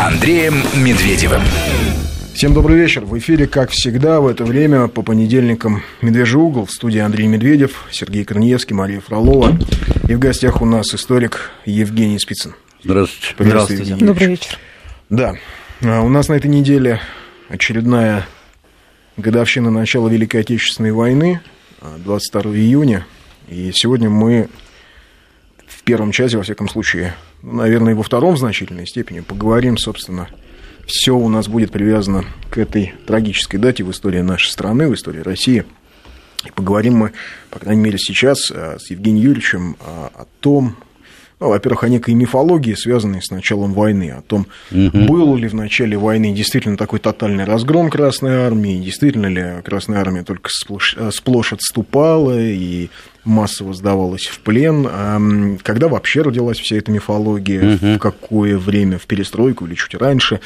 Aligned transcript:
Андреем 0.00 0.54
Медведевым. 0.82 1.42
Всем 2.32 2.54
добрый 2.54 2.74
вечер. 2.78 3.04
В 3.04 3.18
эфире, 3.18 3.46
как 3.46 3.68
всегда, 3.68 4.22
в 4.22 4.28
это 4.28 4.46
время 4.46 4.88
по 4.88 5.02
понедельникам 5.02 5.82
«Медвежий 6.00 6.40
угол» 6.40 6.64
в 6.64 6.70
студии 6.70 7.00
Андрей 7.00 7.26
Медведев, 7.26 7.84
Сергей 7.90 8.24
Корнеевский, 8.24 8.74
Мария 8.74 9.02
Фролова. 9.02 9.58
И 10.08 10.14
в 10.14 10.18
гостях 10.18 10.62
у 10.62 10.64
нас 10.64 10.94
историк 10.94 11.50
Евгений 11.66 12.18
Спицын. 12.18 12.54
Здравствуйте. 12.82 13.34
Здравствуйте. 13.38 13.82
Евгений 13.82 14.06
Добрый 14.06 14.28
вечер. 14.28 14.58
Да, 15.10 15.34
а 15.82 16.00
у 16.00 16.08
нас 16.08 16.28
на 16.28 16.32
этой 16.32 16.50
неделе 16.50 16.98
очередная 17.50 18.26
годовщина 19.18 19.70
начала 19.70 20.08
Великой 20.08 20.40
Отечественной 20.40 20.92
войны, 20.92 21.42
22 21.82 22.52
июня. 22.52 23.06
И 23.48 23.70
сегодня 23.74 24.08
мы 24.08 24.48
в 25.66 25.82
первом 25.82 26.10
часе, 26.10 26.38
во 26.38 26.42
всяком 26.42 26.70
случае, 26.70 27.14
наверное, 27.42 27.94
во 27.94 28.02
втором 28.02 28.34
в 28.34 28.38
значительной 28.38 28.86
степени 28.86 29.20
поговорим, 29.20 29.76
собственно, 29.76 30.28
все 30.86 31.12
у 31.12 31.28
нас 31.28 31.48
будет 31.48 31.70
привязано 31.70 32.24
к 32.50 32.58
этой 32.58 32.94
трагической 33.06 33.60
дате 33.60 33.84
в 33.84 33.90
истории 33.90 34.20
нашей 34.20 34.50
страны, 34.50 34.88
в 34.88 34.94
истории 34.94 35.20
России. 35.20 35.64
И 36.44 36.50
поговорим 36.50 36.94
мы, 36.96 37.12
по 37.50 37.58
крайней 37.58 37.82
мере, 37.82 37.98
сейчас 37.98 38.50
э, 38.50 38.78
с 38.78 38.90
Евгением 38.90 39.24
Юрьевичем 39.24 39.76
э, 39.78 39.84
о 39.84 40.26
том, 40.40 40.76
ну, 41.40 41.48
во-первых, 41.48 41.84
о 41.84 41.88
некой 41.88 42.12
мифологии, 42.12 42.74
связанной 42.74 43.22
с 43.22 43.30
началом 43.30 43.72
войны, 43.72 44.10
о 44.10 44.20
том, 44.20 44.46
угу. 44.70 44.90
был 44.92 45.36
ли 45.36 45.48
в 45.48 45.54
начале 45.54 45.96
войны 45.96 46.32
действительно 46.32 46.76
такой 46.76 46.98
тотальный 46.98 47.44
разгром 47.44 47.88
Красной 47.88 48.44
Армии, 48.44 48.78
действительно 48.78 49.26
ли 49.26 49.62
Красная 49.64 50.00
Армия 50.00 50.22
только 50.22 50.50
сплошь, 50.50 50.94
э, 50.98 51.10
сплошь 51.10 51.54
отступала 51.54 52.38
и 52.38 52.90
массово 53.24 53.72
сдавалась 53.72 54.26
в 54.26 54.40
плен. 54.40 55.58
Когда 55.62 55.88
вообще 55.88 56.22
родилась 56.22 56.58
вся 56.58 56.76
эта 56.76 56.90
мифология, 56.90 57.76
угу. 57.76 57.94
в 57.94 57.98
какое 57.98 58.58
время, 58.58 58.98
в 58.98 59.06
перестройку 59.06 59.66
или 59.66 59.74
чуть 59.74 59.94
раньше. 59.94 60.40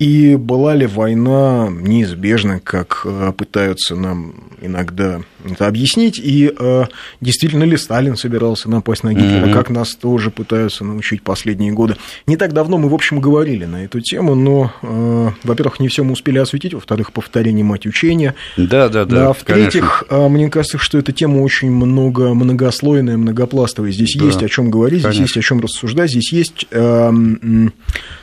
И 0.00 0.36
была 0.36 0.74
ли 0.74 0.86
война 0.86 1.68
неизбежна, 1.70 2.58
как 2.58 3.02
э, 3.04 3.32
пытаются 3.36 3.94
нам 3.94 4.32
иногда 4.62 5.20
это 5.44 5.66
объяснить, 5.66 6.18
и 6.18 6.50
э, 6.58 6.84
действительно 7.20 7.64
ли 7.64 7.76
Сталин 7.76 8.16
собирался 8.16 8.70
напасть 8.70 9.04
на 9.04 9.12
Гитлера, 9.12 9.44
mm-hmm. 9.44 9.52
как 9.52 9.68
нас 9.68 9.94
тоже 9.94 10.30
пытаются 10.30 10.84
научить 10.84 11.20
последние 11.20 11.72
годы. 11.72 11.96
Не 12.26 12.38
так 12.38 12.54
давно 12.54 12.78
мы, 12.78 12.88
в 12.88 12.94
общем, 12.94 13.20
говорили 13.20 13.66
на 13.66 13.84
эту 13.84 14.00
тему, 14.00 14.34
но, 14.34 14.72
э, 14.80 15.30
во-первых, 15.44 15.80
не 15.80 15.88
все 15.88 16.02
мы 16.02 16.12
успели 16.12 16.38
осветить, 16.38 16.72
во-вторых, 16.72 17.12
повторение 17.12 17.62
мать 17.62 17.84
учения. 17.84 18.34
Да, 18.56 18.88
да, 18.88 19.04
да. 19.04 19.16
да 19.16 19.32
в-третьих, 19.34 20.04
мне 20.10 20.48
кажется, 20.48 20.78
что 20.78 20.96
эта 20.96 21.12
тема 21.12 21.40
очень 21.40 21.70
много, 21.70 22.32
многослойная, 22.32 23.18
многопластовая. 23.18 23.92
Здесь 23.92 24.16
да. 24.18 24.24
есть 24.24 24.42
о 24.42 24.48
чем 24.48 24.70
говорить, 24.70 25.02
конечно. 25.02 25.26
здесь 25.26 25.36
есть 25.36 25.44
о 25.44 25.46
чем 25.46 25.60
рассуждать, 25.60 26.10
здесь 26.10 26.32
есть 26.32 26.66
э, 26.70 27.12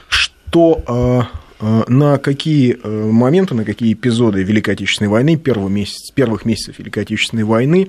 что 0.10 1.28
на 1.60 2.18
какие 2.18 2.78
э, 2.82 3.12
моменты, 3.12 3.56
на 3.56 3.66
какие 3.66 3.94
эпизоды 3.94 4.44
Великой 4.44 4.76
Отечественной 4.76 5.10
войны, 5.10 5.38
первого 5.38 5.70
месяц, 5.70 6.12
первых 6.14 6.46
месяцев 6.46 6.78
Великой 6.78 7.04
Отечественной 7.04 7.44
войны 7.44 7.88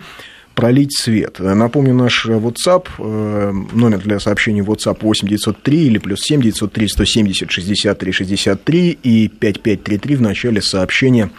пролить 0.54 0.96
свет. 0.98 1.38
Напомню, 1.38 1.94
наш 1.94 2.26
WhatsApp, 2.26 2.88
э, 2.98 3.52
номер 3.72 3.98
для 3.98 4.18
сообщений 4.18 4.62
WhatsApp 4.62 4.98
8903 5.02 5.86
или 5.86 5.98
плюс 5.98 6.20
7 6.22 6.40
903 6.40 6.88
170 6.88 7.50
63 7.50 8.12
63 8.12 8.98
и 9.02 9.28
5533 9.28 10.16
в 10.16 10.22
начале 10.22 10.62
сообщения 10.62 11.30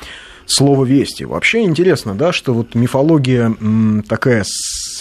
слово 0.45 0.85
«Вести». 0.85 1.23
Вообще 1.23 1.63
интересно, 1.63 2.15
да, 2.15 2.31
что 2.31 2.53
вот 2.53 2.75
мифология 2.75 3.53
такая, 4.07 4.43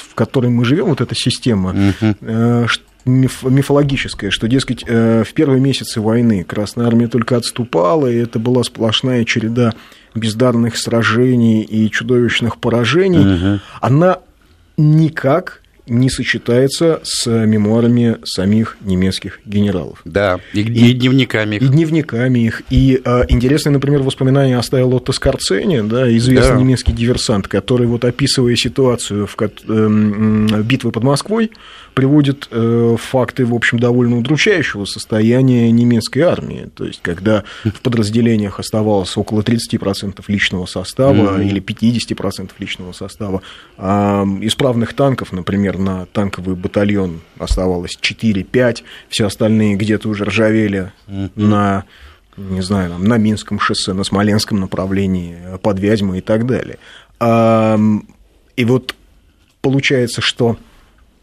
в 0.09 0.15
которой 0.15 0.51
мы 0.51 0.65
живем, 0.65 0.87
вот 0.87 1.01
эта 1.01 1.15
система, 1.15 1.92
угу 2.01 2.67
миф, 3.09 3.42
мифологическое, 3.42 4.31
что, 4.31 4.47
дескать, 4.48 4.84
э, 4.87 5.25
в 5.25 5.33
первые 5.33 5.61
месяцы 5.61 6.01
войны 6.01 6.45
Красная 6.45 6.87
Армия 6.87 7.09
только 7.09 7.37
отступала, 7.37 8.06
и 8.06 8.17
это 8.17 8.39
была 8.39 8.63
сплошная 8.63 9.24
череда 9.24 9.74
бездарных 10.14 10.77
сражений 10.77 11.63
и 11.63 11.91
чудовищных 11.91 12.58
поражений, 12.58 13.55
угу. 13.55 13.61
она 13.80 14.19
никак 14.77 15.63
не 15.89 16.11
сочетается 16.11 17.01
с 17.03 17.27
мемуарами 17.27 18.19
самих 18.25 18.77
немецких 18.81 19.41
генералов. 19.45 20.01
Да, 20.05 20.41
и, 20.53 20.61
и, 20.61 20.91
и 20.91 20.93
дневниками 20.93 21.57
их. 21.57 21.63
И 21.63 21.67
дневниками 21.67 22.39
их. 22.41 22.63
И 22.71 23.01
а, 23.05 23.25
интересное, 23.29 23.73
например, 23.73 24.03
воспоминание 24.03 24.59
оставил 24.59 24.95
Отто 24.95 25.13
Скорцени, 25.13 25.81
да, 25.81 26.15
известный 26.17 26.57
да. 26.57 26.61
немецкий 26.61 26.93
диверсант, 26.93 27.49
который, 27.49 27.87
вот, 27.87 28.05
описывая 28.05 28.57
ситуацию 28.57 29.27
в, 29.27 29.37
э, 29.41 30.63
битвы 30.63 30.93
под 30.93 31.05
Москвой, 31.05 31.51
приводит 31.99 32.47
э, 32.53 32.97
факты, 32.97 33.45
в 33.45 33.53
общем, 33.53 33.81
довольно 33.81 34.19
удручающего 34.19 34.85
состояния 34.85 35.70
немецкой 35.73 36.20
армии. 36.20 36.70
То 36.77 36.85
есть, 36.85 37.01
когда 37.03 37.43
в 37.65 37.81
подразделениях 37.81 38.61
оставалось 38.61 39.17
около 39.17 39.41
30% 39.41 40.23
личного 40.29 40.67
состава 40.67 41.39
mm-hmm. 41.39 41.47
или 41.47 41.61
50% 41.61 42.51
личного 42.61 42.93
состава, 42.93 43.43
а 43.77 44.25
исправных 44.43 44.95
танков, 44.95 45.33
например, 45.33 45.77
на 45.78 46.06
танковый 46.06 46.55
батальон 46.56 47.20
оставалось 47.39 47.98
4-5, 48.00 48.83
все 49.08 49.27
остальные 49.27 49.77
где-то 49.77 50.08
уже 50.08 50.24
ржавели 50.24 50.92
mm-hmm. 51.06 51.30
на 51.36 51.84
не 52.36 52.61
знаю, 52.61 52.90
там, 52.90 53.02
на 53.02 53.18
Минском 53.18 53.58
шоссе, 53.58 53.92
на 53.92 54.05
Смоленском 54.05 54.61
направлении, 54.61 55.58
под 55.61 55.80
Вязьмой 55.80 56.18
и 56.18 56.20
так 56.20 56.46
далее. 56.46 56.78
И 57.20 58.64
вот 58.64 58.94
получается, 59.61 60.20
что 60.20 60.56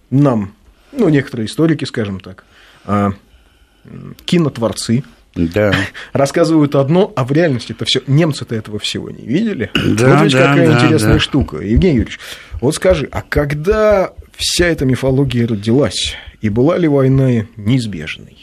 нам 0.09 0.53
ну, 0.97 1.09
некоторые 1.09 1.47
историки, 1.47 1.85
скажем 1.85 2.19
так, 2.19 2.45
а, 2.85 3.11
кинотворцы, 4.25 5.03
да. 5.35 5.73
рассказывают 6.13 6.75
одно, 6.75 7.11
а 7.15 7.25
в 7.25 7.31
реальности 7.31 7.73
это 7.73 7.85
все 7.85 8.01
немцы-то 8.07 8.55
этого 8.55 8.79
всего 8.79 9.09
не 9.09 9.25
видели. 9.25 9.69
Да, 9.73 10.15
вот 10.15 10.23
ведь 10.23 10.33
да, 10.33 10.47
какая 10.47 10.67
да, 10.67 10.75
интересная 10.75 11.13
да. 11.13 11.19
штука. 11.19 11.57
Евгений 11.57 11.97
Юрьевич, 11.97 12.19
вот 12.61 12.75
скажи, 12.75 13.07
а 13.11 13.21
когда 13.21 14.13
вся 14.37 14.67
эта 14.67 14.85
мифология 14.85 15.47
родилась, 15.47 16.15
и 16.41 16.49
была 16.49 16.77
ли 16.77 16.87
война 16.87 17.45
неизбежной? 17.57 18.37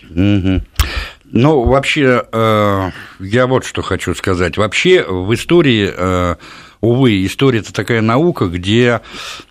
Ну, 1.34 1.62
вообще, 1.62 2.24
э, 2.30 2.90
я 3.20 3.46
вот 3.46 3.64
что 3.64 3.80
хочу 3.80 4.14
сказать. 4.14 4.58
Вообще, 4.58 5.02
в 5.02 5.32
истории 5.32 5.90
э, 5.90 6.36
увы, 6.82 7.24
история– 7.24 7.58
это 7.60 7.72
такая 7.72 8.02
наука, 8.02 8.46
где 8.46 9.00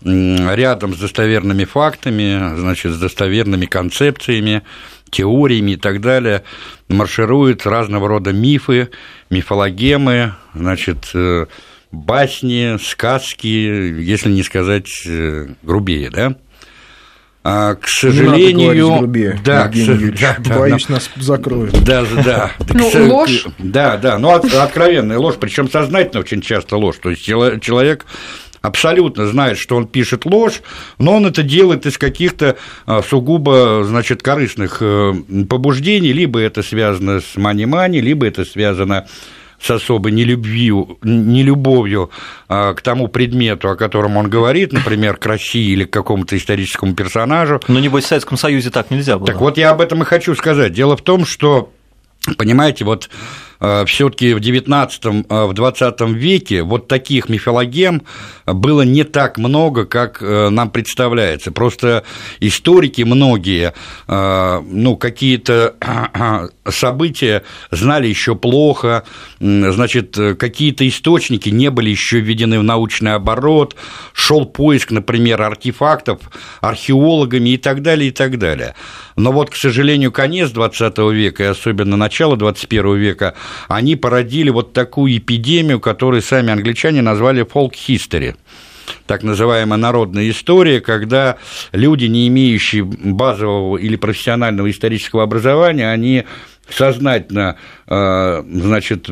рядом 0.03 0.93
с 0.93 0.99
достоверными 0.99 1.65
фактами, 1.65 2.55
значит, 2.59 2.93
с 2.93 2.99
достоверными 2.99 3.65
концепциями, 3.65 4.61
теориями 5.09 5.71
и 5.71 5.75
так 5.77 6.01
далее 6.01 6.43
маршируют 6.87 7.65
разного 7.65 8.07
рода 8.07 8.31
мифы, 8.31 8.89
мифологемы, 9.29 10.33
значит, 10.53 11.09
э, 11.13 11.47
басни, 11.91 12.77
сказки, 12.81 13.47
если 13.47 14.31
не 14.31 14.43
сказать 14.43 14.89
э, 15.05 15.47
грубее, 15.63 16.09
да? 16.09 16.35
А, 17.43 17.73
к 17.73 17.87
сожалению, 17.87 18.99
грубее, 18.99 19.39
да, 19.43 19.67
к, 19.67 19.73
да, 19.73 20.37
да, 20.39 20.59
боюсь, 20.59 20.85
да, 20.85 20.93
нас 20.93 21.09
закроют. 21.15 21.71
Да, 21.83 22.03
да, 22.03 22.23
да. 22.23 22.51
Ну, 22.73 22.91
ложь. 23.07 23.47
Да, 23.57 23.97
да, 23.97 24.19
ну 24.19 24.29
откровенная 24.29 25.17
ложь, 25.17 25.37
причем 25.39 25.69
сознательно 25.69 26.19
очень 26.19 26.41
часто 26.41 26.77
ложь. 26.77 26.97
То 27.01 27.09
есть 27.09 27.23
человек 27.23 28.05
абсолютно 28.61 29.25
знает, 29.25 29.57
что 29.57 29.75
он 29.75 29.87
пишет 29.87 30.25
ложь, 30.25 30.61
но 30.99 31.15
он 31.15 31.25
это 31.25 31.41
делает 31.41 31.87
из 31.87 31.97
каких-то 31.97 32.57
а, 32.85 33.01
сугубо, 33.01 33.83
значит, 33.83 34.21
корыстных 34.21 34.77
э, 34.81 35.13
побуждений, 35.49 36.13
либо 36.13 36.39
это 36.39 36.61
связано 36.61 37.21
с 37.21 37.35
мани-мани, 37.37 38.01
либо 38.01 38.27
это 38.27 38.45
связано 38.45 39.07
с 39.07 39.11
особой 39.69 40.11
нелюбвью, 40.11 40.97
нелюбовью 41.03 42.09
а, 42.47 42.73
к 42.73 42.81
тому 42.81 43.07
предмету, 43.07 43.69
о 43.69 43.75
котором 43.75 44.17
он 44.17 44.29
говорит, 44.29 44.73
например, 44.73 45.17
к 45.17 45.25
России 45.25 45.71
или 45.71 45.83
к 45.83 45.91
какому-то 45.91 46.37
историческому 46.37 46.95
персонажу. 46.95 47.61
Но, 47.67 47.79
небось, 47.79 48.05
в 48.05 48.07
Советском 48.07 48.37
Союзе 48.37 48.71
так 48.71 48.89
нельзя 48.91 49.17
было. 49.17 49.27
Так 49.27 49.39
вот, 49.39 49.57
я 49.57 49.71
об 49.71 49.81
этом 49.81 50.01
и 50.01 50.05
хочу 50.05 50.35
сказать. 50.35 50.73
Дело 50.73 50.97
в 50.97 51.01
том, 51.01 51.25
что, 51.25 51.71
понимаете, 52.37 52.85
вот 52.85 53.09
все-таки 53.85 54.33
в 54.33 54.37
XIX, 54.37 55.25
э, 55.29 55.45
в 55.45 55.51
XX 55.51 56.13
веке 56.13 56.63
вот 56.63 56.87
таких 56.87 57.29
мифологем 57.29 58.03
было 58.45 58.81
не 58.81 59.03
так 59.03 59.37
много, 59.37 59.85
как 59.85 60.21
э, 60.21 60.49
нам 60.49 60.69
представляется. 60.69 61.51
Просто 61.51 62.03
историки 62.39 63.03
многие, 63.03 63.73
ну, 64.07 64.97
какие-то 64.97 65.75
события 66.69 67.43
знали 67.71 68.07
еще 68.07 68.35
плохо, 68.35 69.03
значит, 69.39 70.17
какие-то 70.37 70.87
источники 70.87 71.49
не 71.49 71.69
были 71.69 71.89
еще 71.89 72.19
введены 72.19 72.59
в 72.59 72.63
научный 72.63 73.15
оборот, 73.15 73.75
шел 74.13 74.45
поиск, 74.45 74.91
например, 74.91 75.41
артефактов 75.41 76.19
археологами 76.61 77.51
и 77.51 77.57
так 77.57 77.81
далее, 77.81 78.09
и 78.09 78.11
так 78.11 78.37
далее. 78.37 78.75
Но 79.15 79.31
вот, 79.31 79.49
к 79.49 79.55
сожалению, 79.55 80.11
конец 80.11 80.51
XX 80.51 81.13
века 81.13 81.43
и 81.43 81.47
особенно 81.47 81.97
начало 81.97 82.35
XXI 82.35 82.97
века, 82.97 83.35
они 83.67 83.95
породили 83.95 84.49
вот 84.49 84.73
такую 84.73 85.17
эпидемию, 85.17 85.79
которую 85.79 86.21
сами 86.21 86.51
англичане 86.51 87.01
назвали 87.01 87.43
history 87.43 88.35
так 89.05 89.23
называемая 89.23 89.77
народная 89.77 90.29
история, 90.29 90.81
когда 90.81 91.37
люди, 91.71 92.05
не 92.05 92.27
имеющие 92.27 92.83
базового 92.83 93.77
или 93.77 93.95
профессионального 93.95 94.69
исторического 94.69 95.23
образования, 95.23 95.89
они 95.89 96.25
сознательно, 96.69 97.57
э, 97.87 98.43
значит, 98.45 99.09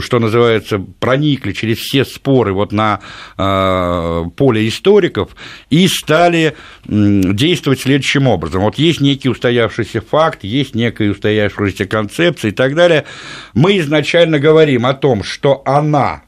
что 0.00 0.18
называется, 0.18 0.78
проникли 0.78 1.52
через 1.52 1.78
все 1.78 2.04
споры 2.04 2.52
вот 2.52 2.72
на 2.72 3.00
э, 3.36 4.24
поле 4.36 4.68
историков 4.68 5.36
и 5.70 5.86
стали 5.88 6.56
действовать 6.84 7.80
следующим 7.80 8.26
образом. 8.26 8.62
Вот 8.62 8.76
есть 8.78 9.00
некий 9.00 9.28
устоявшийся 9.28 10.00
факт, 10.00 10.44
есть 10.44 10.74
некая 10.74 11.10
устоявшаяся 11.10 11.86
концепция 11.86 12.50
и 12.50 12.54
так 12.54 12.74
далее. 12.74 13.04
Мы 13.54 13.78
изначально 13.78 14.38
говорим 14.38 14.86
о 14.86 14.94
том, 14.94 15.22
что 15.22 15.62
она 15.64 16.22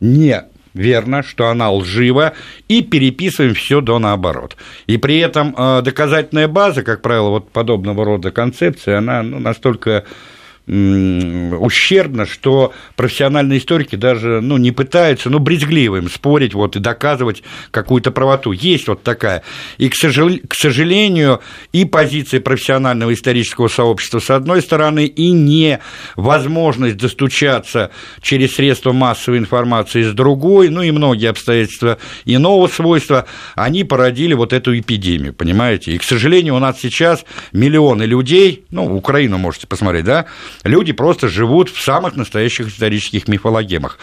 не 0.00 0.44
верно, 0.74 1.22
что 1.22 1.48
она 1.48 1.70
лжива, 1.70 2.34
и 2.68 2.82
переписываем 2.82 3.54
все 3.54 3.80
до 3.80 3.98
наоборот. 3.98 4.56
И 4.86 4.96
при 4.96 5.18
этом 5.18 5.54
э, 5.56 5.82
доказательная 5.82 6.48
база, 6.48 6.82
как 6.82 7.02
правило, 7.02 7.30
вот 7.30 7.50
подобного 7.50 8.04
рода 8.04 8.30
концепции, 8.30 8.94
она 8.94 9.22
ну, 9.22 9.38
настолько 9.38 10.04
ущербно, 10.66 12.24
что 12.24 12.72
профессиональные 12.94 13.58
историки 13.58 13.96
даже 13.96 14.40
ну, 14.40 14.58
не 14.58 14.70
пытаются, 14.70 15.28
ну, 15.28 15.40
брезгливо 15.40 15.96
им 15.96 16.08
спорить 16.08 16.54
вот, 16.54 16.76
и 16.76 16.78
доказывать 16.78 17.42
какую-то 17.72 18.12
правоту. 18.12 18.52
Есть 18.52 18.86
вот 18.86 19.02
такая. 19.02 19.42
И, 19.78 19.88
к, 19.88 19.96
сожал... 19.96 20.30
к 20.48 20.54
сожалению, 20.54 21.40
и 21.72 21.84
позиция 21.84 22.40
профессионального 22.40 23.12
исторического 23.12 23.66
сообщества 23.66 24.20
с 24.20 24.30
одной 24.30 24.62
стороны, 24.62 25.06
и 25.06 25.30
невозможность 25.30 26.96
достучаться 26.96 27.90
через 28.20 28.54
средства 28.54 28.92
массовой 28.92 29.38
информации 29.38 30.02
с 30.02 30.12
другой, 30.12 30.68
ну, 30.68 30.82
и 30.82 30.92
многие 30.92 31.30
обстоятельства 31.30 31.98
иного 32.24 32.68
свойства, 32.68 33.26
они 33.56 33.82
породили 33.82 34.34
вот 34.34 34.52
эту 34.52 34.78
эпидемию, 34.78 35.34
понимаете? 35.34 35.92
И, 35.92 35.98
к 35.98 36.04
сожалению, 36.04 36.54
у 36.54 36.60
нас 36.60 36.78
сейчас 36.80 37.24
миллионы 37.52 38.04
людей, 38.04 38.64
ну, 38.70 38.94
Украину 38.94 39.38
можете 39.38 39.66
посмотреть, 39.66 40.04
да, 40.04 40.26
люди 40.64 40.92
просто 40.92 41.28
живут 41.28 41.70
в 41.70 41.80
самых 41.80 42.16
настоящих 42.16 42.68
исторических 42.68 43.28
мифологемах. 43.28 43.98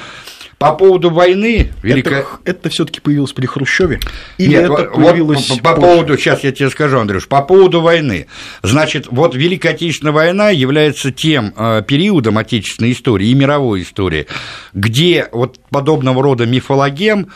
По 0.59 0.73
поводу 0.73 1.09
войны... 1.09 1.71
Велико... 1.81 2.09
Это, 2.09 2.27
это 2.43 2.69
все-таки 2.69 2.99
появилось 2.99 3.31
при 3.31 3.45
Хрущеве? 3.45 4.01
Или 4.37 4.49
Нет, 4.49 4.69
это 4.69 4.83
появилось 4.91 5.49
вот 5.49 5.61
по, 5.61 5.73
по 5.73 5.81
поводу, 5.81 6.17
сейчас 6.17 6.43
я 6.43 6.51
тебе 6.51 6.69
скажу, 6.69 6.99
Андрюш, 6.99 7.29
по 7.29 7.41
поводу 7.41 7.79
войны. 7.79 8.27
Значит, 8.61 9.07
вот 9.09 9.35
Великая 9.35 9.69
Отечественная 9.69 10.11
война 10.11 10.49
является 10.49 11.13
тем 11.13 11.53
э, 11.55 11.81
периодом 11.87 12.37
отечественной 12.37 12.91
истории 12.91 13.29
и 13.29 13.33
мировой 13.35 13.83
истории, 13.83 14.27
где 14.73 15.29
вот 15.31 15.59
подобного 15.69 16.21
рода 16.21 16.45
мифологем 16.45 17.29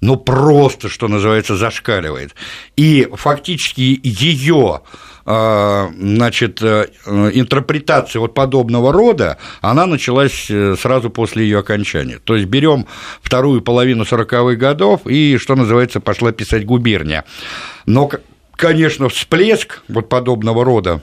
ну, 0.00 0.16
просто, 0.16 0.88
что 0.88 1.08
называется, 1.08 1.56
зашкаливает. 1.56 2.36
И 2.76 3.08
фактически 3.12 3.98
ее 4.04 4.82
значит, 5.28 6.62
э, 6.62 6.86
интерпретация 7.04 8.18
вот 8.20 8.32
подобного 8.32 8.94
рода, 8.94 9.36
она 9.60 9.84
началась 9.86 10.46
э, 10.48 10.74
сразу 10.80 11.10
после 11.10 11.44
ее 11.44 11.58
окончания. 11.58 12.18
То 12.24 12.34
есть 12.34 12.48
берем 12.48 12.86
вторую 13.20 13.60
половину 13.60 14.04
40-х 14.04 14.54
годов 14.54 15.02
и, 15.06 15.36
что 15.36 15.54
называется, 15.54 16.00
пошла 16.00 16.32
писать 16.32 16.64
губерния. 16.64 17.26
Но, 17.84 18.10
конечно, 18.56 19.10
всплеск 19.10 19.82
вот 19.88 20.08
подобного 20.08 20.64
рода 20.64 21.02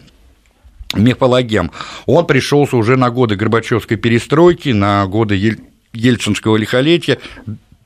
мифологем, 0.95 1.71
он 2.07 2.25
пришелся 2.25 2.77
уже 2.77 2.97
на 2.97 3.11
годы 3.11 3.35
Горбачевской 3.35 3.97
перестройки, 3.97 4.69
на 4.69 5.05
годы 5.05 5.59
Ельцинского 5.93 6.57
лихолетия, 6.57 7.19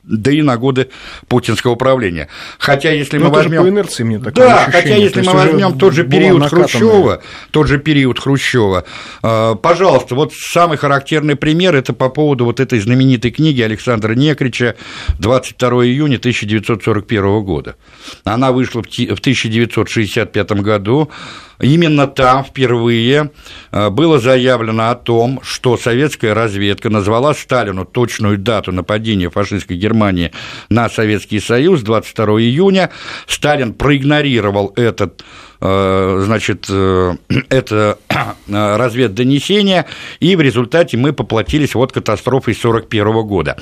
да 0.02 0.30
и 0.30 0.42
на 0.42 0.56
годы 0.56 0.88
путинского 1.28 1.74
правления. 1.74 2.28
Хотя, 2.58 2.90
если 2.90 3.18
Но 3.18 3.24
ну, 3.24 3.30
мы 3.30 3.36
возьмем... 3.36 3.62
по 3.62 3.68
инерции 3.68 4.02
мне 4.02 4.18
такое 4.18 4.46
Да, 4.46 4.68
хотя, 4.70 4.96
если 4.96 5.22
мы 5.22 5.32
возьмем 5.32 5.78
тот 5.78 5.94
же 5.94 6.04
период 6.04 6.48
Хрущева, 6.48 7.22
тот 7.50 7.66
же 7.66 7.78
период 7.78 8.18
Хрущева, 8.18 8.84
э, 9.22 9.54
пожалуйста, 9.62 10.14
вот 10.14 10.32
самый 10.32 10.78
характерный 10.78 11.36
пример 11.36 11.74
это 11.74 11.92
по 11.92 12.08
поводу 12.08 12.44
вот 12.44 12.60
этой 12.60 12.80
знаменитой 12.80 13.30
книги 13.30 13.60
Александра 13.62 14.14
Некрича 14.14 14.76
22 15.18 15.86
июня 15.86 16.16
1941 16.16 17.42
года. 17.42 17.76
Она 18.24 18.52
вышла 18.52 18.82
в 18.82 18.86
1965 18.86 20.50
году. 20.52 21.10
Именно 21.60 22.06
там 22.06 22.44
впервые 22.44 23.30
э, 23.70 23.90
было 23.90 24.18
заявлено 24.18 24.90
о 24.90 24.94
том, 24.94 25.40
что 25.42 25.76
советская 25.76 26.34
разведка 26.34 26.90
назвала 26.90 27.34
Сталину 27.34 27.84
точную 27.84 28.38
дату 28.38 28.72
нападения 28.72 29.30
фашистской 29.30 29.76
Германии 29.76 30.32
на 30.68 30.88
Советский 30.88 31.40
Союз 31.40 31.82
22 31.82 32.40
июня. 32.40 32.90
Сталин 33.26 33.74
проигнорировал 33.74 34.72
этот 34.76 35.22
значит, 35.60 36.66
э, 36.70 37.16
это 37.50 37.98
разведдонесение, 38.48 39.86
и 40.18 40.34
в 40.34 40.40
результате 40.40 40.96
мы 40.96 41.12
поплатились 41.12 41.74
вот 41.74 41.92
катастрофой 41.92 42.54
1941 42.54 43.26
года. 43.26 43.56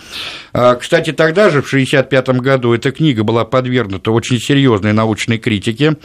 Э, 0.52 0.76
кстати, 0.80 1.12
тогда 1.12 1.50
же, 1.50 1.62
в 1.62 1.66
1965 1.66 2.28
году, 2.40 2.72
эта 2.72 2.92
книга 2.92 3.24
была 3.24 3.44
подвергнута 3.44 4.12
очень 4.12 4.38
серьезной 4.38 4.92
научной 4.92 5.38
критике 5.38 5.96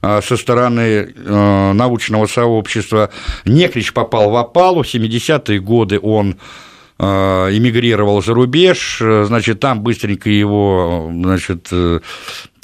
со 0.00 0.36
стороны 0.36 1.12
научного 1.16 2.26
сообщества. 2.26 3.10
Некрич 3.44 3.92
попал 3.92 4.30
в 4.30 4.36
опалу, 4.36 4.82
в 4.82 4.86
70-е 4.86 5.58
годы 5.58 5.98
он 5.98 6.36
эмигрировал 7.00 8.22
за 8.22 8.34
рубеж, 8.34 8.98
значит, 9.00 9.60
там 9.60 9.82
быстренько 9.82 10.30
его, 10.30 11.10
значит, 11.12 11.68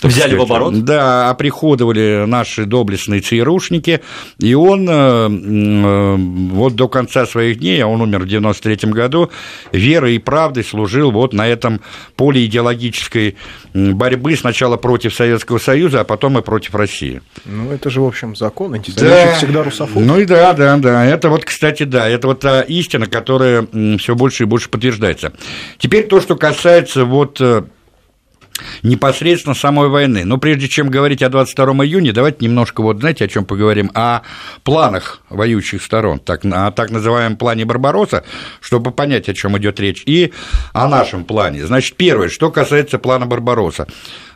Взяли 0.08 0.30
сказать, 0.30 0.48
в 0.48 0.52
оборот? 0.52 0.84
Да, 0.84 1.30
оприходовали 1.30 2.24
наши 2.26 2.64
доблестные 2.64 3.20
ЦРУшники, 3.20 4.00
и 4.38 4.54
он 4.54 4.88
э, 4.88 4.92
э, 4.92 6.16
вот 6.16 6.74
до 6.74 6.88
конца 6.88 7.26
своих 7.26 7.58
дней, 7.58 7.82
а 7.82 7.86
он 7.86 8.00
умер 8.00 8.20
в 8.20 8.28
93 8.28 8.90
году, 8.90 9.30
верой 9.72 10.16
и 10.16 10.18
правдой 10.18 10.64
служил 10.64 11.10
вот 11.10 11.32
на 11.32 11.46
этом 11.46 11.80
поле 12.16 12.44
идеологической 12.46 13.36
борьбы 13.72 14.36
сначала 14.36 14.76
против 14.76 15.14
Советского 15.14 15.58
Союза, 15.58 16.00
а 16.00 16.04
потом 16.04 16.38
и 16.38 16.42
против 16.42 16.74
России. 16.74 17.22
Ну, 17.44 17.72
это 17.72 17.90
же, 17.90 18.00
в 18.00 18.06
общем, 18.06 18.36
закон, 18.36 18.74
антисоветчик 18.74 19.30
да. 19.30 19.36
всегда 19.36 19.62
русофоб. 19.64 20.02
Ну 20.02 20.20
и 20.20 20.24
да, 20.24 20.52
да, 20.52 20.76
да, 20.76 21.04
это 21.04 21.28
вот, 21.28 21.44
кстати, 21.44 21.84
да, 21.84 22.08
это 22.08 22.28
вот 22.28 22.40
та 22.40 22.62
истина, 22.62 23.06
которая 23.06 23.66
все 23.98 24.14
больше 24.14 24.44
и 24.44 24.46
больше 24.46 24.68
подтверждается. 24.68 25.32
Теперь 25.78 26.06
то, 26.06 26.20
что 26.20 26.36
касается 26.36 27.04
вот 27.04 27.40
э, 27.40 27.64
непосредственно 28.82 29.54
самой 29.54 29.88
войны. 29.88 30.24
Но 30.24 30.38
прежде 30.38 30.68
чем 30.68 30.88
говорить 30.88 31.22
о 31.22 31.28
22 31.28 31.84
июня, 31.84 32.12
давайте 32.12 32.44
немножко, 32.44 32.82
вот 32.82 33.00
знаете, 33.00 33.24
о 33.24 33.28
чем 33.28 33.44
поговорим? 33.44 33.90
О 33.94 34.20
планах 34.62 35.20
воюющих 35.28 35.82
сторон, 35.82 36.18
так, 36.18 36.44
о 36.44 36.70
так 36.70 36.90
называемом 36.90 37.36
плане 37.36 37.64
Барбароса, 37.64 38.24
чтобы 38.60 38.90
понять, 38.90 39.28
о 39.28 39.34
чем 39.34 39.58
идет 39.58 39.80
речь, 39.80 40.02
и 40.06 40.32
о 40.72 40.88
нашем 40.88 41.24
плане. 41.24 41.66
Значит, 41.66 41.96
первое, 41.96 42.28
что 42.28 42.50
касается 42.50 42.98
плана 42.98 43.26
Барбароса. 43.26 43.86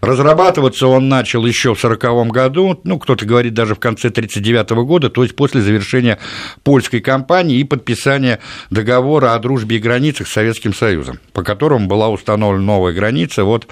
Разрабатываться 0.01 0.87
он 0.87 1.09
начал 1.09 1.45
еще 1.45 1.75
в 1.75 1.85
1940 1.85 2.29
году, 2.33 2.81
ну, 2.85 2.99
кто-то 2.99 3.25
говорит 3.25 3.55
даже 3.55 3.75
в 3.75 3.81
конце 3.81 4.09
1939 4.09 4.87
года, 4.87 5.11
то 5.11 5.23
есть 5.23 5.35
после 5.35 5.61
завершения 5.61 6.19
польской 6.63 7.01
кампании 7.01 7.59
и 7.59 7.65
подписания 7.65 8.39
договора 8.71 9.35
о 9.35 9.39
дружбе 9.39 9.77
и 9.77 9.81
границах 9.81 10.29
с 10.29 10.33
Советским 10.33 10.73
Союзом, 10.75 11.19
по 11.33 11.43
которому 11.43 11.89
была 11.89 12.09
установлена 12.09 12.65
новая 12.65 12.93
граница 12.93 13.45
вот 13.45 13.67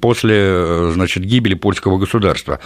после, 0.00 0.36
э, 0.36 0.90
значит, 0.94 1.24
гибели 1.24 1.54
польского 1.54 1.98
государства. 1.98 2.60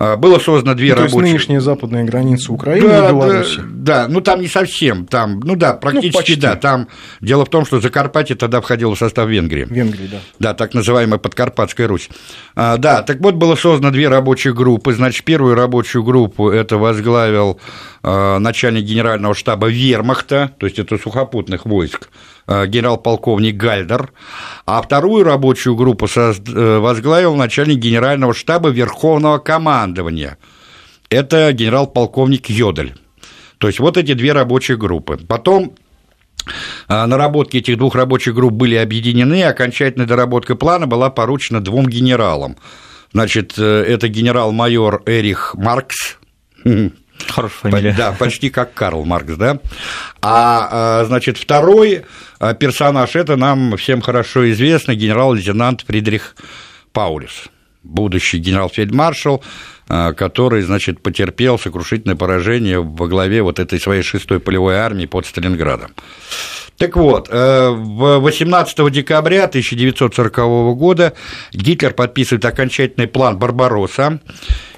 А, 0.00 0.16
было 0.16 0.38
создано 0.38 0.74
две 0.74 0.94
ну, 0.94 1.02
рабочие... 1.02 1.10
То 1.10 1.20
есть 1.20 1.32
нынешняя 1.32 1.60
западная 1.60 2.04
граница 2.04 2.52
Украины 2.52 2.88
да, 2.88 3.04
и 3.06 3.12
Беларуси. 3.12 3.60
Да, 3.60 4.04
да, 4.04 4.08
ну 4.08 4.22
там 4.22 4.40
не 4.40 4.48
совсем, 4.48 5.04
там, 5.04 5.40
ну 5.40 5.56
да, 5.56 5.74
практически 5.74 6.32
ну, 6.36 6.40
да, 6.40 6.56
там 6.56 6.88
дело 7.20 7.44
в 7.44 7.50
том, 7.50 7.66
что 7.66 7.80
Закарпатье 7.80 8.34
тогда 8.34 8.62
входило 8.62 8.94
в 8.94 8.98
состав 8.98 9.28
Венгрии. 9.28 9.66
Венгрии, 9.68 10.06
да. 10.10 10.18
Да, 10.38 10.54
так 10.54 10.72
называемая 10.72 11.18
Подкарпатская 11.18 11.86
Русь. 11.86 12.08
А, 12.56 12.78
да, 12.78 13.02
так 13.02 13.20
вот 13.20 13.34
было 13.34 13.56
создано 13.56 13.90
две 13.92 14.08
рабочие 14.08 14.54
группы, 14.54 14.94
значит, 14.94 15.22
первую 15.22 15.54
рабочую 15.54 16.02
группу 16.02 16.48
это 16.48 16.78
возглавил 16.78 17.60
а, 18.02 18.38
начальник 18.38 18.84
генерального 18.84 19.34
штаба 19.34 19.66
Вермахта, 19.66 20.52
то 20.58 20.64
есть 20.64 20.78
это 20.78 20.96
сухопутных 20.96 21.66
войск, 21.66 22.08
генерал-полковник 22.46 23.56
Гальдер, 23.56 24.12
а 24.66 24.82
вторую 24.82 25.24
рабочую 25.24 25.76
группу 25.76 26.06
э, 26.16 26.78
возглавил 26.78 27.34
начальник 27.36 27.78
генерального 27.78 28.34
штаба 28.34 28.70
Верховного 28.70 29.38
командования. 29.38 30.38
Это 31.08 31.52
генерал-полковник 31.52 32.48
Йодель. 32.50 32.94
То 33.58 33.66
есть 33.66 33.78
вот 33.78 33.96
эти 33.96 34.14
две 34.14 34.32
рабочие 34.32 34.76
группы. 34.76 35.18
Потом 35.28 35.74
а, 36.88 37.06
наработки 37.06 37.58
этих 37.58 37.76
двух 37.76 37.94
рабочих 37.94 38.34
групп 38.34 38.52
были 38.52 38.74
объединены, 38.74 39.44
окончательная 39.44 40.06
доработка 40.06 40.54
плана 40.54 40.86
была 40.86 41.10
поручена 41.10 41.60
двум 41.60 41.86
генералам. 41.86 42.56
Значит, 43.12 43.54
э, 43.58 43.62
это 43.62 44.08
генерал-майор 44.08 45.02
Эрих 45.06 45.54
Маркс, 45.56 46.18
Хорошая 47.28 47.72
фамилия. 47.72 47.94
Да, 47.96 48.12
почти 48.12 48.50
как 48.50 48.74
Карл 48.74 49.04
Маркс, 49.04 49.34
да. 49.34 49.58
А, 50.22 51.00
а, 51.00 51.04
значит, 51.04 51.38
второй 51.38 52.04
а, 52.38 52.54
персонаж, 52.54 53.16
это 53.16 53.36
нам 53.36 53.76
всем 53.76 54.00
хорошо 54.00 54.50
известный 54.50 54.96
генерал-лейтенант 54.96 55.84
Фридрих 55.86 56.36
Паулюс, 56.92 57.44
будущий 57.82 58.38
генерал-фельдмаршал, 58.38 59.42
который, 59.86 60.62
значит, 60.62 61.02
потерпел 61.02 61.58
сокрушительное 61.58 62.16
поражение 62.16 62.80
во 62.80 63.08
главе 63.08 63.42
вот 63.42 63.58
этой 63.58 63.80
своей 63.80 64.02
шестой 64.02 64.38
полевой 64.38 64.76
армии 64.76 65.06
под 65.06 65.26
Сталинградом. 65.26 65.90
Так 66.80 66.96
вот, 66.96 67.28
18 67.28 68.78
э, 68.78 68.90
декабря 68.90 69.44
1940 69.44 70.34
года 70.78 71.12
Гитлер 71.52 71.92
подписывает 71.92 72.42
окончательный 72.46 73.06
план 73.06 73.38
«Барбаросса», 73.38 74.18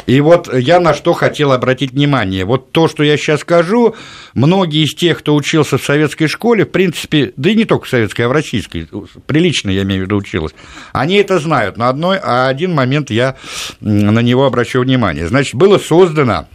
и 0.07 0.21
вот 0.21 0.53
я 0.53 0.81
на 0.81 0.95
что 0.95 1.13
хотел 1.13 1.53
обратить 1.53 1.93
внимание. 1.93 2.45
Вот 2.45 2.73
то, 2.73 2.89
что 2.89 3.05
я 3.05 3.17
сейчас 3.17 3.43
скажу, 3.43 3.95
многие 4.35 4.83
из 4.83 4.97
тех, 4.97 5.21
кто 5.21 5.37
учился 5.37 5.79
в 5.79 5.85
советской 5.85 6.27
школе, 6.27 6.65
в 6.65 6.73
принципе, 6.73 7.35
да 7.37 7.51
и 7.51 7.55
не 7.55 7.67
только 7.67 7.85
в 7.85 7.89
советской, 7.89 8.23
а 8.23 8.29
в 8.29 8.33
российской, 8.33 8.89
прилично, 9.27 9.71
я 9.71 9.83
имею 9.83 10.03
в 10.03 10.05
виду, 10.07 10.17
училась, 10.17 10.57
они 10.93 11.15
это 11.19 11.39
знают, 11.39 11.77
но 11.77 11.87
одной, 11.87 12.19
а 12.21 12.49
один 12.49 12.75
момент 12.75 13.13
я 13.13 13.37
на 13.79 14.23
него 14.23 14.45
обращу 14.45 14.81
внимание. 14.81 15.29
Значит, 15.29 15.55
было 15.55 15.79
создано 15.79 16.49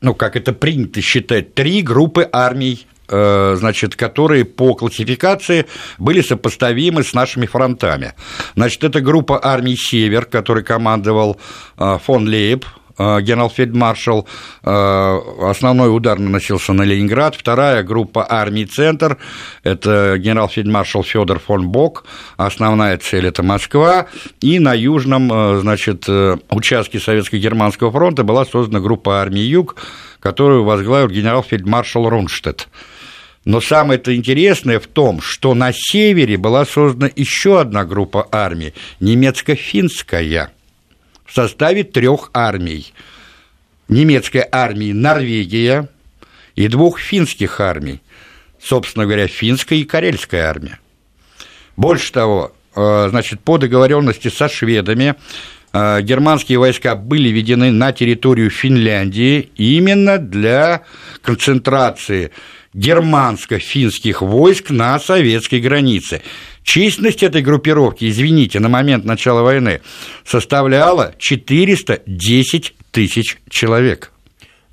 ну, 0.00 0.14
как 0.14 0.36
это 0.36 0.52
принято 0.52 1.00
считать, 1.00 1.54
три 1.54 1.82
группы 1.82 2.28
армий 2.32 2.86
значит, 3.08 3.96
которые 3.96 4.44
по 4.44 4.74
классификации 4.74 5.66
были 5.98 6.20
сопоставимы 6.20 7.02
с 7.02 7.14
нашими 7.14 7.46
фронтами. 7.46 8.12
Значит, 8.54 8.84
это 8.84 9.00
группа 9.00 9.40
армий 9.42 9.76
«Север», 9.76 10.26
который 10.26 10.62
командовал 10.62 11.38
э, 11.78 11.98
фон 12.04 12.28
Лейб, 12.28 12.66
э, 12.98 13.20
генерал-фельдмаршал, 13.20 14.26
основной 14.62 15.94
удар 15.94 16.18
наносился 16.18 16.72
на 16.72 16.82
Ленинград, 16.82 17.34
вторая 17.34 17.82
группа 17.82 18.26
армий 18.28 18.66
«Центр», 18.66 19.18
это 19.62 20.16
генерал-фельдмаршал 20.18 21.04
Федор 21.04 21.38
фон 21.38 21.68
Бок, 21.68 22.04
основная 22.36 22.98
цель– 22.98 23.26
это 23.28 23.42
Москва, 23.42 24.06
и 24.40 24.58
на 24.58 24.74
южном, 24.74 25.60
значит, 25.60 26.06
участке 26.50 26.98
Советско-Германского 26.98 27.90
фронта 27.92 28.24
была 28.24 28.44
создана 28.44 28.80
группа 28.80 29.20
армий 29.20 29.42
«Юг», 29.42 29.76
которую 30.20 30.64
возглавил 30.64 31.08
генерал-фельдмаршал 31.08 32.08
Рунштедт. 32.08 32.68
Но 33.48 33.62
самое-то 33.62 34.14
интересное 34.14 34.78
в 34.78 34.86
том, 34.86 35.22
что 35.22 35.54
на 35.54 35.72
севере 35.72 36.36
была 36.36 36.66
создана 36.66 37.10
еще 37.16 37.58
одна 37.58 37.86
группа 37.86 38.28
армий, 38.30 38.74
немецко-финская, 39.00 40.52
в 41.24 41.34
составе 41.34 41.82
трех 41.82 42.28
армий. 42.34 42.92
Немецкой 43.88 44.44
армии 44.52 44.92
Норвегия 44.92 45.88
и 46.56 46.68
двух 46.68 47.00
финских 47.00 47.58
армий, 47.60 48.02
собственно 48.60 49.06
говоря, 49.06 49.26
финская 49.28 49.78
и 49.78 49.84
карельская 49.84 50.44
армия. 50.44 50.78
Больше 51.74 52.12
того, 52.12 52.52
э, 52.76 53.06
значит, 53.08 53.40
по 53.40 53.56
договоренности 53.56 54.28
со 54.28 54.50
шведами 54.50 55.14
э, 55.72 56.02
германские 56.02 56.58
войска 56.58 56.94
были 56.96 57.30
введены 57.30 57.72
на 57.72 57.92
территорию 57.92 58.50
Финляндии 58.50 59.48
именно 59.56 60.18
для 60.18 60.82
концентрации 61.22 62.30
германско-финских 62.74 64.20
войск 64.22 64.70
на 64.70 64.98
советской 64.98 65.60
границе. 65.60 66.22
Численность 66.62 67.22
этой 67.22 67.42
группировки, 67.42 68.08
извините, 68.08 68.60
на 68.60 68.68
момент 68.68 69.04
начала 69.04 69.42
войны 69.42 69.80
составляла 70.24 71.14
410 71.18 72.74
тысяч 72.90 73.38
человек. 73.48 74.12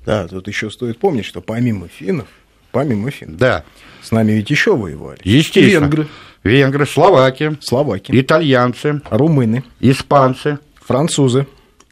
Да, 0.04 0.28
тут 0.28 0.46
еще 0.46 0.70
стоит 0.70 0.98
помнить, 0.98 1.24
что 1.24 1.40
помимо 1.40 1.88
финнов, 1.88 2.28
помимо 2.70 3.10
финнов, 3.10 3.38
да. 3.38 3.64
с 4.02 4.12
нами 4.12 4.32
ведь 4.32 4.50
еще 4.50 4.76
воевали. 4.76 5.18
Естественно. 5.24 5.84
Венгры. 5.84 6.08
Венгры, 6.44 6.86
словаки, 6.86 7.56
словаки, 7.60 8.12
итальянцы, 8.12 9.00
румыны, 9.10 9.64
испанцы, 9.80 10.60
французы. 10.76 11.48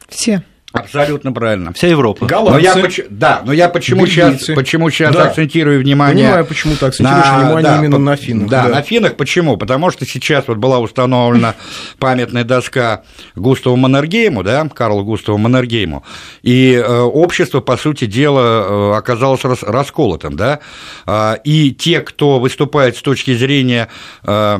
Все. 0.07 0.43
Абсолютно 0.75 1.31
правильно. 1.31 1.73
Вся 1.73 1.87
Европа. 1.87 2.25
Голландцы. 2.25 2.75
Но 2.75 2.87
я, 2.87 3.05
да, 3.09 3.41
но 3.45 3.53
я 3.53 3.69
почему 3.69 4.05
сейчас, 4.05 4.43
почему 4.47 4.89
сейчас 4.89 5.15
да. 5.15 5.27
акцентирую 5.27 5.79
внимание... 5.79 6.25
Понимаю, 6.25 6.45
почему 6.45 6.75
ты 6.75 6.85
акцентируешь 6.85 7.25
на, 7.25 7.39
внимание 7.39 7.63
да, 7.63 7.77
именно 7.77 7.97
на 7.97 8.15
финнах. 8.15 8.49
Да, 8.49 8.63
да, 8.63 8.69
на 8.69 8.81
финнах. 8.81 9.15
Почему? 9.15 9.57
Потому 9.57 9.89
что 9.91 10.05
сейчас 10.05 10.47
вот 10.47 10.57
была 10.57 10.79
установлена 10.79 11.55
памятная 11.99 12.43
доска 12.43 13.03
Густаву 13.35 13.77
Маннергейму, 13.77 14.43
да, 14.43 14.67
Карлу 14.67 15.03
Густаву 15.05 15.37
Маннергейму, 15.37 16.03
и 16.41 16.73
э, 16.73 16.99
общество, 17.01 17.61
по 17.61 17.77
сути 17.77 18.05
дела, 18.05 18.93
э, 18.93 18.97
оказалось 18.97 19.43
рас, 19.45 19.63
расколотым, 19.63 20.35
да, 20.35 20.59
э, 21.07 21.35
и 21.45 21.71
те, 21.71 22.01
кто 22.01 22.39
выступает 22.39 22.97
с 22.97 23.01
точки 23.01 23.33
зрения... 23.33 23.87
Э, 24.23 24.59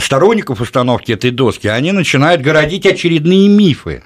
сторонников 0.00 0.62
установки 0.62 1.12
этой 1.12 1.30
доски, 1.30 1.66
они 1.66 1.92
начинают 1.92 2.40
городить 2.40 2.86
очередные 2.86 3.48
мифы 3.48 4.04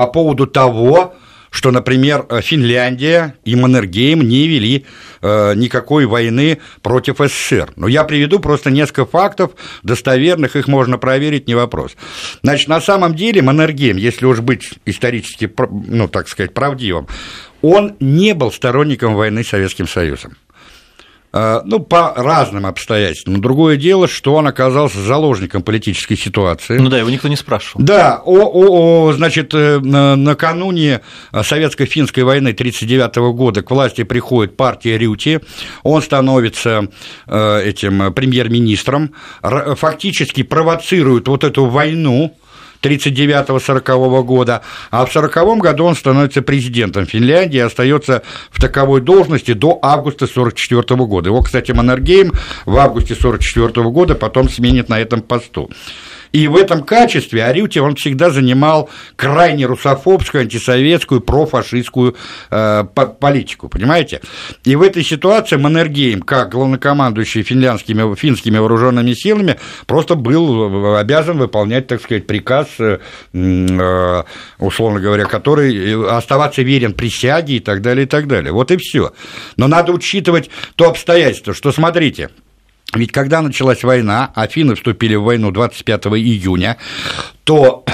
по 0.00 0.06
поводу 0.06 0.46
того, 0.46 1.14
что, 1.50 1.70
например, 1.70 2.24
Финляндия 2.40 3.34
и 3.44 3.54
Маннергейм 3.54 4.22
не 4.22 4.48
вели 4.48 4.86
э, 5.20 5.52
никакой 5.56 6.06
войны 6.06 6.58
против 6.80 7.18
СССР. 7.18 7.74
Но 7.76 7.86
я 7.86 8.04
приведу 8.04 8.38
просто 8.38 8.70
несколько 8.70 9.04
фактов 9.04 9.50
достоверных, 9.82 10.56
их 10.56 10.68
можно 10.68 10.96
проверить, 10.96 11.48
не 11.48 11.54
вопрос. 11.54 11.96
Значит, 12.42 12.68
на 12.68 12.80
самом 12.80 13.14
деле 13.14 13.42
Маннергейм, 13.42 13.98
если 13.98 14.24
уж 14.24 14.40
быть 14.40 14.70
исторически, 14.86 15.52
ну, 15.68 16.08
так 16.08 16.28
сказать, 16.28 16.54
правдивым, 16.54 17.06
он 17.60 17.96
не 18.00 18.32
был 18.32 18.52
сторонником 18.52 19.16
войны 19.16 19.44
с 19.44 19.48
Советским 19.48 19.86
Союзом. 19.86 20.38
Э, 21.32 21.60
ну, 21.64 21.78
по 21.78 22.12
разным 22.16 22.66
обстоятельствам. 22.66 23.40
Другое 23.40 23.76
дело, 23.76 24.08
что 24.08 24.34
он 24.34 24.48
оказался 24.48 24.98
заложником 24.98 25.62
политической 25.62 26.16
ситуации. 26.16 26.78
Ну 26.78 26.88
да, 26.88 26.98
его 26.98 27.08
никто 27.08 27.28
не 27.28 27.36
спрашивал. 27.36 27.84
Да, 27.84 28.20
о, 28.24 28.46
о, 28.46 29.06
о, 29.06 29.12
значит, 29.12 29.54
э, 29.54 29.78
накануне 29.78 31.02
советско-финской 31.32 32.24
войны 32.24 32.50
1939 32.50 33.34
года 33.36 33.62
к 33.62 33.70
власти 33.70 34.02
приходит 34.02 34.56
партия 34.56 34.98
Рюти, 34.98 35.38
он 35.84 36.02
становится 36.02 36.88
э, 37.28 37.62
этим 37.64 38.12
премьер-министром, 38.12 39.14
фактически 39.40 40.42
провоцирует 40.42 41.28
вот 41.28 41.44
эту 41.44 41.66
войну, 41.66 42.36
1939-1940 42.82 44.22
года, 44.22 44.62
а 44.90 45.04
в 45.04 45.10
1940 45.10 45.58
году 45.58 45.84
он 45.84 45.94
становится 45.94 46.42
президентом 46.42 47.06
Финляндии 47.06 47.58
и 47.58 47.60
остается 47.60 48.22
в 48.50 48.60
таковой 48.60 49.00
должности 49.00 49.52
до 49.52 49.78
августа 49.82 50.24
1944 50.24 51.06
года. 51.06 51.28
Его, 51.28 51.42
кстати, 51.42 51.72
Маннергейм 51.72 52.32
в 52.66 52.76
августе 52.76 53.14
1944 53.14 53.90
года 53.90 54.14
потом 54.14 54.48
сменит 54.48 54.88
на 54.88 55.00
этом 55.00 55.22
посту. 55.22 55.70
И 56.32 56.46
в 56.48 56.56
этом 56.56 56.82
качестве 56.82 57.44
Арюти 57.44 57.80
он 57.80 57.96
всегда 57.96 58.30
занимал 58.30 58.88
крайне 59.16 59.66
русофобскую, 59.66 60.42
антисоветскую, 60.42 61.20
профашистскую 61.20 62.16
э, 62.50 62.84
политику, 63.20 63.68
понимаете? 63.68 64.20
И 64.64 64.76
в 64.76 64.82
этой 64.82 65.02
ситуации 65.02 65.56
Маннергейм, 65.56 66.22
как 66.22 66.52
главнокомандующий 66.52 67.42
финляндскими, 67.42 68.14
финскими 68.14 68.58
вооруженными 68.58 69.12
силами, 69.12 69.56
просто 69.86 70.14
был 70.14 70.96
обязан 70.96 71.38
выполнять, 71.38 71.86
так 71.86 72.00
сказать, 72.02 72.26
приказ, 72.26 72.68
э, 72.78 72.98
э, 73.32 74.22
условно 74.58 75.00
говоря, 75.00 75.24
который 75.24 76.16
оставаться 76.16 76.62
верен 76.62 76.92
присяге 76.92 77.56
и 77.56 77.60
так 77.60 77.82
далее, 77.82 78.04
и 78.04 78.08
так 78.08 78.26
далее. 78.26 78.52
Вот 78.52 78.70
и 78.70 78.76
все. 78.76 79.12
Но 79.56 79.66
надо 79.66 79.92
учитывать 79.92 80.50
то 80.76 80.88
обстоятельство, 80.88 81.54
что, 81.54 81.72
смотрите, 81.72 82.30
ведь 82.94 83.12
когда 83.12 83.40
началась 83.40 83.82
война, 83.82 84.30
Афины 84.34 84.74
вступили 84.74 85.14
в 85.14 85.22
войну 85.22 85.50
25 85.50 86.06
июня, 86.06 86.76
то 87.44 87.84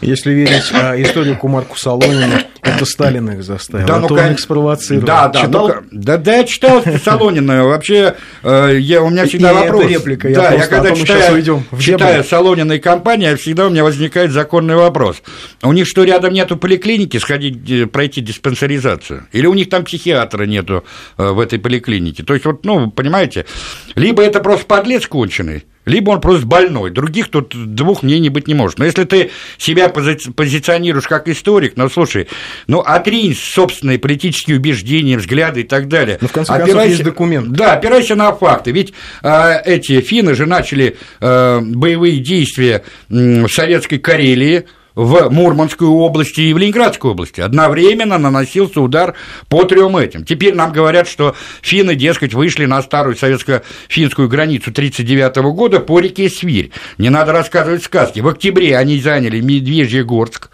если 0.00 0.32
верить 0.32 0.70
а, 0.72 1.00
историку 1.00 1.48
Марку 1.48 1.78
Солонину, 1.78 2.36
это 2.66 2.84
Сталин 2.84 3.30
их 3.30 3.42
заставил, 3.42 3.86
да, 3.86 3.98
ну, 3.98 4.06
он 4.06 4.32
их 4.32 4.40
спровоцировал. 4.40 5.06
Да, 5.06 5.28
да, 5.28 5.40
читал? 5.40 5.68
Ну, 5.68 5.74
да, 5.92 6.16
да, 6.16 6.36
я 6.36 6.44
читал 6.44 6.82
Солонина, 7.04 7.64
вообще, 7.64 8.16
э, 8.42 8.76
я, 8.78 9.02
у 9.02 9.10
меня 9.10 9.26
всегда 9.26 9.50
и 9.50 9.54
вопрос. 9.54 9.84
Это 9.84 9.92
реплика, 9.92 10.28
да, 10.34 10.52
я, 10.52 10.58
я 10.58 10.66
когда 10.66 10.94
читаю, 10.94 11.64
читаю 11.78 12.24
Солонина 12.24 12.72
и 12.72 12.78
компания, 12.78 13.36
всегда 13.36 13.66
у 13.66 13.70
меня 13.70 13.84
возникает 13.84 14.32
законный 14.32 14.76
вопрос. 14.76 15.22
У 15.62 15.72
них 15.72 15.86
что, 15.86 16.04
рядом 16.04 16.32
нету 16.32 16.56
поликлиники, 16.56 17.18
сходить, 17.18 17.70
э, 17.70 17.86
пройти 17.86 18.20
диспансеризацию? 18.20 19.26
Или 19.32 19.46
у 19.46 19.54
них 19.54 19.68
там 19.68 19.84
психиатра 19.84 20.44
нету 20.44 20.84
э, 21.18 21.30
в 21.30 21.40
этой 21.40 21.58
поликлинике? 21.58 22.22
То 22.22 22.34
есть, 22.34 22.46
вот, 22.46 22.64
ну, 22.64 22.90
понимаете, 22.90 23.46
либо 23.94 24.22
это 24.22 24.40
просто 24.40 24.66
подлец 24.66 25.06
конченый, 25.06 25.64
либо 25.86 26.10
он 26.10 26.20
просто 26.20 26.46
больной. 26.46 26.90
Других 26.90 27.28
тут 27.28 27.54
двух 27.74 28.02
мнений 28.02 28.28
быть 28.28 28.48
не 28.48 28.54
может. 28.54 28.78
Но 28.78 28.84
если 28.84 29.04
ты 29.04 29.30
себя 29.56 29.86
пози- 29.86 30.32
позиционируешь 30.32 31.06
как 31.06 31.28
историк, 31.28 31.74
ну, 31.76 31.88
слушай, 31.88 32.28
ну, 32.66 32.80
отринь 32.80 33.34
собственные 33.34 33.98
политические 33.98 34.58
убеждения, 34.58 35.16
взгляды 35.16 35.60
и 35.60 35.64
так 35.64 35.88
далее. 35.88 36.18
Ну, 36.20 36.28
в 36.28 36.32
конце 36.32 36.52
опирайся, 36.52 36.72
концов, 36.72 36.90
есть 36.90 37.04
документ. 37.04 37.48
Да, 37.52 37.74
опирайся 37.74 38.16
на 38.16 38.32
факты. 38.32 38.72
Ведь 38.72 38.92
э, 39.22 39.62
эти 39.64 40.00
финны 40.00 40.34
же 40.34 40.46
начали 40.46 40.96
э, 41.20 41.60
боевые 41.60 42.18
действия 42.18 42.82
в 43.08 43.48
советской 43.48 43.98
Карелии, 43.98 44.66
в 44.96 45.28
Мурманской 45.30 45.86
области 45.86 46.40
и 46.40 46.52
в 46.52 46.58
Ленинградской 46.58 47.12
области. 47.12 47.40
Одновременно 47.40 48.18
наносился 48.18 48.80
удар 48.80 49.14
по 49.48 49.62
трем 49.64 49.96
этим. 49.96 50.24
Теперь 50.24 50.54
нам 50.54 50.72
говорят, 50.72 51.06
что 51.06 51.36
финны, 51.62 51.94
дескать, 51.94 52.34
вышли 52.34 52.64
на 52.64 52.82
старую 52.82 53.14
советско-финскую 53.14 54.26
границу 54.26 54.70
1939 54.70 55.36
года 55.54 55.80
по 55.80 56.00
реке 56.00 56.28
Свирь. 56.30 56.72
Не 56.98 57.10
надо 57.10 57.32
рассказывать 57.32 57.84
сказки. 57.84 58.20
В 58.20 58.28
октябре 58.28 58.76
они 58.76 58.98
заняли 58.98 59.40
Медвежьегорск, 59.40 60.50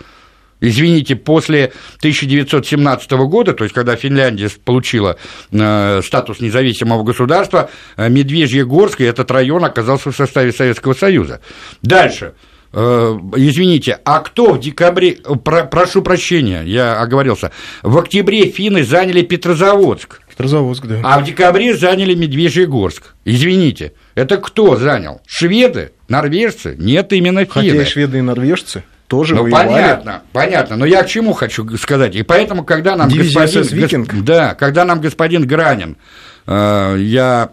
Извините, 0.65 1.17
после 1.17 1.73
1917 1.99 3.11
года, 3.11 3.53
то 3.53 3.65
есть 3.65 3.75
когда 3.75 3.97
Финляндия 3.97 4.49
получила 4.65 5.17
э, 5.51 6.01
статус 6.05 6.39
независимого 6.39 7.03
государства, 7.03 7.69
э, 7.97 8.09
Медвежьегорск 8.09 9.01
и 9.01 9.05
этот 9.05 9.29
район 9.33 9.65
оказался 9.65 10.13
в 10.13 10.17
составе 10.17 10.53
Советского 10.53 10.95
Союза. 10.95 11.41
Дальше. 11.83 12.35
Э, 12.75 13.19
извините, 13.37 13.99
а 14.05 14.21
кто 14.21 14.55
в 14.55 14.61
декабре, 14.61 15.19
про, 15.45 15.65
прошу 15.65 16.03
прощения, 16.03 16.63
я 16.65 17.01
оговорился, 17.01 17.51
в 17.83 17.99
октябре 17.99 18.47
финны 18.47 18.83
заняли 18.83 19.23
Петрозаводск. 19.23 20.21
Петрозаводск, 20.29 20.87
да. 20.87 21.01
А 21.05 21.21
в 21.21 21.25
декабре 21.25 21.77
заняли 21.77 22.15
Медвежьегорск. 22.15 23.15
Извините, 23.27 23.93
это 24.15 24.39
кто 24.39 24.77
занял? 24.77 25.21
Шведы? 25.27 25.93
Норвежцы? 26.09 26.75
Нет, 26.79 27.13
именно 27.13 27.45
финны. 27.45 27.71
Хотя 27.71 27.83
и 27.83 27.85
шведы, 27.85 28.19
и 28.19 28.23
норвежцы 28.23 28.85
тоже 29.13 29.35
ну, 29.35 29.43
воевали. 29.43 29.69
понятно, 29.69 30.23
понятно. 30.33 30.77
Но 30.77 30.87
я 30.87 31.03
к 31.03 31.07
чему 31.07 31.35
хочу 31.35 31.77
сказать? 31.77 32.17
И 32.17 32.23
поэтому, 32.23 32.65
когда 32.65 32.97
нам 32.97 33.11
Дивизия 33.11 33.43
господин... 33.43 34.09
Да, 34.25 34.55
когда 34.55 34.87
нам 34.87 35.03
господин 35.03 35.47
Гранин, 35.47 35.99
э, 36.47 36.97
я 36.99 37.51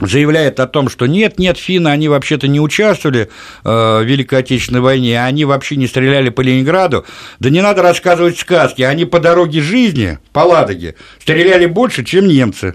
заявляет 0.00 0.60
о 0.60 0.66
том, 0.66 0.88
что 0.88 1.06
нет, 1.06 1.38
нет, 1.38 1.58
финны, 1.58 1.88
они 1.88 2.08
вообще-то 2.08 2.48
не 2.48 2.60
участвовали 2.60 3.28
э, 3.64 3.68
в 3.68 4.04
Великой 4.04 4.40
Отечественной 4.40 4.80
войне, 4.80 5.22
они 5.22 5.44
вообще 5.44 5.76
не 5.76 5.86
стреляли 5.86 6.28
по 6.30 6.40
Ленинграду. 6.40 7.04
Да 7.38 7.50
не 7.50 7.62
надо 7.62 7.82
рассказывать 7.82 8.38
сказки, 8.38 8.82
они 8.82 9.04
по 9.04 9.20
дороге 9.20 9.60
жизни, 9.60 10.18
по 10.32 10.40
Ладоге, 10.40 10.94
стреляли 11.20 11.66
больше, 11.66 12.04
чем 12.04 12.28
немцы. 12.28 12.74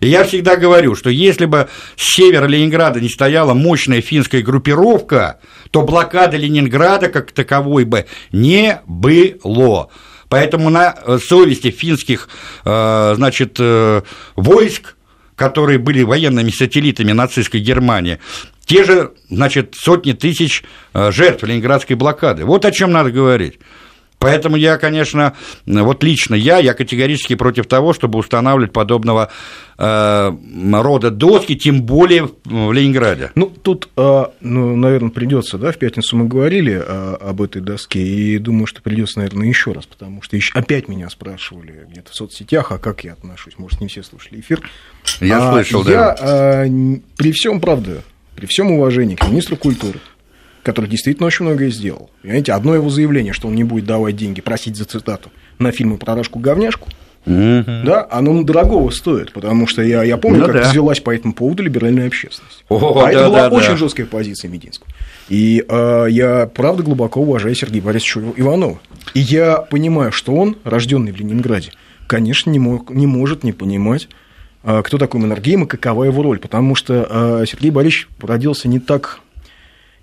И 0.00 0.08
я 0.08 0.24
всегда 0.24 0.56
говорю, 0.56 0.96
что 0.96 1.08
если 1.08 1.46
бы 1.46 1.68
с 1.96 2.14
севера 2.14 2.46
Ленинграда 2.46 3.00
не 3.00 3.08
стояла 3.08 3.54
мощная 3.54 4.00
финская 4.00 4.42
группировка, 4.42 5.38
то 5.70 5.82
блокады 5.82 6.36
Ленинграда 6.36 7.08
как 7.08 7.32
таковой 7.32 7.84
бы 7.84 8.06
не 8.32 8.80
было. 8.86 9.90
Поэтому 10.28 10.68
на 10.68 10.96
совести 11.20 11.70
финских 11.70 12.28
э, 12.64 13.12
значит, 13.16 13.56
э, 13.60 14.02
войск, 14.34 14.93
которые 15.36 15.78
были 15.78 16.02
военными 16.02 16.50
сателлитами 16.50 17.12
нацистской 17.12 17.60
Германии, 17.60 18.18
те 18.64 18.84
же, 18.84 19.12
значит, 19.28 19.74
сотни 19.76 20.12
тысяч 20.12 20.64
жертв 20.94 21.44
Ленинградской 21.44 21.96
блокады. 21.96 22.44
Вот 22.44 22.64
о 22.64 22.70
чем 22.70 22.92
надо 22.92 23.10
говорить. 23.10 23.58
Поэтому 24.24 24.56
я, 24.56 24.78
конечно, 24.78 25.34
вот 25.66 26.02
лично 26.02 26.34
я, 26.34 26.58
я 26.58 26.72
категорически 26.72 27.34
против 27.34 27.66
того, 27.66 27.92
чтобы 27.92 28.18
устанавливать 28.18 28.72
подобного 28.72 29.30
э, 29.76 30.32
рода 30.72 31.10
доски, 31.10 31.56
тем 31.56 31.82
более 31.82 32.30
в 32.44 32.72
Ленинграде. 32.72 33.32
Ну, 33.34 33.46
тут, 33.46 33.90
э, 33.98 34.24
ну, 34.40 34.76
наверное, 34.76 35.10
придется, 35.10 35.58
да, 35.58 35.72
в 35.72 35.76
пятницу 35.76 36.16
мы 36.16 36.26
говорили 36.26 36.72
э, 36.72 37.16
об 37.20 37.42
этой 37.42 37.60
доске, 37.60 38.00
и 38.00 38.38
думаю, 38.38 38.66
что 38.66 38.80
придется, 38.80 39.18
наверное, 39.18 39.46
еще 39.46 39.72
раз, 39.72 39.84
потому 39.84 40.22
что 40.22 40.36
еще 40.36 40.54
опять 40.54 40.88
меня 40.88 41.10
спрашивали 41.10 41.86
где-то 41.90 42.10
в 42.10 42.14
соцсетях, 42.14 42.72
а 42.72 42.78
как 42.78 43.04
я 43.04 43.12
отношусь, 43.12 43.58
может, 43.58 43.82
не 43.82 43.88
все 43.88 44.02
слушали 44.02 44.40
эфир. 44.40 44.62
Я 45.20 45.50
а, 45.50 45.52
слышал, 45.52 45.84
я, 45.86 46.16
да. 46.18 46.64
Я, 46.64 47.00
при 47.18 47.32
всем, 47.32 47.60
правда, 47.60 48.02
при 48.34 48.46
всем 48.46 48.70
уважении 48.70 49.16
к 49.16 49.28
министру 49.28 49.56
культуры, 49.58 50.00
который 50.64 50.90
действительно 50.90 51.28
очень 51.28 51.44
многое 51.44 51.70
сделал. 51.70 52.10
Понимаете, 52.22 52.52
одно 52.52 52.74
его 52.74 52.90
заявление, 52.90 53.32
что 53.32 53.46
он 53.46 53.54
не 53.54 53.62
будет 53.62 53.84
давать 53.84 54.16
деньги, 54.16 54.40
просить 54.40 54.76
за 54.76 54.84
цитату 54.84 55.30
на 55.58 55.70
фильмы 55.70 55.98
про 55.98 56.16
Рашку-говняшку, 56.16 56.88
Mm-hmm. 57.26 57.84
Да, 57.84 58.06
оно 58.10 58.42
дорогого 58.42 58.90
стоит, 58.90 59.32
потому 59.32 59.66
что 59.66 59.80
я, 59.82 60.02
я 60.02 60.18
помню, 60.18 60.40
ну, 60.40 60.46
как 60.46 60.56
да. 60.56 60.62
взвелась 60.62 61.00
по 61.00 61.14
этому 61.14 61.32
поводу 61.32 61.62
либеральная 61.62 62.06
общественность. 62.06 62.64
О, 62.68 63.00
а 63.00 63.04
да, 63.04 63.10
это 63.10 63.28
была 63.28 63.48
да, 63.48 63.56
очень 63.56 63.70
да. 63.70 63.76
жесткая 63.76 64.06
позиция 64.06 64.50
Мединского. 64.50 64.88
И 65.30 65.64
э, 65.66 66.06
я, 66.10 66.46
правда, 66.54 66.82
глубоко 66.82 67.20
уважаю 67.20 67.54
Сергея 67.54 67.82
Борисовича 67.82 68.20
Иванова. 68.36 68.78
И 69.14 69.20
я 69.20 69.56
понимаю, 69.56 70.12
что 70.12 70.34
он, 70.34 70.58
рожденный 70.64 71.12
в 71.12 71.16
Ленинграде, 71.16 71.70
конечно, 72.06 72.50
не, 72.50 72.58
мог, 72.58 72.90
не 72.90 73.06
может 73.06 73.42
не 73.42 73.52
понимать, 73.52 74.08
э, 74.62 74.82
кто 74.84 74.98
такой 74.98 75.22
Маннергейм 75.22 75.64
и 75.64 75.66
какова 75.66 76.04
его 76.04 76.22
роль. 76.22 76.38
Потому 76.38 76.74
что 76.74 77.06
э, 77.08 77.44
Сергей 77.48 77.70
Борисович 77.70 78.08
родился 78.20 78.68
не 78.68 78.80
так 78.80 79.20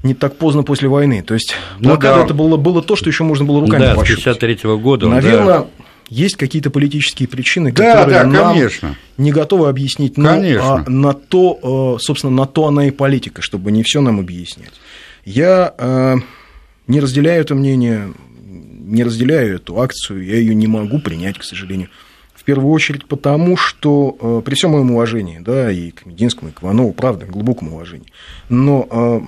не 0.03 0.13
так 0.13 0.37
поздно 0.37 0.63
после 0.63 0.89
войны. 0.89 1.23
То 1.23 1.33
есть 1.33 1.55
блокада 1.79 2.15
ну, 2.15 2.19
да. 2.19 2.25
это 2.25 2.33
было, 2.33 2.57
было 2.57 2.81
то, 2.81 2.95
что 2.95 3.09
еще 3.09 3.23
можно 3.23 3.45
было 3.45 3.61
руками 3.61 3.81
да, 3.81 3.95
пощупать. 3.95 4.39
53 4.39 4.77
года. 4.77 5.07
Наверное, 5.07 5.59
да. 5.59 5.67
есть 6.09 6.35
какие-то 6.35 6.71
политические 6.71 7.27
причины, 7.27 7.71
да, 7.71 7.91
которые 7.91 8.19
да, 8.19 8.27
нам 8.27 8.53
конечно. 8.53 8.95
не 9.17 9.31
готовы 9.31 9.69
объяснить. 9.69 10.17
Но 10.17 10.29
конечно. 10.29 10.83
А 10.85 10.89
на 10.89 11.13
то, 11.13 11.97
э, 11.97 12.01
собственно, 12.01 12.33
на 12.33 12.45
то 12.45 12.67
она 12.67 12.87
и 12.87 12.91
политика, 12.91 13.41
чтобы 13.41 13.71
не 13.71 13.83
все 13.83 14.01
нам 14.01 14.19
объяснять. 14.19 14.73
Я 15.23 15.73
э, 15.77 16.15
не 16.87 16.99
разделяю 16.99 17.41
это 17.41 17.53
мнение, 17.53 18.13
не 18.43 19.03
разделяю 19.03 19.55
эту 19.55 19.79
акцию, 19.79 20.25
я 20.25 20.35
ее 20.35 20.55
не 20.55 20.67
могу 20.67 20.99
принять, 20.99 21.37
к 21.37 21.43
сожалению. 21.43 21.89
В 22.41 22.43
первую 22.43 22.73
очередь 22.73 23.05
потому, 23.05 23.55
что 23.55 24.17
э, 24.19 24.41
при 24.43 24.55
всем 24.55 24.71
моем 24.71 24.89
уважении, 24.89 25.37
да, 25.37 25.71
и 25.71 25.91
к 25.91 26.07
Мединскому, 26.07 26.49
и 26.49 26.51
к 26.51 26.63
Иванову, 26.63 26.91
правда, 26.91 27.27
глубоком 27.27 27.71
уважении, 27.71 28.07
но 28.49 28.87
э, 28.89 29.21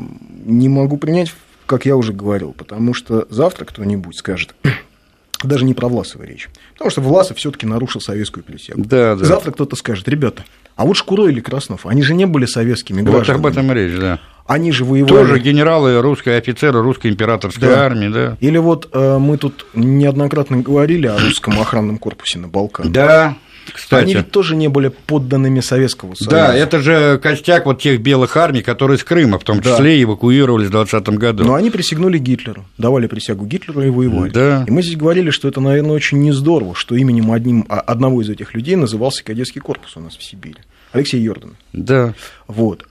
не 0.45 0.67
могу 0.67 0.97
принять, 0.97 1.31
как 1.67 1.85
я 1.85 1.95
уже 1.95 2.11
говорил, 2.11 2.53
потому 2.53 2.95
что 2.95 3.27
завтра 3.29 3.65
кто-нибудь 3.65 4.17
скажет, 4.17 4.55
даже 5.43 5.63
не 5.63 5.75
про 5.75 5.89
Власова 5.89 6.23
речь, 6.23 6.49
потому 6.73 6.89
что 6.89 7.01
Власов 7.01 7.37
все-таки 7.37 7.67
нарушил 7.67 8.01
советскую 8.01 8.43
присягу. 8.43 8.81
Да, 8.83 9.15
да. 9.15 9.25
Завтра 9.25 9.51
кто-то 9.51 9.75
скажет, 9.75 10.07
ребята, 10.07 10.43
а 10.75 10.87
вот 10.87 10.95
Шкуро 10.95 11.27
или 11.27 11.39
Краснов, 11.39 11.85
они 11.85 12.01
же 12.01 12.15
не 12.15 12.25
были 12.25 12.47
советскими 12.47 13.03
гражданами. 13.03 13.43
Вот 13.43 13.45
об 13.45 13.45
этом 13.45 13.71
речь, 13.73 13.95
да. 13.99 14.19
Они 14.45 14.71
же 14.71 14.83
воевали. 14.83 15.09
Тоже 15.09 15.39
генералы, 15.39 16.01
русские 16.01 16.37
офицеры 16.37 16.81
русской 16.81 17.07
императорской 17.11 17.69
да. 17.69 17.85
армии, 17.85 18.09
да. 18.09 18.37
Или 18.41 18.57
вот 18.57 18.89
э, 18.91 19.17
мы 19.17 19.37
тут 19.37 19.65
неоднократно 19.73 20.57
говорили 20.57 21.07
о 21.07 21.17
русском 21.17 21.59
охранном 21.59 21.97
корпусе 21.97 22.39
на 22.39 22.49
Балканах. 22.49 22.91
Да, 22.91 23.37
кстати. 23.71 24.03
Они 24.03 24.13
ведь 24.15 24.31
тоже 24.31 24.55
не 24.55 24.67
были 24.67 24.89
подданными 24.89 25.61
Советского 25.61 26.15
Союза. 26.15 26.29
Да, 26.29 26.55
это 26.55 26.79
же 26.79 27.19
костяк 27.21 27.65
вот 27.65 27.81
тех 27.81 28.01
белых 28.01 28.35
армий, 28.35 28.61
которые 28.61 28.97
с 28.97 29.03
Крыма, 29.03 29.39
в 29.39 29.43
том 29.43 29.61
числе, 29.61 29.95
да. 29.95 30.03
эвакуировались 30.03 30.67
в 30.67 30.71
20 30.71 31.09
году. 31.09 31.45
Но 31.45 31.55
они 31.55 31.69
присягнули 31.69 32.17
Гитлеру, 32.17 32.65
давали 32.77 33.07
присягу 33.07 33.45
Гитлеру 33.45 33.81
и 33.81 33.89
воевали. 33.89 34.31
Да. 34.31 34.65
И 34.67 34.71
мы 34.71 34.81
здесь 34.81 34.97
говорили, 34.97 35.29
что 35.29 35.47
это, 35.47 35.61
наверное, 35.61 35.95
очень 35.95 36.19
не 36.19 36.31
здорово, 36.31 36.75
что 36.75 36.95
именем 36.95 37.31
одним, 37.31 37.65
а, 37.69 37.79
одного 37.79 38.21
из 38.21 38.29
этих 38.29 38.53
людей 38.53 38.75
назывался 38.75 39.23
кадетский 39.23 39.61
корпус 39.61 39.95
у 39.95 40.01
нас 40.01 40.17
в 40.17 40.23
Сибири. 40.23 40.57
Алексей 40.91 41.21
Йордан. 41.21 41.55
Да. 41.71 42.13
Вот. 42.47 42.85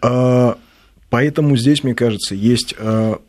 Поэтому 1.13 1.59
здесь, 1.59 1.85
мне 1.85 1.95
кажется, 1.95 2.35
есть 2.35 2.75
а, 2.79 3.21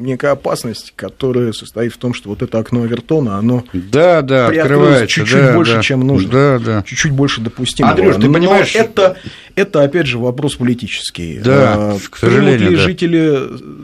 некая 0.00 0.32
опасность, 0.32 0.92
которая 0.96 1.52
состоит 1.52 1.92
в 1.92 1.98
том, 1.98 2.14
что 2.14 2.30
вот 2.30 2.42
это 2.42 2.58
окно 2.58 2.82
Авертона, 2.82 3.36
оно 3.36 3.64
да, 3.72 4.22
да, 4.22 4.48
открывается 4.48 5.06
чуть-чуть 5.06 5.40
да, 5.40 5.52
больше, 5.52 5.74
да, 5.76 5.82
чем 5.82 6.06
нужно, 6.06 6.30
да, 6.30 6.58
да. 6.58 6.82
чуть-чуть 6.82 7.12
больше 7.12 7.40
допустимо. 7.40 7.90
Андрюш, 7.90 8.16
ты 8.16 8.30
понимаешь, 8.30 8.74
это, 8.74 9.16
это 9.54 9.82
опять 9.82 10.06
же 10.06 10.18
вопрос 10.18 10.56
политический. 10.56 11.38
Да, 11.38 11.74
а, 11.76 11.98
к 12.10 12.16
сожалению, 12.16 12.70
ли 12.70 12.76
да. 12.76 12.82
жители 12.82 13.40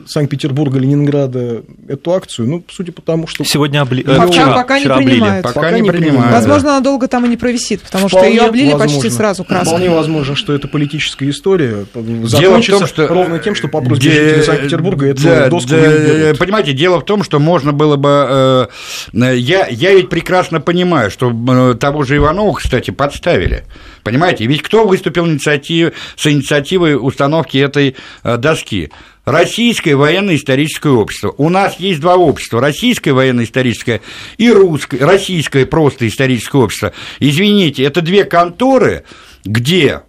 Санкт-Петербурга, 0.07 0.79
Ленинграда 0.79 1.63
эту 1.87 2.13
акцию? 2.13 2.49
Ну, 2.49 2.63
судя 2.69 2.91
по 2.91 3.01
тому, 3.01 3.27
что... 3.27 3.43
Сегодня 3.43 3.81
обли... 3.81 4.03
пока, 4.03 4.25
ну, 4.25 4.31
вчера, 4.31 4.53
пока 4.53 4.79
вчера 4.79 4.99
не 4.99 5.05
принимают. 5.05 5.43
Пока, 5.43 5.61
пока 5.61 5.79
не 5.79 5.89
принимают. 5.89 6.33
Возможно, 6.33 6.71
она 6.71 6.79
долго 6.81 7.07
там 7.07 7.25
и 7.25 7.29
не 7.29 7.37
провисит, 7.37 7.81
потому 7.81 8.07
вполне 8.07 8.29
что 8.29 8.43
ее 8.43 8.49
облили 8.49 8.71
возможно, 8.71 8.95
почти 8.95 9.09
сразу 9.09 9.43
красной. 9.43 9.69
Вполне 9.69 9.89
возможно, 9.89 10.35
что 10.35 10.53
это 10.53 10.67
политическая 10.67 11.29
история 11.29 11.85
закончится 12.23 12.77
в 12.77 12.79
том, 12.79 12.87
что... 12.87 13.07
ровно 13.07 13.39
тем, 13.39 13.55
что 13.55 13.67
по 13.67 13.81
просьбе 13.81 14.11
жителей 14.11 14.43
Санкт-Петербурга 14.43 15.07
эту 15.07 15.23
да, 15.23 15.49
доску 15.49 15.69
да, 15.69 16.06
не 16.07 16.33
Понимаете, 16.33 16.73
дело 16.73 16.99
в 16.99 17.05
том, 17.05 17.23
что 17.23 17.39
можно 17.39 17.73
было 17.73 17.95
бы... 17.95 18.69
Э, 19.13 19.35
я, 19.35 19.67
я 19.67 19.93
ведь 19.93 20.09
прекрасно 20.09 20.59
понимаю, 20.59 21.11
что 21.11 21.31
э, 21.31 21.75
того 21.75 22.03
же 22.03 22.17
Иванова, 22.17 22.53
кстати, 22.53 22.91
подставили. 22.91 23.65
Понимаете, 24.03 24.45
ведь 24.45 24.61
кто 24.61 24.87
выступил 24.87 25.27
инициатив, 25.27 25.93
с 26.15 26.27
инициативой 26.27 26.95
установки 26.95 27.57
этой 27.57 27.95
э, 28.23 28.37
доски? 28.37 28.91
Российское 29.27 29.95
военно-историческое 29.95 30.93
общество. 30.93 31.35
У 31.37 31.49
нас 31.49 31.81
есть 31.81 31.99
два 31.99 32.15
общества. 32.15 32.61
Российское 32.61 33.11
военно-историческое 33.11 33.99
и 34.37 34.49
русское, 34.49 34.99
российское 34.99 35.65
просто 35.65 36.07
историческое 36.07 36.61
общество. 36.61 36.93
Извините, 37.19 37.83
это 37.83 37.99
две 37.99 38.23
конторы, 38.23 39.03
где, 39.45 40.01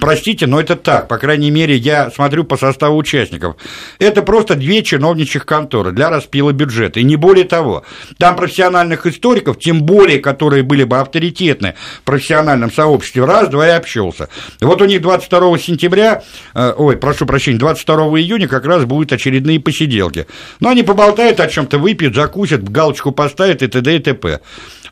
простите, 0.00 0.46
но 0.46 0.60
это 0.60 0.76
так, 0.76 1.08
по 1.08 1.18
крайней 1.18 1.50
мере, 1.50 1.76
я 1.76 2.10
смотрю 2.10 2.44
по 2.44 2.56
составу 2.56 2.96
участников, 2.96 3.56
это 3.98 4.22
просто 4.22 4.54
две 4.54 4.82
чиновничьих 4.82 5.46
конторы 5.46 5.92
для 5.92 6.10
распила 6.10 6.52
бюджета, 6.52 7.00
и 7.00 7.04
не 7.04 7.16
более 7.16 7.44
того. 7.44 7.84
Там 8.18 8.36
профессиональных 8.36 9.06
историков, 9.06 9.58
тем 9.58 9.82
более, 9.82 10.18
которые 10.18 10.62
были 10.62 10.84
бы 10.84 10.98
авторитетны 10.98 11.74
в 12.00 12.02
профессиональном 12.02 12.72
сообществе, 12.72 13.24
раз-два 13.24 13.68
и 13.68 13.70
общался. 13.70 14.28
Вот 14.60 14.80
у 14.80 14.84
них 14.84 15.02
22 15.02 15.58
сентября, 15.58 16.22
э, 16.54 16.72
ой, 16.76 16.96
прошу 16.96 17.26
прощения, 17.26 17.58
22 17.58 17.96
июня 18.20 18.48
как 18.48 18.64
раз 18.64 18.84
будут 18.84 19.12
очередные 19.12 19.60
посиделки. 19.60 20.26
Но 20.60 20.70
они 20.70 20.82
поболтают 20.82 21.40
о 21.40 21.48
чем 21.48 21.66
то 21.66 21.78
выпьют, 21.78 22.14
закусят, 22.14 22.68
галочку 22.68 23.12
поставят 23.12 23.62
и 23.62 23.66
т.д. 23.66 23.96
и 23.96 23.98
т.п. 23.98 24.40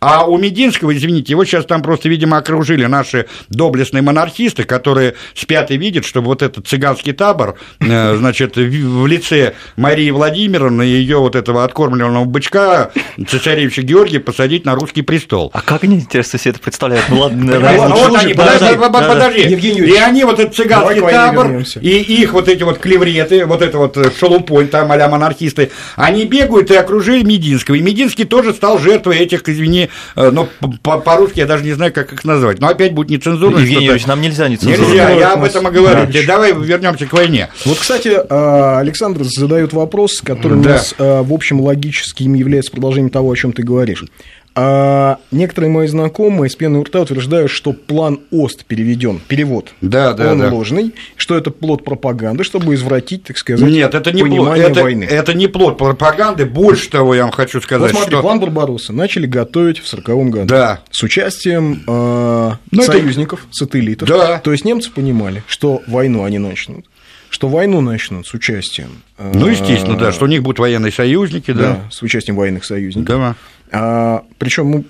А 0.02 0.24
у 0.26 0.36
Мединского, 0.36 0.96
извините, 0.96 1.32
его 1.32 1.44
сейчас 1.44 1.64
там 1.64 1.80
просто, 1.80 2.08
видимо, 2.08 2.36
окружили 2.36 2.86
наши 2.86 3.26
доблестные 3.50 4.02
монархисты, 4.02 4.64
которые 4.64 5.14
спят 5.32 5.70
и 5.70 5.76
видят, 5.76 6.04
чтобы 6.04 6.26
вот 6.26 6.42
этот 6.42 6.66
цыганский 6.66 7.12
табор, 7.12 7.56
э, 7.78 8.16
значит, 8.16 8.56
в 8.56 9.06
лице 9.06 9.54
Марии 9.76 10.10
Владимировны 10.10 10.84
и 10.84 10.88
ее 10.88 11.18
вот 11.18 11.36
этого 11.36 11.62
откормленного 11.62 12.24
бычка 12.24 12.90
цесаревича 13.28 13.82
Георгия 13.82 14.18
посадить 14.18 14.64
на 14.64 14.74
русский 14.74 15.02
престол. 15.02 15.52
А 15.54 15.62
как 15.62 15.84
они, 15.84 15.94
интересно, 15.94 16.36
себе 16.36 16.50
это 16.50 16.60
представляют? 16.60 17.04
Ну 17.08 17.20
ладно, 17.20 17.60
подожди, 17.60 18.34
подожди. 18.34 19.84
И 19.84 19.96
они 19.98 20.24
вот 20.24 20.40
этот 20.40 20.56
цыганский 20.56 21.00
табор, 21.00 21.62
и 21.80 21.88
их 22.22 22.32
вот 22.32 22.48
эти 22.48 22.64
вот 22.64 22.78
клевреты, 22.78 23.46
вот 23.46 23.62
это 23.62 23.78
вот 23.78 23.96
шалупонь 24.18 24.66
там 24.66 24.90
а 24.90 25.08
монархисты, 25.08 25.70
они 25.94 26.24
бегают 26.24 26.72
и 26.72 26.74
окружили 26.74 27.22
Мединского. 27.22 27.76
И 27.76 27.80
Мединский 27.80 28.24
тоже 28.24 28.52
стал 28.52 28.80
жертвой 28.80 29.18
этих, 29.18 29.48
извини, 29.48 29.90
Э, 29.91 29.91
но 30.16 30.48
по-русски 30.82 31.40
я 31.40 31.46
даже 31.46 31.64
не 31.64 31.72
знаю, 31.72 31.92
как 31.92 32.12
их 32.12 32.24
назвать. 32.24 32.60
Но 32.60 32.68
опять 32.68 32.92
будет 32.92 33.10
нецензурно. 33.10 33.58
Евгений 33.58 33.84
Юрьевич, 33.84 34.06
нам 34.06 34.20
нельзя 34.20 34.48
нецензурно. 34.48 34.86
Нельзя, 34.86 35.10
я 35.10 35.32
об 35.34 35.44
этом 35.44 35.68
и 35.68 35.70
говорю. 35.70 36.06
Давай 36.26 36.52
вернемся 36.52 37.06
к 37.06 37.12
войне. 37.12 37.48
Вот, 37.64 37.78
кстати, 37.78 38.08
э, 38.08 38.78
Александр 38.78 39.24
задает 39.24 39.72
вопрос, 39.72 40.20
который 40.20 40.58
у 40.58 40.62
нас, 40.62 40.94
э, 40.98 41.22
в 41.22 41.32
общем, 41.32 41.60
логическим 41.60 42.34
является 42.34 42.70
продолжением 42.70 43.10
того, 43.10 43.30
о 43.30 43.36
чем 43.36 43.52
ты 43.52 43.62
говоришь. 43.62 44.04
А 44.54 45.18
некоторые 45.30 45.70
мои 45.70 45.86
знакомые 45.86 46.50
с 46.50 46.56
пеной 46.56 46.80
у 46.80 46.84
рта 46.84 47.00
утверждают, 47.00 47.50
что 47.50 47.72
план 47.72 48.20
ОСТ 48.30 48.66
переведен, 48.66 49.20
перевод, 49.26 49.72
да, 49.80 50.12
да, 50.12 50.32
он 50.32 50.40
да. 50.40 50.50
ложный, 50.50 50.94
что 51.16 51.38
это 51.38 51.50
плод 51.50 51.84
пропаганды, 51.84 52.44
чтобы 52.44 52.74
извратить, 52.74 53.24
так 53.24 53.38
сказать, 53.38 53.66
Нет, 53.66 53.94
это 53.94 54.12
не 54.12 54.22
понимание 54.22 54.66
плод, 54.66 54.76
это, 54.76 54.82
войны. 54.82 55.04
Это 55.04 55.32
не 55.32 55.46
плод 55.46 55.78
пропаганды, 55.78 56.44
больше 56.44 56.90
того, 56.90 57.14
я 57.14 57.22
вам 57.22 57.32
хочу 57.32 57.62
сказать, 57.62 57.92
вот 57.92 57.98
смотри, 57.98 58.16
что... 58.16 58.22
план 58.22 58.40
Барбаросса 58.40 58.92
начали 58.92 59.26
готовить 59.26 59.78
в 59.78 59.86
1940 59.86 60.30
году. 60.30 60.46
Да. 60.46 60.80
С 60.90 61.02
участием 61.02 61.82
э, 61.86 62.52
Ну, 62.70 62.82
это- 62.82 62.92
союзников, 62.92 63.46
сателлитов. 63.50 64.08
Да. 64.08 64.38
То 64.38 64.52
есть 64.52 64.66
немцы 64.66 64.90
понимали, 64.90 65.42
что 65.46 65.82
войну 65.86 66.24
они 66.24 66.38
начнут, 66.38 66.84
что 67.30 67.48
войну 67.48 67.80
начнут 67.80 68.26
с 68.26 68.34
участием... 68.34 69.02
Ну, 69.18 69.46
естественно, 69.46 69.96
да, 69.96 70.12
что 70.12 70.26
у 70.26 70.28
них 70.28 70.42
будут 70.42 70.58
военные 70.58 70.92
союзники, 70.92 71.52
да, 71.52 71.62
да. 71.62 71.90
с 71.90 72.02
участием 72.02 72.36
военных 72.36 72.64
союзников. 72.64 73.06
Да. 73.16 73.36
А, 73.72 74.24
причем, 74.38 74.70
ну, 74.70 74.84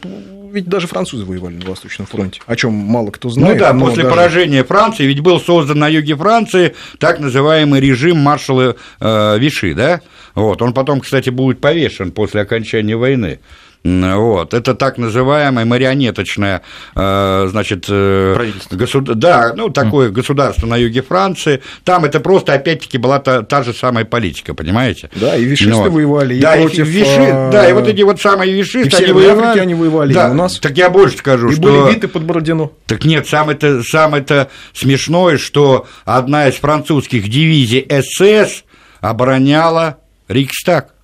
ведь 0.52 0.66
даже 0.66 0.86
французы 0.86 1.24
воевали 1.24 1.54
на 1.54 1.64
Восточном 1.66 2.06
фронте, 2.06 2.40
о 2.46 2.56
чем 2.56 2.72
мало 2.74 3.10
кто 3.10 3.28
Ну 3.28 3.34
знает. 3.34 3.58
да, 3.58 3.72
но 3.72 3.86
после 3.86 4.02
даже- 4.02 4.14
поражения 4.14 4.64
Франции, 4.64 5.04
ведь 5.04 5.20
был 5.20 5.40
создан 5.40 5.78
на 5.78 5.88
юге 5.88 6.16
Франции 6.16 6.74
так 6.98 7.20
называемый 7.20 7.80
режим 7.80 8.18
маршала 8.18 8.76
э, 9.00 9.38
Виши, 9.38 9.74
да? 9.74 10.00
Вот, 10.34 10.60
он 10.62 10.72
потом, 10.74 11.00
кстати, 11.00 11.30
будет 11.30 11.60
повешен 11.60 12.10
после 12.10 12.40
окончания 12.42 12.96
войны. 12.96 13.38
Вот, 13.84 14.54
это 14.54 14.74
так 14.74 14.96
называемое 14.96 15.64
марионеточное, 15.64 16.62
э, 16.94 17.46
значит, 17.50 17.86
э, 17.88 18.52
государ- 18.70 19.16
да, 19.16 19.52
ну, 19.56 19.70
такое 19.70 20.10
государство 20.10 20.66
на 20.68 20.76
юге 20.76 21.02
Франции. 21.02 21.62
Там 21.82 22.04
это 22.04 22.20
просто, 22.20 22.54
опять-таки, 22.54 22.98
была 22.98 23.18
та, 23.18 23.42
та 23.42 23.64
же 23.64 23.72
самая 23.72 24.04
политика, 24.04 24.54
понимаете? 24.54 25.10
Да, 25.16 25.36
и 25.36 25.44
вишисты 25.44 25.74
вот. 25.74 25.90
воевали, 25.90 26.36
и 26.36 26.40
да, 26.40 26.52
против, 26.52 26.86
виши, 26.86 27.28
а, 27.32 27.50
да, 27.50 27.68
и 27.68 27.72
вот 27.72 27.88
эти 27.88 28.02
вот 28.02 28.20
самые 28.20 28.52
вишисты, 28.52 28.88
и 28.88 28.90
в 28.90 29.02
они 29.02 29.12
воевали. 29.12 29.46
Африке 29.46 29.62
они 29.62 29.74
воевали, 29.74 30.12
и 30.12 30.14
да, 30.14 30.30
у 30.30 30.34
нас. 30.34 30.58
Так 30.60 30.76
я 30.76 30.88
больше 30.88 31.18
скажу, 31.18 31.48
И 31.48 31.54
что... 31.54 31.62
были 31.62 31.94
биты 31.94 32.06
под 32.06 32.22
Бородино. 32.22 32.70
Так 32.86 33.04
нет, 33.04 33.26
самое-то 33.26 33.82
самое 33.82 34.24
смешное, 34.72 35.38
что 35.38 35.86
одна 36.04 36.48
из 36.48 36.54
французских 36.54 37.28
дивизий 37.28 37.84
СС 37.90 38.62
обороняла 39.00 39.98
Рикстаг 40.28 40.94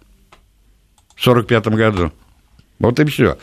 в 1.16 1.28
1945 1.28 1.66
году. 1.74 2.12
Вот 2.78 3.00
и 3.00 3.04
все. 3.04 3.38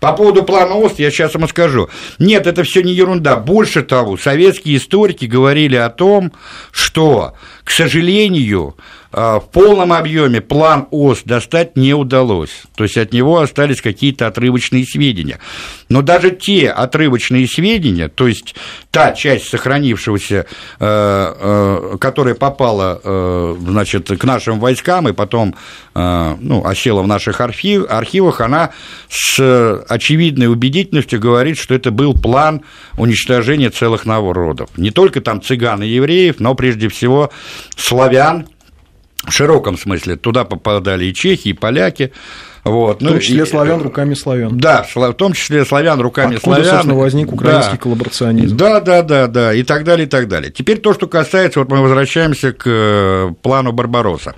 По 0.00 0.12
поводу 0.12 0.42
плана 0.42 0.74
ОСТ 0.74 0.98
я 0.98 1.10
сейчас 1.10 1.34
вам 1.34 1.48
скажу. 1.48 1.88
Нет, 2.18 2.46
это 2.46 2.62
все 2.62 2.82
не 2.82 2.92
ерунда. 2.92 3.36
Больше 3.36 3.82
того, 3.82 4.18
советские 4.18 4.76
историки 4.76 5.24
говорили 5.24 5.76
о 5.76 5.88
том, 5.88 6.32
что, 6.70 7.34
к 7.64 7.70
сожалению, 7.70 8.76
в 9.16 9.44
полном 9.50 9.94
объеме 9.94 10.42
план 10.42 10.88
ОС 10.90 11.22
достать 11.24 11.74
не 11.74 11.94
удалось. 11.94 12.64
То 12.74 12.84
есть 12.84 12.98
от 12.98 13.14
него 13.14 13.40
остались 13.40 13.80
какие-то 13.80 14.26
отрывочные 14.26 14.84
сведения. 14.84 15.38
Но 15.88 16.02
даже 16.02 16.30
те 16.30 16.68
отрывочные 16.68 17.48
сведения, 17.48 18.08
то 18.08 18.28
есть 18.28 18.54
та 18.90 19.12
часть 19.12 19.48
сохранившегося, 19.48 20.44
э, 20.44 20.44
э, 20.80 21.96
которая 21.98 22.34
попала 22.34 23.00
э, 23.02 23.56
значит, 23.58 24.08
к 24.08 24.24
нашим 24.24 24.60
войскам 24.60 25.08
и 25.08 25.12
потом 25.12 25.54
ну, 25.94 26.62
осела 26.66 27.00
в 27.00 27.06
наших 27.06 27.40
архив, 27.40 27.86
архивах, 27.88 28.42
она 28.42 28.72
с 29.08 29.82
очевидной 29.88 30.46
убедительностью 30.46 31.18
говорит, 31.18 31.56
что 31.56 31.74
это 31.74 31.90
был 31.90 32.12
план 32.12 32.60
уничтожения 32.98 33.70
целых 33.70 34.04
народов. 34.04 34.68
Не 34.76 34.90
только 34.90 35.22
там 35.22 35.40
цыган 35.40 35.82
и 35.82 35.88
евреев, 35.88 36.36
но 36.38 36.54
прежде 36.54 36.90
всего 36.90 37.30
славян, 37.78 38.46
в 39.26 39.32
широком 39.32 39.76
смысле. 39.78 40.16
Туда 40.16 40.44
попадали 40.44 41.06
и 41.06 41.14
чехи, 41.14 41.48
и 41.48 41.52
поляки. 41.52 42.12
Вот. 42.64 42.96
В 43.00 43.04
том 43.04 43.14
ну, 43.14 43.20
числе 43.20 43.44
и- 43.44 43.46
славян 43.46 43.80
руками 43.80 44.14
славян. 44.14 44.58
Да, 44.58 44.84
в 44.92 45.12
том 45.14 45.34
числе 45.34 45.64
славян 45.64 46.00
руками 46.00 46.36
Откуда, 46.36 46.56
славян. 46.56 46.72
собственно, 46.74 46.98
возник 46.98 47.32
украинский 47.32 47.74
Да. 47.74 47.78
коллаборационизм. 47.78 48.56
Да, 48.56 48.80
да, 48.80 49.02
да, 49.02 49.26
да, 49.28 49.54
и 49.54 49.62
так 49.62 49.84
далее, 49.84 50.06
и 50.06 50.10
так 50.10 50.26
далее. 50.26 50.50
Теперь 50.50 50.78
то, 50.78 50.92
что 50.92 51.06
касается, 51.06 51.60
вот 51.60 51.70
мы 51.70 51.80
возвращаемся 51.80 52.52
к 52.52 52.64
э, 52.66 53.30
плану 53.42 53.70
Барбаросса. 53.70 54.34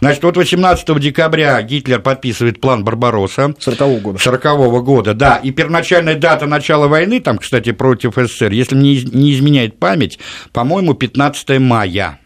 Значит, 0.00 0.22
вот 0.24 0.36
18 0.38 0.98
декабря 0.98 1.60
Гитлер 1.62 2.00
подписывает 2.00 2.60
план 2.62 2.82
Барбаросса. 2.82 3.54
40 3.58 4.00
года. 4.00 4.18
40 4.18 4.82
года, 4.82 5.12
да. 5.14 5.36
И 5.36 5.50
первоначальная 5.50 6.14
дата 6.14 6.46
начала 6.46 6.86
войны, 6.86 7.20
там, 7.20 7.36
кстати, 7.38 7.72
против 7.72 8.14
СССР, 8.16 8.52
если 8.52 8.76
не 8.76 9.34
изменяет 9.34 9.78
память, 9.78 10.18
по-моему, 10.52 10.94
15 10.94 11.58
мая. 11.58 12.20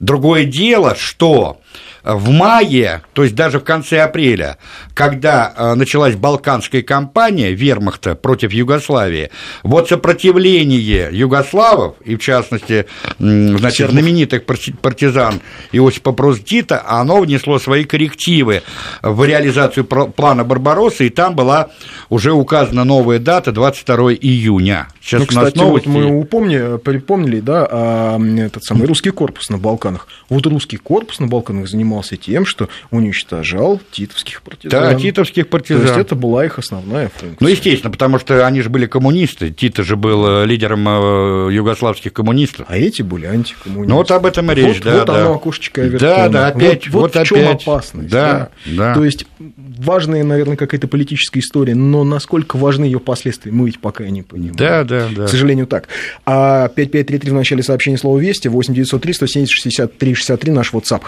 Другое 0.00 0.44
дело, 0.44 0.94
что 0.94 1.60
в 2.06 2.30
мае, 2.30 3.02
то 3.14 3.24
есть 3.24 3.34
даже 3.34 3.58
в 3.58 3.64
конце 3.64 4.00
апреля, 4.00 4.58
когда 4.94 5.52
э, 5.56 5.74
началась 5.74 6.14
Балканская 6.14 6.82
кампания 6.82 7.52
вермахта 7.52 8.14
против 8.14 8.52
Югославии, 8.52 9.30
вот 9.62 9.88
сопротивление 9.88 11.08
югославов, 11.12 11.96
и 12.04 12.16
в 12.16 12.20
частности, 12.20 12.86
значит, 13.18 13.90
знаменитых 13.90 14.44
парти- 14.44 14.74
партизан 14.80 15.40
Иосипа 15.72 16.12
Брос 16.12 16.40
Тита, 16.40 16.82
оно 16.86 17.20
внесло 17.20 17.58
свои 17.58 17.84
коррективы 17.84 18.62
в 19.02 19.24
реализацию 19.24 19.84
плана 19.84 20.44
Барбаросса, 20.44 21.04
и 21.04 21.10
там 21.10 21.34
была 21.34 21.70
уже 22.08 22.32
указана 22.32 22.84
новая 22.84 23.18
дата, 23.18 23.52
22 23.52 24.12
июня. 24.14 24.88
Сейчас 25.00 25.20
Ну, 25.20 25.26
у 25.30 25.34
нас 25.34 25.46
кстати, 25.48 25.58
вот 25.58 25.64
новости. 25.86 25.88
мы 25.88 26.18
упомни, 26.18 26.78
припомнили, 26.78 27.40
да, 27.40 27.66
а, 27.70 28.18
этот 28.38 28.64
самый 28.64 28.86
русский 28.86 29.10
корпус 29.10 29.50
на 29.50 29.58
Балканах. 29.58 30.06
Вот 30.28 30.46
русский 30.46 30.76
корпус 30.76 31.18
на 31.20 31.26
Балканах 31.26 31.68
занимался 31.96 32.16
тем, 32.16 32.44
что 32.46 32.68
уничтожал 32.90 33.80
титовских 33.90 34.42
партизан. 34.42 34.80
Да, 34.80 34.94
титовских 34.94 35.44
То 35.44 35.50
партизан. 35.50 35.82
есть 35.82 35.96
это 35.96 36.14
была 36.14 36.44
их 36.44 36.58
основная 36.58 37.08
функция. 37.08 37.36
Ну, 37.40 37.48
естественно, 37.48 37.90
потому 37.90 38.18
что 38.18 38.46
они 38.46 38.60
же 38.60 38.68
были 38.70 38.86
коммунисты. 38.86 39.50
Тита 39.50 39.82
же 39.82 39.96
был 39.96 40.42
э, 40.42 40.46
лидером 40.46 40.86
э, 40.88 41.52
югославских 41.52 42.12
коммунистов. 42.12 42.66
А 42.68 42.76
эти 42.76 43.02
были 43.02 43.26
антикоммунисты. 43.26 43.88
Ну, 43.88 43.96
вот 43.96 44.10
об 44.10 44.26
этом 44.26 44.50
и 44.52 44.54
речь, 44.54 44.76
вот, 44.76 44.84
да, 44.84 44.98
Вот 44.98 45.06
да. 45.06 45.20
оно, 45.20 45.34
окошечко 45.34 45.80
Да, 45.82 45.86
Авертона. 45.86 46.28
да, 46.28 46.46
опять, 46.48 46.88
вот, 46.88 47.14
вот 47.14 47.22
в 47.22 47.28
чем 47.28 47.48
опасность. 47.48 48.10
Да, 48.10 48.50
да. 48.66 48.94
То 48.94 49.04
есть, 49.04 49.26
важная, 49.38 50.24
наверное, 50.24 50.56
какая-то 50.56 50.88
политическая 50.88 51.40
история, 51.40 51.74
но 51.74 52.04
насколько 52.04 52.56
важны 52.56 52.84
ее 52.84 53.00
последствия, 53.00 53.52
мы 53.52 53.66
ведь 53.66 53.80
пока 53.80 54.04
не 54.08 54.22
понимаем. 54.22 54.56
Да, 54.56 54.84
да, 54.84 55.08
да. 55.14 55.26
К 55.26 55.28
сожалению, 55.28 55.66
так. 55.66 55.88
А 56.24 56.68
5533 56.68 57.30
в 57.30 57.34
начале 57.34 57.62
сообщения 57.62 57.98
слова 57.98 58.18
«Вести», 58.18 58.48
8903 58.48 59.14
170 59.14 59.50
63 59.50 60.14
63 60.14 60.52
наш 60.52 60.72
WhatsApp. 60.72 61.02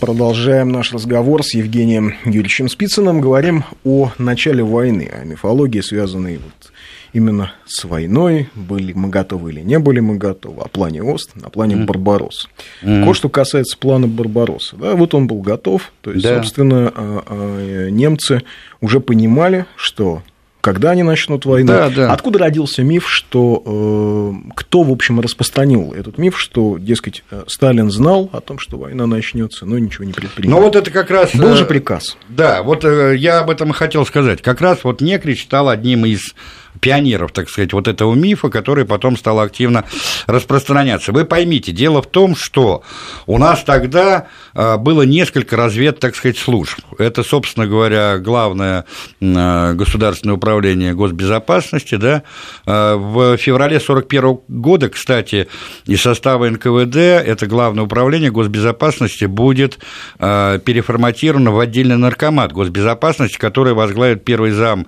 Продолжаем 0.00 0.70
наш 0.70 0.92
разговор 0.92 1.42
с 1.42 1.54
Евгением 1.54 2.14
Юрьевичем 2.24 2.68
Спицыным. 2.68 3.20
Говорим 3.20 3.64
о 3.84 4.12
начале 4.18 4.62
войны, 4.62 5.10
о 5.12 5.24
мифологии, 5.24 5.80
связанной 5.80 6.36
вот 6.36 6.72
именно 7.12 7.52
с 7.66 7.84
войной. 7.84 8.48
Были 8.54 8.92
мы 8.92 9.08
готовы 9.08 9.50
или 9.50 9.60
не 9.60 9.80
были 9.80 9.98
мы 9.98 10.16
готовы. 10.16 10.62
О 10.62 10.68
плане 10.68 11.02
ОСТ, 11.02 11.30
о 11.42 11.50
плане 11.50 11.76
Барбаросса. 11.76 12.48
Кое 12.80 13.12
что 13.12 13.28
касается 13.28 13.76
плана 13.76 14.06
Барбаросса. 14.06 14.76
Да, 14.76 14.94
вот 14.94 15.14
он 15.14 15.26
был 15.26 15.40
готов. 15.40 15.90
То 16.00 16.12
есть, 16.12 16.22
Да. 16.22 16.36
собственно, 16.36 16.92
а, 16.94 17.22
а, 17.26 17.90
немцы 17.90 18.42
уже 18.80 19.00
понимали, 19.00 19.66
что 19.74 20.22
когда 20.68 20.90
они 20.90 21.02
начнут 21.02 21.46
войну. 21.46 21.72
Да, 21.72 21.88
да. 21.88 22.12
Откуда 22.12 22.40
родился 22.40 22.82
миф, 22.82 23.08
что 23.08 23.62
э, 23.64 24.50
кто, 24.54 24.82
в 24.82 24.90
общем, 24.90 25.18
распространил 25.18 25.94
этот 25.94 26.18
миф, 26.18 26.38
что, 26.38 26.76
дескать, 26.76 27.24
э, 27.30 27.44
Сталин 27.46 27.90
знал 27.90 28.28
о 28.34 28.42
том, 28.42 28.58
что 28.58 28.76
война 28.76 29.06
начнется, 29.06 29.64
но 29.64 29.78
ничего 29.78 30.04
не 30.04 30.12
предпринял. 30.12 30.50
Но 30.50 30.60
вот 30.60 30.76
это 30.76 30.90
как 30.90 31.10
раз... 31.10 31.34
Был 31.34 31.54
э, 31.54 31.56
же 31.56 31.64
приказ. 31.64 32.18
Да, 32.28 32.62
вот 32.62 32.84
э, 32.84 33.16
я 33.16 33.38
об 33.38 33.48
этом 33.48 33.70
и 33.70 33.72
хотел 33.72 34.04
сказать. 34.04 34.42
Как 34.42 34.60
раз 34.60 34.84
вот 34.84 35.00
Некрич 35.00 35.44
стал 35.44 35.70
одним 35.70 36.04
из 36.04 36.34
пионеров, 36.80 37.32
так 37.32 37.48
сказать, 37.48 37.72
вот 37.72 37.88
этого 37.88 38.14
мифа, 38.14 38.48
который 38.48 38.84
потом 38.84 39.16
стал 39.16 39.40
активно 39.40 39.84
распространяться. 40.26 41.12
Вы 41.12 41.24
поймите, 41.24 41.72
дело 41.72 42.02
в 42.02 42.06
том, 42.06 42.36
что 42.36 42.82
у 43.26 43.38
нас 43.38 43.64
тогда 43.64 44.28
э, 44.54 44.76
было 44.76 45.02
несколько 45.02 45.56
развед, 45.56 45.98
так 46.00 46.16
сказать, 46.16 46.38
служб. 46.38 46.78
Это, 46.98 47.22
собственно 47.22 47.66
говоря, 47.66 48.18
главное 48.18 48.84
э, 49.20 49.72
государственное 49.74 50.36
управление 50.36 50.94
госбезопасности, 50.94 51.96
да. 51.96 52.22
Э, 52.66 52.94
в 52.94 53.36
феврале 53.36 53.76
1941 53.76 54.38
года, 54.48 54.88
кстати, 54.88 55.48
из 55.86 56.00
состава 56.00 56.48
НКВД 56.48 56.96
это 56.96 57.46
главное 57.46 57.84
управление 57.84 58.30
госбезопасности 58.30 59.24
будет 59.24 59.78
переформатировано 60.18 61.52
в 61.52 61.58
отдельный 61.58 61.96
наркомат 61.96 62.52
госбезопасности, 62.52 63.36
который 63.36 63.74
возглавит 63.74 64.24
первый 64.24 64.50
зам 64.50 64.86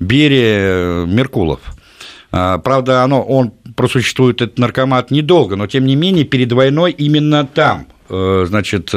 Берия 0.00 1.04
Меркулов. 1.30 1.60
Правда, 2.30 3.02
оно, 3.02 3.22
он 3.22 3.52
просуществует, 3.74 4.42
этот 4.42 4.58
наркомат, 4.58 5.10
недолго, 5.10 5.56
но, 5.56 5.66
тем 5.66 5.86
не 5.86 5.96
менее, 5.96 6.24
перед 6.24 6.52
войной 6.52 6.92
именно 6.92 7.46
там 7.46 7.86
значит, 8.08 8.92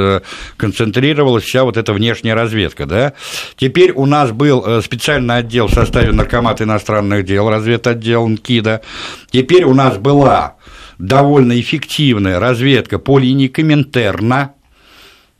концентрировалась 0.57 1.43
вся 1.43 1.63
вот 1.63 1.77
эта 1.77 1.93
внешняя 1.93 2.33
разведка, 2.33 2.87
да. 2.87 3.13
Теперь 3.55 3.91
у 3.91 4.07
нас 4.07 4.31
был 4.31 4.81
специальный 4.81 5.37
отдел 5.37 5.67
в 5.67 5.73
составе 5.73 6.11
Наркомата 6.11 6.63
иностранных 6.63 7.23
дел, 7.23 7.47
разведотдел 7.49 8.27
НКИДа. 8.27 8.81
Теперь 9.29 9.65
у 9.65 9.75
нас 9.75 9.97
была 9.97 10.55
довольно 10.97 11.59
эффективная 11.59 12.39
разведка 12.39 12.97
по 12.97 13.19
линии 13.19 13.47
Коминтерна, 13.47 14.53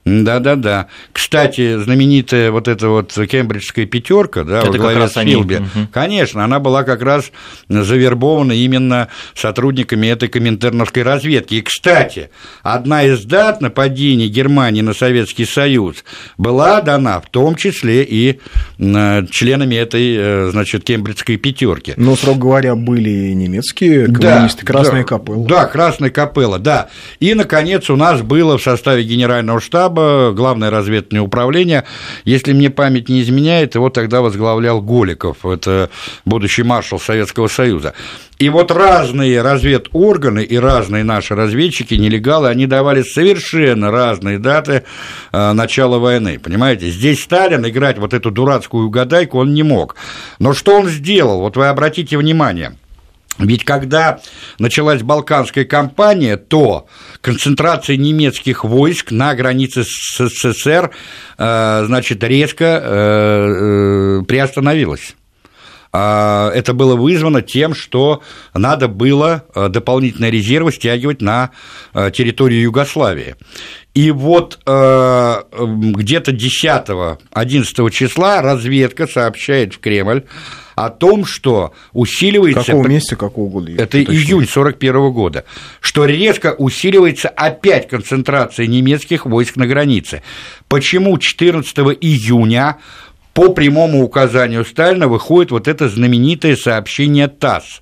да-да-да. 0.06 0.88
Кстати, 1.14 1.78
знаменитая 1.82 2.52
вот 2.52 2.68
эта 2.68 2.90
вот 2.90 3.14
кембриджская 3.14 3.86
пятерка, 3.86 4.44
да, 4.44 4.60
Это 4.60 4.72
во 4.72 4.78
главе 4.78 5.08
с 5.08 5.14
Филби, 5.14 5.56
угу. 5.56 5.88
конечно, 5.94 6.44
она 6.44 6.60
была 6.60 6.84
как 6.84 7.02
раз 7.02 7.32
завербована 7.70 8.52
именно 8.52 9.08
сотрудниками 9.34 10.08
этой 10.08 10.28
коминтерновской 10.28 11.04
разведки. 11.04 11.56
И, 11.56 11.62
кстати, 11.62 12.30
одна 12.64 13.04
из 13.04 13.24
дат 13.24 13.62
нападения 13.62 14.28
Германии 14.28 14.82
на 14.82 14.94
Советский 14.94 15.46
Союз 15.46 16.04
была 16.38 16.82
дана 16.82 17.22
в 17.22 17.30
том 17.30 17.56
числе 17.56 18.04
и 18.04 18.42
членами 18.78 19.76
этой, 19.76 20.16
э, 20.18 20.50
значит, 20.52 20.84
кембриджской 20.84 21.38
пятерки. 21.38 21.94
Но, 21.96 22.18
срок 22.18 22.40
говоря, 22.40 22.76
были 22.76 23.32
немецкие 23.32 24.08
коммунисты, 24.08 24.66
да, 24.66 24.74
Красная 24.74 25.04
да, 25.04 25.08
Капелла. 25.08 25.48
Да, 25.48 25.66
Красная 25.66 26.10
Капелла, 26.10 26.60
да. 26.60 26.90
И, 27.22 27.34
наконец, 27.34 27.90
у 27.90 27.96
нас 27.96 28.22
было 28.22 28.58
в 28.58 28.62
составе 28.64 29.04
генерального 29.04 29.62
штаба 29.62 29.93
штаба, 29.94 30.32
главное 30.34 30.70
разведывательное 30.70 31.22
управление. 31.24 31.84
Если 32.26 32.54
мне 32.54 32.70
память 32.70 33.10
не 33.10 33.22
изменяет, 33.22 33.76
его 33.76 33.90
тогда 33.90 34.22
возглавлял 34.22 34.82
Голиков, 34.82 35.46
это 35.46 35.90
будущий 36.26 36.64
маршал 36.64 37.00
Советского 37.00 37.48
Союза. 37.48 37.94
И 38.40 38.50
вот 38.50 38.72
разные 38.72 39.42
разведорганы 39.42 40.44
и 40.44 40.58
разные 40.58 41.04
наши 41.04 41.36
разведчики, 41.36 41.94
нелегалы, 41.94 42.50
они 42.50 42.66
давали 42.66 43.04
совершенно 43.04 43.92
разные 43.92 44.40
даты 44.40 44.84
э, 45.32 45.54
начала 45.54 46.00
войны. 46.00 46.40
Понимаете, 46.40 46.90
здесь 46.90 47.24
Сталин 47.24 47.66
играть 47.68 48.00
вот 48.00 48.14
эту 48.14 48.32
дурацкую 48.32 48.88
угадайку 48.88 49.40
он 49.40 49.54
не 49.54 49.64
мог. 49.64 49.96
Но 50.40 50.54
что 50.54 50.78
он 50.78 50.88
сделал? 50.88 51.40
Вот 51.40 51.56
вы 51.56 51.68
обратите 51.68 52.18
внимание– 52.18 52.76
ведь 53.40 53.66
когда 53.66 54.20
началась 54.60 55.02
Балканская 55.02 55.66
кампания, 55.66 56.38
то 56.38 56.88
концентрация 57.22 57.98
немецких 57.98 58.64
войск 58.64 59.12
на 59.12 59.34
границе 59.34 59.84
с 59.84 60.18
СССР, 60.18 60.92
э, 61.38 61.84
значит, 61.88 62.24
резко 62.24 62.66
э, 62.66 64.20
э, 64.22 64.22
приостановилась. 64.28 65.16
А, 65.96 66.52
это 66.52 66.74
было 66.74 66.96
вызвано 66.96 67.42
тем, 67.44 67.76
что 67.76 68.24
надо 68.54 68.88
было 68.88 69.46
дополнительные 69.54 70.32
резервы 70.32 70.72
стягивать 70.72 71.22
на 71.22 71.52
территорию 71.94 72.62
Югославии. 72.64 73.36
И 73.94 74.10
вот 74.10 74.58
где-то 74.58 76.32
10-11 76.32 77.92
числа 77.92 78.42
разведка 78.42 79.06
сообщает 79.06 79.76
в 79.76 79.80
Кремль 79.80 80.24
о 80.76 80.90
том, 80.90 81.26
что 81.26 81.74
усиливается... 81.94 82.64
Какого 82.64 82.88
месяца, 82.88 83.16
какого 83.16 83.50
года? 83.50 83.72
Это 83.78 84.02
июнь 84.02 84.48
41 84.48 85.12
года. 85.12 85.46
Что 85.80 86.06
резко 86.06 86.56
усиливается 86.58 87.30
опять 87.30 87.88
концентрация 87.88 88.68
немецких 88.68 89.26
войск 89.26 89.56
на 89.56 89.68
границе. 89.68 90.22
Почему 90.68 91.18
14 91.18 91.78
июня 92.02 92.78
по 93.34 93.50
прямому 93.50 94.04
указанию 94.04 94.64
Сталина 94.64 95.08
выходит 95.08 95.52
вот 95.52 95.68
это 95.68 95.90
знаменитое 95.90 96.56
сообщение 96.56 97.28
ТАСС. 97.28 97.82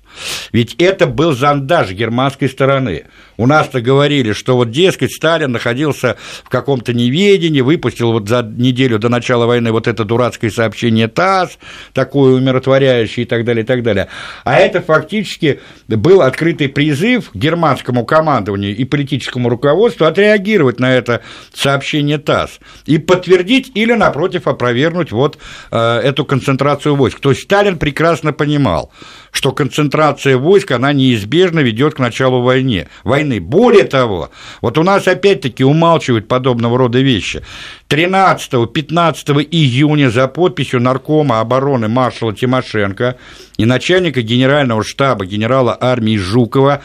Ведь 0.50 0.74
это 0.78 1.06
был 1.06 1.34
зондаж 1.34 1.90
германской 1.92 2.48
стороны. 2.48 3.04
У 3.42 3.46
нас-то 3.48 3.80
говорили, 3.80 4.34
что 4.34 4.54
вот, 4.54 4.70
дескать, 4.70 5.10
Сталин 5.12 5.50
находился 5.50 6.16
в 6.44 6.48
каком-то 6.48 6.94
неведении, 6.94 7.60
выпустил 7.60 8.12
вот 8.12 8.28
за 8.28 8.42
неделю 8.42 9.00
до 9.00 9.08
начала 9.08 9.46
войны 9.46 9.72
вот 9.72 9.88
это 9.88 10.04
дурацкое 10.04 10.48
сообщение 10.48 11.08
ТАСС, 11.08 11.58
такое 11.92 12.34
умиротворяющее 12.34 13.24
и 13.24 13.28
так 13.28 13.44
далее, 13.44 13.64
и 13.64 13.66
так 13.66 13.82
далее. 13.82 14.06
А 14.44 14.54
это 14.54 14.80
фактически 14.80 15.58
был 15.88 16.22
открытый 16.22 16.68
призыв 16.68 17.30
германскому 17.34 18.04
командованию 18.04 18.76
и 18.76 18.84
политическому 18.84 19.48
руководству 19.48 20.06
отреагировать 20.06 20.78
на 20.78 20.94
это 20.94 21.22
сообщение 21.52 22.18
ТАСС 22.18 22.60
и 22.86 22.98
подтвердить 22.98 23.72
или, 23.74 23.94
напротив, 23.94 24.46
опровергнуть 24.46 25.10
вот 25.10 25.38
э, 25.72 25.98
эту 26.04 26.24
концентрацию 26.24 26.94
войск. 26.94 27.18
То 27.18 27.30
есть 27.30 27.42
Сталин 27.42 27.76
прекрасно 27.76 28.32
понимал, 28.32 28.92
что 29.32 29.50
концентрация 29.52 30.36
войск, 30.36 30.70
она 30.72 30.92
неизбежно 30.92 31.60
ведет 31.60 31.94
к 31.94 31.98
началу 31.98 32.42
войны. 32.42 32.86
войны. 33.02 33.40
Более 33.40 33.84
того, 33.84 34.30
вот 34.60 34.78
у 34.78 34.82
нас 34.82 35.08
опять-таки 35.08 35.64
умалчивают 35.64 36.28
подобного 36.28 36.76
рода 36.78 37.00
вещи. 37.00 37.42
13-15 37.88 39.48
июня 39.50 40.10
за 40.10 40.28
подписью 40.28 40.80
наркома 40.80 41.40
обороны 41.40 41.88
маршала 41.88 42.34
Тимошенко 42.34 43.16
и 43.56 43.64
начальника 43.64 44.22
генерального 44.22 44.84
штаба 44.84 45.24
генерала 45.24 45.76
армии 45.80 46.16
Жукова 46.16 46.82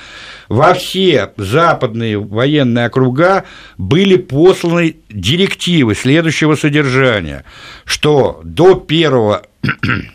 во 0.48 0.74
все 0.74 1.32
западные 1.36 2.18
военные 2.18 2.88
округа 2.88 3.44
были 3.78 4.16
посланы 4.16 4.96
директивы 5.10 5.96
следующего 5.96 6.56
содержания, 6.56 7.44
что 7.86 8.40
до 8.44 8.82
1 8.88 10.14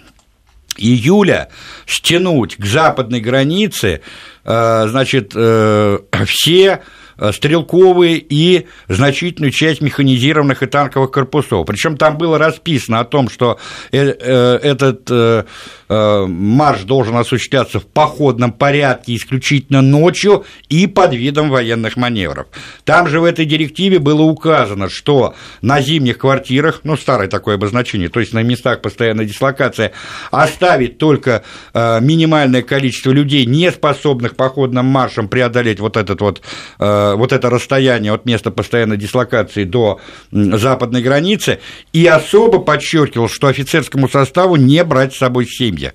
июля 0.79 1.49
стянуть 1.87 2.57
к 2.57 2.65
западной 2.65 3.21
границе, 3.21 4.01
э, 4.45 4.87
значит, 4.89 5.33
э, 5.35 5.99
все 6.27 6.83
стрелковые 7.31 8.17
и 8.17 8.67
значительную 8.89 9.53
часть 9.53 9.81
механизированных 9.81 10.63
и 10.63 10.67
танковых 10.67 11.11
корпусов. 11.11 11.67
Причем 11.67 11.97
там 11.97 12.17
было 12.17 12.39
расписано 12.39 13.01
о 13.01 13.05
том, 13.05 13.29
что 13.29 13.59
э, 13.93 13.99
этот 13.99 15.47
марш 15.93 16.83
должен 16.83 17.17
осуществляться 17.17 17.81
в 17.81 17.87
походном 17.87 18.53
порядке 18.53 19.17
исключительно 19.17 19.83
ночью 19.83 20.45
и 20.69 20.87
под 20.87 21.15
видом 21.15 21.51
военных 21.51 21.97
маневров. 21.97 22.47
Там 22.85 23.09
же 23.09 23.21
в 23.21 23.25
этой 23.25 23.45
директиве 23.45 23.99
было 23.99 24.23
указано, 24.23 24.89
что 24.89 25.35
на 25.61 25.81
зимних 25.81 26.19
квартирах, 26.19 26.81
ну, 26.85 26.97
старое 26.97 27.29
такое 27.29 27.57
обозначение, 27.57 28.09
то 28.09 28.21
есть 28.21 28.33
на 28.33 28.43
местах 28.43 28.81
постоянной 28.81 29.27
дислокации, 29.27 29.93
оставить 30.31 30.99
только 30.99 31.43
минимальное 31.75 32.63
количество 32.63 33.11
людей, 33.11 33.45
не 33.45 33.71
способных 33.71 34.37
походным 34.37 34.87
маршем 34.87 35.29
преодолеть 35.29 35.81
вот 35.81 35.97
этот 35.97 36.21
вот 36.21 36.41
вот 36.79 37.33
это 37.33 37.51
расстояние 37.51 38.13
от 38.13 38.25
места 38.25 38.51
постоянной 38.51 38.97
дислокации 38.97 39.65
до 39.65 40.01
западной 40.31 41.03
границы, 41.03 41.61
и 41.93 42.07
особо 42.07 42.61
подчеркивал, 42.61 43.29
что 43.29 43.49
офицерскому 43.49 44.09
составу 44.09 44.57
не 44.57 44.85
брать 44.85 45.15
с 45.15 45.19
собой 45.19 45.47
семьи. 45.47 45.82
Yeah. 45.83 45.91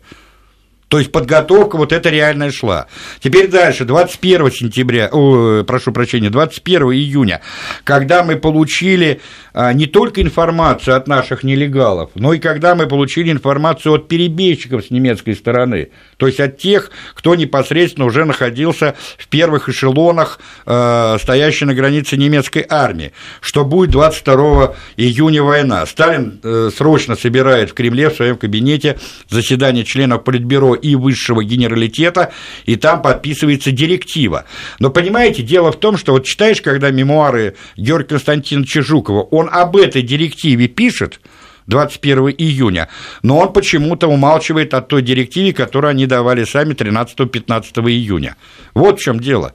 То 0.87 0.99
есть 0.99 1.11
подготовка 1.11 1.75
вот 1.75 1.91
эта 1.91 2.09
реальная 2.09 2.51
шла. 2.51 2.87
Теперь 3.19 3.49
дальше, 3.49 3.83
21 3.83 4.51
сентября, 4.51 5.09
о, 5.11 5.63
прошу 5.63 5.91
прощения, 5.91 6.29
21 6.29 6.93
июня, 6.93 7.41
когда 7.83 8.23
мы 8.23 8.37
получили 8.37 9.19
а, 9.53 9.73
не 9.73 9.85
только 9.85 10.21
информацию 10.21 10.95
от 10.95 11.07
наших 11.07 11.43
нелегалов, 11.43 12.11
но 12.15 12.33
и 12.33 12.39
когда 12.39 12.73
мы 12.73 12.87
получили 12.87 13.31
информацию 13.31 13.95
от 13.95 14.07
перебежчиков 14.07 14.85
с 14.85 14.91
немецкой 14.91 15.35
стороны, 15.35 15.89
то 16.15 16.27
есть 16.27 16.39
от 16.39 16.57
тех, 16.57 16.91
кто 17.15 17.35
непосредственно 17.35 18.05
уже 18.05 18.23
находился 18.23 18.95
в 19.17 19.27
первых 19.27 19.67
эшелонах, 19.67 20.39
э, 20.65 21.17
стоящей 21.19 21.65
на 21.65 21.73
границе 21.73 22.15
немецкой 22.15 22.65
армии, 22.69 23.11
что 23.41 23.65
будет 23.65 23.91
22 23.91 24.75
июня 24.95 25.43
война. 25.43 25.85
Сталин 25.85 26.39
э, 26.43 26.69
срочно 26.75 27.15
собирает 27.15 27.71
в 27.71 27.73
Кремле 27.73 28.09
в 28.09 28.15
своем 28.15 28.37
кабинете 28.37 28.97
заседание 29.29 29.83
членов 29.83 30.23
Политбюро 30.23 30.76
и 30.77 30.95
высшего 30.95 31.43
генералитета, 31.43 32.31
и 32.65 32.75
там 32.75 33.01
подписывается 33.01 33.71
директива. 33.71 34.45
Но 34.79 34.89
понимаете, 34.89 35.43
дело 35.43 35.71
в 35.71 35.77
том, 35.77 35.97
что 35.97 36.13
вот 36.13 36.25
читаешь, 36.25 36.61
когда 36.61 36.91
мемуары 36.91 37.55
Георгия 37.75 38.09
Константиновича 38.09 38.81
Жукова, 38.81 39.23
он 39.23 39.49
об 39.51 39.75
этой 39.75 40.01
директиве 40.01 40.67
пишет, 40.67 41.19
21 41.67 42.29
июня, 42.37 42.87
но 43.23 43.39
он 43.39 43.53
почему-то 43.53 44.07
умалчивает 44.07 44.73
о 44.73 44.81
той 44.81 45.01
директиве, 45.01 45.53
которую 45.53 45.91
они 45.91 46.05
давали 46.05 46.45
сами 46.45 46.73
13-15 46.73 47.89
июня. 47.89 48.37
Вот 48.73 48.99
в 48.99 49.03
чем 49.03 49.19
дело. 49.19 49.53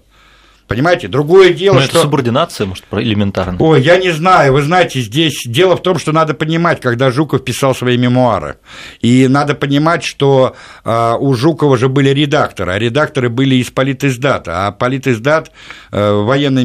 Понимаете, 0.73 1.09
другое 1.09 1.53
дело, 1.53 1.75
Но 1.75 1.81
что... 1.83 1.91
это 1.91 2.03
субординация, 2.03 2.67
может, 2.67 2.85
элементарно. 2.91 3.57
Ой, 3.61 3.83
я 3.83 3.99
не 3.99 4.11
знаю, 4.11 4.55
вы 4.55 4.63
знаете, 4.63 5.01
здесь 5.01 5.43
дело 5.45 5.77
в 5.77 5.83
том, 5.83 5.99
что 5.99 6.13
надо 6.13 6.35
понимать, 6.35 6.81
когда 6.81 7.11
Жуков 7.11 7.45
писал 7.45 7.75
свои 7.75 7.97
мемуары, 7.99 8.57
и 9.01 9.29
надо 9.29 9.55
понимать, 9.55 10.03
что 10.03 10.57
э, 10.85 11.15
у 11.19 11.35
Жукова 11.35 11.77
же 11.77 11.89
были 11.89 12.11
редакторы, 12.11 12.73
а 12.73 12.79
редакторы 12.79 13.29
были 13.29 13.57
из 13.57 13.71
политиздата, 13.71 14.67
а 14.67 14.73
политиздат, 14.73 15.51
э, 15.91 16.13
военная 16.13 16.65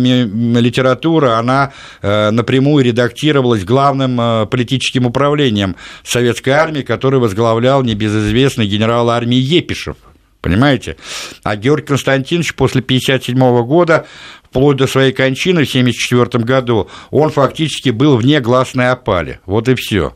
литература, 0.60 1.38
она 1.38 1.74
э, 2.02 2.32
напрямую 2.32 2.86
редактировалась 2.86 3.63
главным 3.63 4.20
э, 4.20 4.46
политическим 4.46 5.06
управлением 5.06 5.76
советской 6.04 6.52
армии, 6.52 6.82
который 6.82 7.20
возглавлял 7.20 7.84
небезызвестный 7.84 8.67
генерал 8.67 9.10
армии 9.10 9.38
Епишев. 9.38 9.98
Понимаете? 10.48 10.96
А 11.44 11.58
Георгий 11.58 11.88
Константинович 11.88 12.56
после 12.56 12.80
1957 12.80 13.66
года, 13.66 14.08
вплоть 14.44 14.78
до 14.78 14.88
своей 14.88 15.12
кончины 15.12 15.66
в 15.66 15.70
1974 15.70 16.46
году, 16.46 16.90
он 17.12 17.32
фактически 17.32 17.90
был 17.90 18.16
вне 18.16 18.40
гласной 18.40 18.92
опали. 18.92 19.42
Вот 19.46 19.68
и 19.68 19.76
все. 19.76 20.16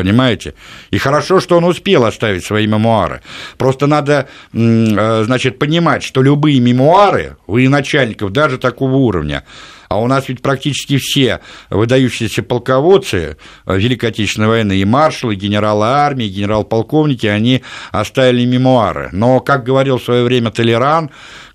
Понимаете? 0.00 0.54
И 0.90 0.96
хорошо, 0.96 1.40
что 1.40 1.58
он 1.58 1.64
успел 1.64 2.06
оставить 2.06 2.42
свои 2.42 2.66
мемуары. 2.66 3.20
Просто 3.58 3.86
надо, 3.86 4.28
значит, 4.50 5.58
понимать, 5.58 6.02
что 6.02 6.22
любые 6.22 6.58
мемуары 6.58 7.36
военачальников, 7.46 8.32
даже 8.32 8.56
такого 8.56 8.94
уровня, 8.94 9.44
а 9.90 10.00
у 10.00 10.06
нас 10.06 10.28
ведь 10.28 10.40
практически 10.40 10.96
все 10.98 11.40
выдающиеся 11.68 12.42
полководцы 12.42 13.36
Великой 13.66 14.10
Отечественной 14.10 14.48
войны, 14.48 14.76
и 14.78 14.84
маршалы, 14.84 15.34
и 15.34 15.36
генералы 15.36 15.86
армии, 15.86 16.26
и 16.26 16.30
генерал-полковники, 16.30 17.26
они 17.26 17.62
оставили 17.90 18.46
мемуары. 18.46 19.10
Но, 19.12 19.40
как 19.40 19.64
говорил 19.64 19.98
в 19.98 20.04
свое 20.04 20.24
время 20.24 20.50
Толеран, 20.50 21.10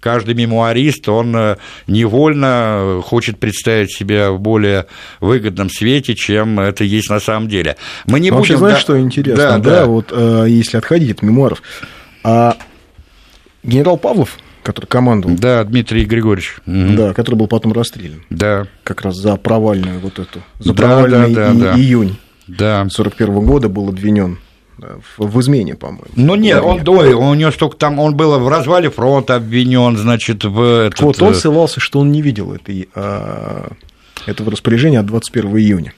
каждый 0.06 0.36
мемуарист, 0.36 1.10
он 1.10 1.36
э, 1.36 1.56
невольно 1.88 3.02
хочет 3.04 3.40
представить 3.40 3.92
себя 3.92 4.30
в 4.32 4.40
более 4.40 4.86
выгодном 5.20 5.68
свете, 5.72 6.14
чем 6.14 6.60
это 6.60 6.84
есть 6.84 7.10
на 7.10 7.20
самом 7.20 7.50
деле. 7.50 7.76
Мы 8.06 8.20
не 8.20 8.30
Вообще, 8.30 8.54
будем... 8.54 8.60
знаешь, 8.60 8.76
да... 8.76 8.82
что 8.82 9.00
интересно? 9.00 9.44
Да, 9.44 9.58
да, 9.58 9.70
да, 9.72 9.86
вот 9.88 10.10
э, 10.12 10.46
если 10.48 10.78
отходить 10.78 11.10
от 11.10 11.24
мемуаров, 11.24 11.64
а 12.24 12.56
генерал 13.64 13.98
Павлов, 13.98 14.38
который 14.62 14.86
командовал. 14.86 15.38
Да, 15.40 15.64
Дмитрий 15.64 16.06
Григорьевич. 16.06 16.58
Да, 16.68 17.12
который 17.16 17.36
был 17.36 17.48
потом 17.48 17.74
расстрелян. 17.74 18.22
Да. 18.30 18.68
Как 18.84 19.02
раз 19.02 19.16
за 19.16 19.38
провальную 19.38 20.00
вот 20.00 20.20
эту, 20.20 20.44
за 20.60 20.76
да, 20.76 20.84
провальный 20.84 21.34
да, 21.34 21.48
да, 21.48 21.52
и, 21.52 21.58
да. 21.58 21.76
июнь. 21.80 22.18
Да. 22.46 22.86
41 22.88 23.44
года 23.44 23.70
был 23.70 23.90
обвинен 23.90 24.38
в, 25.18 25.40
измене, 25.40 25.76
по-моему. 25.76 26.06
Ну 26.16 26.36
нет, 26.36 26.62
он, 26.62 26.88
ой, 26.88 27.14
у 27.14 27.34
него 27.34 27.52
столько 27.52 27.78
там, 27.78 28.00
он 28.00 28.16
был 28.16 28.38
в 28.40 28.48
развале 28.48 28.90
фронта 28.90 29.36
обвинен, 29.36 29.98
значит, 29.98 30.44
в 30.44 30.88
этот... 30.88 31.02
Вот 31.02 31.22
он 31.22 31.32
э, 31.32 31.36
ссылался, 31.36 31.80
что 31.80 32.00
он 32.00 32.12
не 32.12 32.22
видел 32.22 32.54
этой, 32.54 32.90
а, 32.94 33.72
этого 34.26 34.52
распоряжения 34.52 35.00
от 35.00 35.06
21 35.06 35.58
июня. 35.58 35.94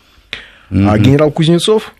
Mm-hmm. 0.69 0.89
А 0.89 0.97
генерал 0.99 1.31
Кузнецов, 1.31 1.93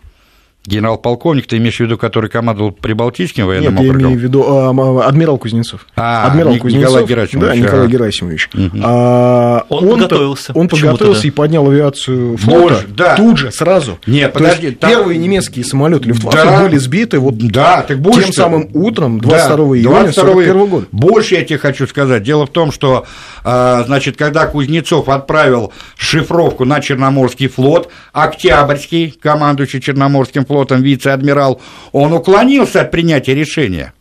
Генерал-полковник, 0.67 1.47
ты 1.47 1.57
имеешь 1.57 1.77
в 1.77 1.79
виду, 1.79 1.97
который 1.97 2.29
командовал 2.29 2.71
Прибалтийским 2.71 3.47
военным 3.47 3.75
Нет, 3.75 3.83
округом? 3.85 3.99
я 3.99 4.05
имею 4.07 4.19
в 4.19 4.23
виду 4.23 4.43
а, 4.45 5.07
адмирал 5.07 5.37
Кузнецов. 5.37 5.87
А, 5.95 6.27
адмирал 6.27 6.51
Ник- 6.51 6.61
Кузнецов, 6.61 6.89
Николай 6.89 7.05
Герасимович. 7.05 7.49
Да, 7.49 7.55
Николай 7.55 7.87
Герасимович. 7.87 8.49
Угу. 8.53 8.77
А, 8.83 9.65
он, 9.69 9.83
он 9.85 9.89
подготовился. 9.91 10.51
Он 10.53 10.67
подготовился 10.67 11.25
и 11.25 11.31
поднял 11.31 11.69
авиацию 11.69 12.35
флота 12.35 12.59
Боже, 12.59 12.87
да. 12.89 13.15
тут 13.15 13.37
же, 13.37 13.51
сразу. 13.53 13.97
Нет, 14.05 14.33
То 14.33 14.39
подожди. 14.39 14.71
Там... 14.71 14.89
Первые 14.89 15.17
немецкие 15.17 15.63
самолеты 15.63 16.09
Люфтваффе 16.09 16.43
да. 16.43 16.63
были 16.63 16.77
сбиты 16.77 17.19
вот 17.19 17.37
да, 17.37 17.83
так 17.83 17.99
больше 17.99 18.23
тем 18.23 18.33
самым 18.33 18.69
утром 18.73 19.21
22 19.21 19.55
да, 19.55 19.63
июня 19.63 19.99
1941 19.99 20.65
года. 20.67 20.87
Больше 20.91 21.35
я 21.35 21.45
тебе 21.45 21.59
хочу 21.59 21.87
сказать. 21.87 22.23
Дело 22.23 22.45
в 22.45 22.49
том, 22.49 22.73
что, 22.73 23.05
а, 23.45 23.83
значит, 23.85 24.17
когда 24.17 24.47
Кузнецов 24.47 25.07
отправил 25.07 25.71
шифровку 25.95 26.65
на 26.65 26.81
Черноморский 26.81 27.47
флот, 27.47 27.89
Октябрьский, 28.11 29.11
командующий 29.11 29.79
Черноморским 29.79 30.45
флотом, 30.45 30.56
вице-адмирал 30.65 31.17
адмирал, 31.53 31.61
он 31.91 32.13
уклонился 32.13 32.81
от 32.81 32.91
принятия 32.91 33.33
решения. 33.33 33.93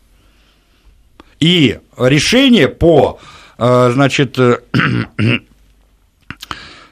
И 1.40 1.79
решение 1.99 2.69
по, 2.69 3.19
э, 3.59 3.90
значит, 3.92 4.38
э, 4.38 4.59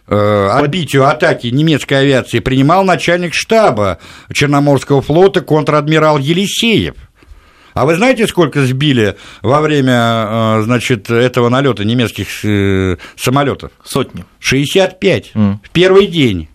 э, 0.08 0.48
отбитию 0.48 1.08
атаки 1.08 1.46
немецкой 1.48 1.94
авиации 1.94 2.40
принимал 2.40 2.84
начальник 2.84 3.34
штаба 3.34 3.98
Черноморского 4.32 5.02
флота 5.02 5.40
контр-адмирал 5.40 6.18
Елисеев. 6.18 6.94
А 7.72 7.86
вы 7.86 7.96
знаете, 7.96 8.28
сколько 8.28 8.64
сбили 8.64 9.16
во 9.42 9.60
время, 9.60 10.60
значит, 10.62 11.10
этого 11.10 11.48
налета 11.48 11.84
немецких 11.84 12.28
самолетов? 13.16 13.72
Сотни. 13.82 14.24
65 14.38 15.32
mm. 15.34 15.56
в 15.60 15.70
первый 15.70 16.06
день. 16.06 16.48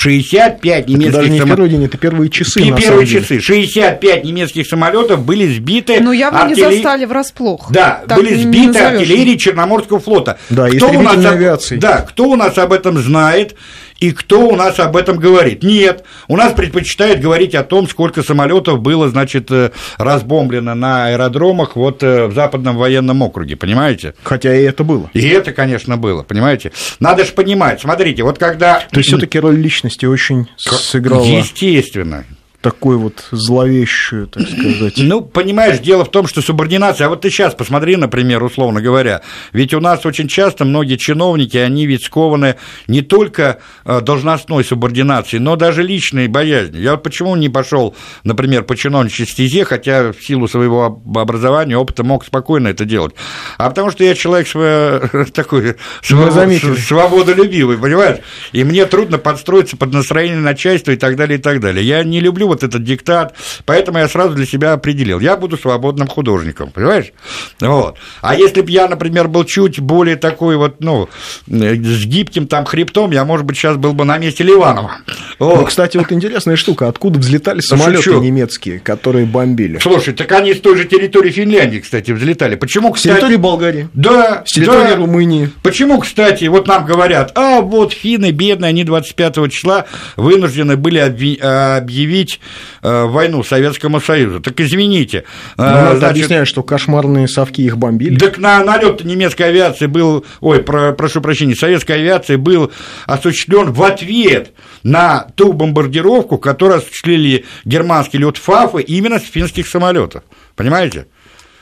65 0.00 0.88
немецких 0.88 1.08
это 1.08 1.16
даже 1.18 1.28
не 1.28 1.38
самолетов. 1.38 1.56
первый 1.56 1.70
день, 1.70 1.84
это 1.84 1.98
первые 1.98 2.30
часы. 2.30 2.60
И 2.62 2.72
первые 2.72 3.06
часы. 3.06 3.38
65 3.38 4.24
немецких 4.24 4.66
самолетов 4.66 5.22
были 5.26 5.46
сбиты. 5.52 6.00
Ну, 6.00 6.12
явно 6.12 6.44
артиллер... 6.44 6.68
не 6.68 6.74
застали 6.76 7.04
врасплох. 7.04 7.70
Да, 7.70 8.02
так 8.08 8.16
были 8.16 8.34
сбиты 8.34 8.78
артиллерией 8.78 9.36
Черноморского 9.36 10.00
флота. 10.00 10.38
Да, 10.48 10.70
кто 10.70 10.88
у 10.88 11.02
нас 11.02 11.22
авиации. 11.22 11.76
Да, 11.76 11.98
кто 11.98 12.30
у 12.30 12.36
нас 12.36 12.56
об 12.56 12.72
этом 12.72 12.96
знает? 12.96 13.56
И 14.00 14.12
кто 14.12 14.48
у 14.48 14.56
нас 14.56 14.80
об 14.80 14.96
этом 14.96 15.18
говорит? 15.18 15.62
Нет, 15.62 16.04
у 16.26 16.36
нас 16.36 16.54
предпочитают 16.54 17.20
говорить 17.20 17.54
о 17.54 17.62
том, 17.62 17.86
сколько 17.86 18.22
самолетов 18.22 18.80
было, 18.80 19.10
значит, 19.10 19.50
э, 19.50 19.72
разбомблено 19.98 20.74
на 20.74 21.08
аэродромах 21.08 21.76
вот 21.76 22.02
э, 22.02 22.26
в 22.26 22.34
Западном 22.34 22.78
военном 22.78 23.20
округе, 23.22 23.56
понимаете? 23.56 24.14
Хотя 24.22 24.54
и 24.54 24.62
это 24.62 24.84
было. 24.84 25.10
И 25.12 25.28
это, 25.28 25.52
конечно, 25.52 25.98
было, 25.98 26.22
понимаете? 26.22 26.72
Надо 26.98 27.26
же 27.26 27.32
понимать, 27.32 27.82
смотрите, 27.82 28.22
вот 28.22 28.38
когда... 28.38 28.80
То 28.90 28.98
есть 28.98 29.08
все 29.08 29.18
таки 29.18 29.38
роль 29.38 29.56
личности 29.56 30.06
очень 30.06 30.48
сыграла. 30.56 31.22
Естественно 31.22 32.24
такой 32.60 32.96
вот 32.96 33.24
зловещую, 33.30 34.26
так 34.26 34.46
сказать. 34.46 34.94
Ну, 34.98 35.22
понимаешь, 35.22 35.78
дело 35.78 36.04
в 36.04 36.10
том, 36.10 36.26
что 36.26 36.42
субординация, 36.42 37.06
а 37.06 37.10
вот 37.10 37.22
ты 37.22 37.30
сейчас 37.30 37.54
посмотри, 37.54 37.96
например, 37.96 38.42
условно 38.42 38.82
говоря, 38.82 39.22
ведь 39.52 39.72
у 39.72 39.80
нас 39.80 40.04
очень 40.04 40.28
часто 40.28 40.66
многие 40.66 40.96
чиновники, 40.96 41.56
они 41.56 41.86
ведь 41.86 42.04
скованы 42.04 42.56
не 42.86 43.00
только 43.00 43.60
э, 43.86 44.02
должностной 44.02 44.62
субординацией, 44.62 45.40
но 45.40 45.56
даже 45.56 45.82
личной 45.82 46.28
боязнью. 46.28 46.82
Я 46.82 46.92
вот 46.92 47.02
почему 47.02 47.34
не 47.34 47.48
пошел, 47.48 47.96
например, 48.24 48.64
по 48.64 48.76
чиновничьей 48.76 49.26
стезе, 49.26 49.64
хотя 49.64 50.12
в 50.12 50.22
силу 50.22 50.46
своего 50.46 51.02
образования, 51.14 51.78
опыта 51.78 52.04
мог 52.04 52.26
спокойно 52.26 52.68
это 52.68 52.84
делать. 52.84 53.14
А 53.56 53.70
потому 53.70 53.90
что 53.90 54.04
я 54.04 54.14
человек 54.14 54.48
такой 55.32 55.76
свободолюбивый, 56.02 57.78
понимаешь? 57.78 58.18
И 58.52 58.64
мне 58.64 58.84
трудно 58.84 59.16
подстроиться 59.16 59.78
под 59.78 59.94
настроение 59.94 60.40
начальства 60.40 60.90
и 60.90 60.96
так 60.96 61.16
далее, 61.16 61.38
и 61.38 61.42
так 61.42 61.60
далее. 61.60 61.86
Я 61.86 62.04
не 62.04 62.20
люблю 62.20 62.49
вот 62.50 62.62
этот 62.62 62.84
диктат, 62.84 63.34
поэтому 63.64 63.98
я 63.98 64.08
сразу 64.08 64.34
для 64.34 64.46
себя 64.46 64.74
определил, 64.74 65.20
я 65.20 65.36
буду 65.36 65.56
свободным 65.56 66.08
художником, 66.08 66.70
понимаешь? 66.70 67.12
Вот. 67.60 67.96
А 68.20 68.34
если 68.34 68.60
бы 68.60 68.70
я, 68.70 68.88
например, 68.88 69.28
был 69.28 69.44
чуть 69.44 69.80
более 69.80 70.16
такой 70.16 70.56
вот, 70.56 70.76
ну, 70.80 71.08
с 71.46 72.04
гибким 72.04 72.46
там 72.46 72.64
хребтом, 72.64 73.10
я, 73.12 73.24
может 73.24 73.46
быть, 73.46 73.56
сейчас 73.56 73.76
был 73.76 73.92
бы 73.92 74.04
на 74.04 74.18
месте 74.18 74.44
Ливанова. 74.44 74.92
Вот. 75.38 75.56
Ну, 75.56 75.64
кстати, 75.64 75.96
вот 75.96 76.12
интересная 76.12 76.56
штука, 76.56 76.88
откуда 76.88 77.18
взлетали 77.18 77.60
самолеты 77.60 78.10
немецкие, 78.16 78.78
которые 78.80 79.26
бомбили? 79.26 79.78
Слушай, 79.78 80.14
так 80.14 80.30
они 80.32 80.54
с 80.54 80.60
той 80.60 80.76
же 80.76 80.84
территории 80.84 81.30
Финляндии, 81.30 81.78
кстати, 81.78 82.10
взлетали. 82.12 82.56
Почему, 82.56 82.92
кстати... 82.92 83.12
С 83.12 83.16
территории 83.16 83.36
Болгарии? 83.36 83.88
Да. 83.94 84.42
С 84.44 84.52
территории 84.52 84.90
да. 84.90 84.96
Румынии? 84.96 85.50
Почему, 85.62 86.00
кстати, 86.00 86.44
вот 86.46 86.66
нам 86.66 86.84
говорят, 86.84 87.32
а 87.36 87.60
вот 87.60 87.92
финны 87.92 88.30
бедные, 88.32 88.70
они 88.70 88.84
25 88.84 89.50
числа 89.50 89.86
вынуждены 90.16 90.76
были 90.76 90.98
объявить 90.98 92.39
в 92.82 93.06
войну 93.06 93.42
Советскому 93.42 94.00
Союзу. 94.00 94.40
Так 94.40 94.60
извините. 94.60 95.24
Ну, 95.56 95.64
значит, 95.64 96.02
объясняют, 96.04 96.48
что 96.48 96.62
кошмарные 96.62 97.28
совки 97.28 97.62
их 97.62 97.76
бомбили. 97.76 98.18
Так 98.18 98.38
на 98.38 98.62
налет 98.64 99.04
немецкой 99.04 99.48
авиации 99.48 99.86
был, 99.86 100.24
ой, 100.40 100.62
про, 100.62 100.92
прошу 100.92 101.20
прощения, 101.20 101.54
советской 101.54 101.92
авиации 101.92 102.36
был 102.36 102.72
осуществлен 103.06 103.72
в 103.72 103.82
ответ 103.82 104.52
на 104.82 105.26
ту 105.34 105.52
бомбардировку, 105.52 106.38
которую 106.38 106.78
осуществили 106.78 107.44
германские 107.64 108.20
люфтфафы 108.20 108.82
именно 108.82 109.18
с 109.18 109.24
финских 109.24 109.66
самолетов. 109.68 110.22
Понимаете? 110.56 111.06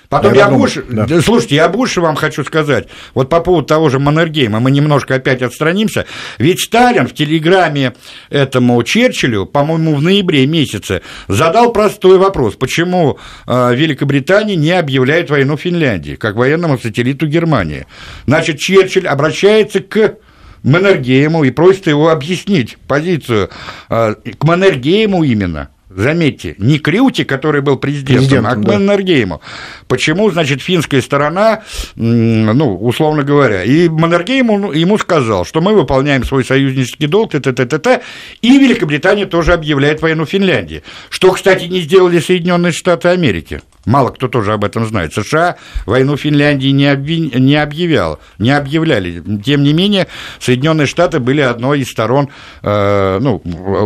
Потом 0.08 0.32
я, 0.32 0.46
я 0.46 0.50
больше, 0.50 0.84
да. 0.88 1.20
слушайте, 1.20 1.56
я 1.56 1.68
больше 1.68 2.00
вам 2.00 2.16
хочу 2.16 2.42
сказать, 2.42 2.88
вот 3.12 3.28
по 3.28 3.40
поводу 3.40 3.66
того 3.66 3.90
же 3.90 3.98
Маннергейма, 3.98 4.58
мы 4.58 4.70
немножко 4.70 5.16
опять 5.16 5.42
отстранимся, 5.42 6.06
ведь 6.38 6.60
Сталин 6.60 7.06
в 7.06 7.12
телеграмме 7.12 7.92
этому 8.30 8.82
Черчиллю, 8.82 9.44
по-моему, 9.44 9.94
в 9.94 10.02
ноябре 10.02 10.46
месяце, 10.46 11.02
задал 11.28 11.72
простой 11.72 12.16
вопрос, 12.16 12.54
почему 12.54 13.18
э, 13.46 13.74
Великобритания 13.74 14.56
не 14.56 14.72
объявляет 14.72 15.28
войну 15.28 15.58
Финляндии, 15.58 16.14
как 16.14 16.36
военному 16.36 16.78
сателлиту 16.78 17.26
Германии. 17.26 17.86
Значит, 18.26 18.60
Черчилль 18.60 19.06
обращается 19.06 19.80
к 19.80 20.16
Маннергейму 20.62 21.44
и 21.44 21.50
просит 21.50 21.86
его 21.86 22.08
объяснить 22.08 22.78
позицию 22.88 23.50
э, 23.90 24.14
к 24.38 24.42
Маннергейму 24.42 25.22
именно– 25.22 25.68
заметьте, 25.88 26.54
не 26.58 26.78
Крюти, 26.78 27.24
который 27.24 27.60
был 27.60 27.76
президентом, 27.76 28.16
президентом 28.16 28.52
а 28.52 28.54
к 28.54 28.60
да. 28.64 28.72
Маннергейму. 28.72 29.40
Почему, 29.86 30.30
значит, 30.30 30.60
финская 30.60 31.00
сторона, 31.00 31.62
ну, 31.96 32.76
условно 32.76 33.22
говоря, 33.22 33.64
и 33.64 33.88
Маннергейм 33.88 34.72
ему 34.72 34.98
сказал, 34.98 35.44
что 35.44 35.60
мы 35.60 35.74
выполняем 35.74 36.24
свой 36.24 36.44
союзнический 36.44 37.06
долг, 37.06 37.32
т, 37.32 37.40
т, 37.40 37.52
т, 37.52 37.66
т, 37.66 37.78
т, 37.78 38.02
и 38.42 38.58
Великобритания 38.58 39.26
тоже 39.26 39.52
объявляет 39.52 40.02
войну 40.02 40.26
Финляндии, 40.26 40.82
что, 41.10 41.32
кстати, 41.32 41.64
не 41.64 41.80
сделали 41.80 42.20
Соединенные 42.20 42.72
Штаты 42.72 43.08
Америки. 43.08 43.60
Мало 43.86 44.10
кто 44.10 44.28
тоже 44.28 44.52
об 44.52 44.64
этом 44.64 44.86
знает. 44.86 45.14
США 45.14 45.56
войну 45.86 46.16
Финляндии 46.16 46.68
не, 46.68 46.90
обви... 46.90 47.30
не 47.34 47.56
объявлял, 47.56 48.18
не 48.38 48.50
объявляли. 48.50 49.22
Тем 49.44 49.62
не 49.62 49.72
менее, 49.72 50.08
Соединенные 50.40 50.86
Штаты 50.86 51.20
были 51.20 51.40
одной 51.40 51.80
из 51.80 51.88
сторон, 51.88 52.28
э, 52.62 53.18
ну, 53.20 53.40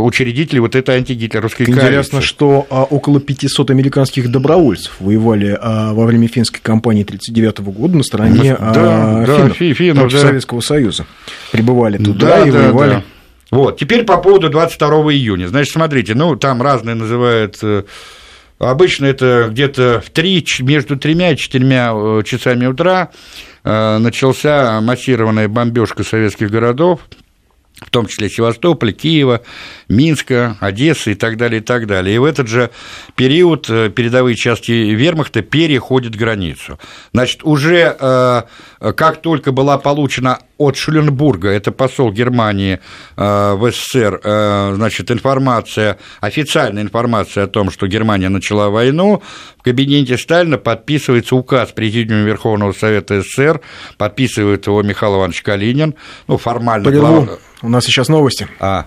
учредителей 0.05 0.61
вот 0.61 0.75
этой 0.75 0.97
антигитлеровской 0.97 1.67
коалиции. 1.67 1.87
Интересно, 1.87 2.21
что 2.21 2.67
а, 2.71 2.85
около 2.85 3.21
500 3.21 3.71
американских 3.71 4.31
добровольцев 4.31 4.93
воевали 5.01 5.57
а, 5.61 5.93
во 5.93 6.07
время 6.07 6.29
финской 6.29 6.61
кампании 6.61 7.03
1939 7.03 7.77
года 7.77 7.97
на 7.97 8.03
стороне 8.03 8.57
да, 8.59 8.71
а, 8.71 9.25
да, 9.27 9.51
финнов, 9.51 9.77
финнов 9.77 10.13
да. 10.13 10.19
Советского 10.19 10.61
Союза. 10.61 11.07
Прибывали 11.51 11.99
туда 11.99 12.39
да, 12.39 12.47
и 12.47 12.51
да, 12.51 12.59
воевали. 12.59 12.91
Да. 12.91 13.03
Вот, 13.53 13.79
теперь 13.79 14.05
по 14.05 14.17
поводу 14.17 14.49
22 14.49 14.89
июня. 15.13 15.47
Значит, 15.47 15.75
смотрите, 15.75 16.15
ну, 16.15 16.37
там 16.37 16.63
разные 16.63 16.95
называют 16.95 17.59
э, 17.63 17.83
Обычно 18.63 19.07
это 19.07 19.49
где-то 19.51 20.01
в 20.05 20.11
3, 20.11 20.45
между 20.61 20.97
тремя 20.97 21.33
и 21.33 21.37
четырьмя 21.37 21.91
э, 21.93 22.23
часами 22.25 22.67
утра 22.67 23.11
э, 23.65 23.99
начался 23.99 24.81
массированная 24.81 25.49
бомбежка 25.49 26.05
советских 26.05 26.49
городов, 26.49 27.01
в 27.87 27.91
том 27.91 28.07
числе 28.07 28.29
Севастополя, 28.29 28.93
Киева, 28.93 29.43
Минска, 29.89 30.57
Одессы 30.61 31.13
и 31.13 31.15
так 31.15 31.37
далее, 31.37 31.61
и 31.61 31.65
так 31.65 31.87
далее. 31.87 32.17
И 32.17 32.19
в 32.19 32.25
этот 32.25 32.49
же 32.49 32.71
период 33.17 33.69
э, 33.69 33.91
передовые 33.91 34.37
части 34.37 34.73
вермахта 34.73 35.43
переходят 35.43 36.15
границу. 36.15 36.79
Значит, 37.13 37.45
уже 37.45 37.97
э, 37.99 38.43
как 38.93 39.23
только 39.23 39.53
была 39.53 39.79
получена 39.79 40.39
от 40.59 40.77
Шуленбурга, 40.77 41.49
это 41.49 41.73
посол 41.73 42.13
Германии 42.13 42.81
э, 43.17 43.53
в 43.55 43.71
СССР, 43.71 44.21
значит, 44.75 45.11
информация, 45.11 45.99
официальная 46.21 46.83
информация 46.83 47.45
о 47.45 47.47
том, 47.49 47.71
что 47.71 47.87
Германия 47.89 48.29
начала 48.29 48.71
войну, 48.71 49.23
в 49.59 49.63
кабинете 49.63 50.17
Сталина 50.17 50.59
подписывается 50.59 51.35
указ 51.35 51.73
Президиума 51.73 52.23
Верховного 52.23 52.73
Совета 52.73 53.23
СССР, 53.23 53.61
подписывает 53.97 54.67
его 54.67 54.83
Михаил 54.83 55.17
Иванович 55.17 55.43
Калинин, 55.43 55.95
ну, 56.29 56.37
формально... 56.37 56.91
Глав... 56.91 57.41
У 57.63 57.69
нас 57.69 57.85
сейчас 57.85 58.09
новости. 58.09 58.49
А. 58.59 58.87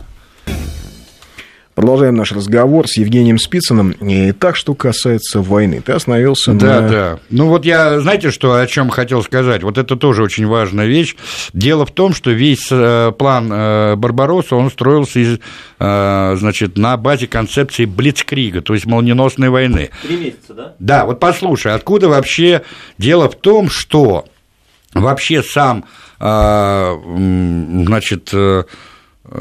Продолжаем 1.76 2.16
наш 2.16 2.32
разговор 2.32 2.88
с 2.88 2.98
Евгением 2.98 3.38
Спицыным. 3.38 3.92
И 3.92 4.34
так, 4.34 4.56
что 4.56 4.76
касается 4.76 5.42
войны. 5.42 5.82
Ты 5.82 5.94
остановился 5.94 6.54
да, 6.54 6.82
на... 6.82 6.82
Да, 6.82 6.90
да. 6.90 7.20
Ну 7.30 7.48
вот 7.48 7.66
я, 7.66 8.00
знаете, 8.02 8.32
что, 8.32 8.54
о 8.54 8.68
чем 8.68 8.90
хотел 8.90 9.24
сказать? 9.24 9.64
Вот 9.64 9.78
это 9.78 9.96
тоже 9.96 10.24
очень 10.24 10.46
важная 10.46 10.88
вещь. 10.88 11.16
Дело 11.54 11.86
в 11.86 11.92
том, 11.92 12.14
что 12.14 12.32
весь 12.32 12.68
э, 12.70 13.12
план 13.18 13.50
э, 13.52 13.96
Барбаросса, 13.96 14.56
он 14.56 14.72
строился 14.72 15.20
из, 15.20 15.40
э, 15.80 16.36
значит, 16.38 16.78
на 16.78 16.96
базе 16.98 17.28
концепции 17.28 17.86
Блицкрига, 17.86 18.62
то 18.62 18.74
есть 18.74 18.86
молниеносной 18.86 19.50
войны. 19.50 19.90
Три 20.02 20.18
месяца, 20.18 20.54
да? 20.54 20.76
Да, 20.80 21.06
вот 21.06 21.20
послушай, 21.20 21.74
откуда 21.74 22.10
вообще... 22.10 22.62
Дело 22.98 23.30
в 23.30 23.36
том, 23.36 23.70
что 23.70 24.26
вообще 24.94 25.44
сам, 25.44 25.86
значит, 27.86 28.34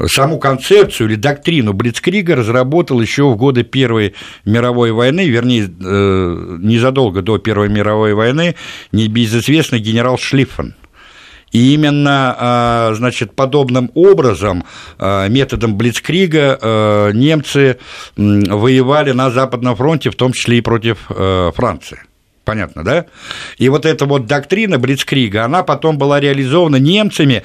саму 0.07 0.39
концепцию 0.39 1.09
или 1.09 1.15
доктрину 1.15 1.73
Блицкрига 1.73 2.35
разработал 2.35 3.01
еще 3.01 3.23
в 3.29 3.35
годы 3.37 3.63
Первой 3.63 4.15
мировой 4.43 4.91
войны, 4.91 5.27
вернее, 5.27 5.65
э, 5.65 6.57
незадолго 6.59 7.21
до 7.21 7.37
Первой 7.37 7.69
мировой 7.69 8.13
войны, 8.13 8.55
небезызвестный 8.91 9.79
генерал 9.79 10.17
Шлиффен. 10.17 10.75
И 11.51 11.73
именно, 11.73 12.35
а, 12.37 12.93
значит, 12.95 13.33
подобным 13.33 13.89
образом, 13.93 14.65
а, 14.97 15.29
методом 15.29 15.77
Блицкрига, 15.77 16.59
а, 16.61 17.11
немцы 17.11 17.77
воевали 18.17 19.11
на 19.11 19.29
Западном 19.29 19.77
фронте, 19.77 20.09
в 20.09 20.15
том 20.15 20.33
числе 20.33 20.57
и 20.57 20.61
против 20.61 21.05
э, 21.09 21.51
Франции. 21.55 21.99
Понятно, 22.45 22.83
да? 22.83 23.05
И 23.57 23.69
вот 23.69 23.87
эта 23.87 24.05
вот 24.05 24.27
доктрина 24.27 24.77
Блицкрига, 24.77 25.45
она 25.45 25.63
потом 25.63 25.97
была 25.97 26.19
реализована 26.19 26.75
немцами 26.75 27.41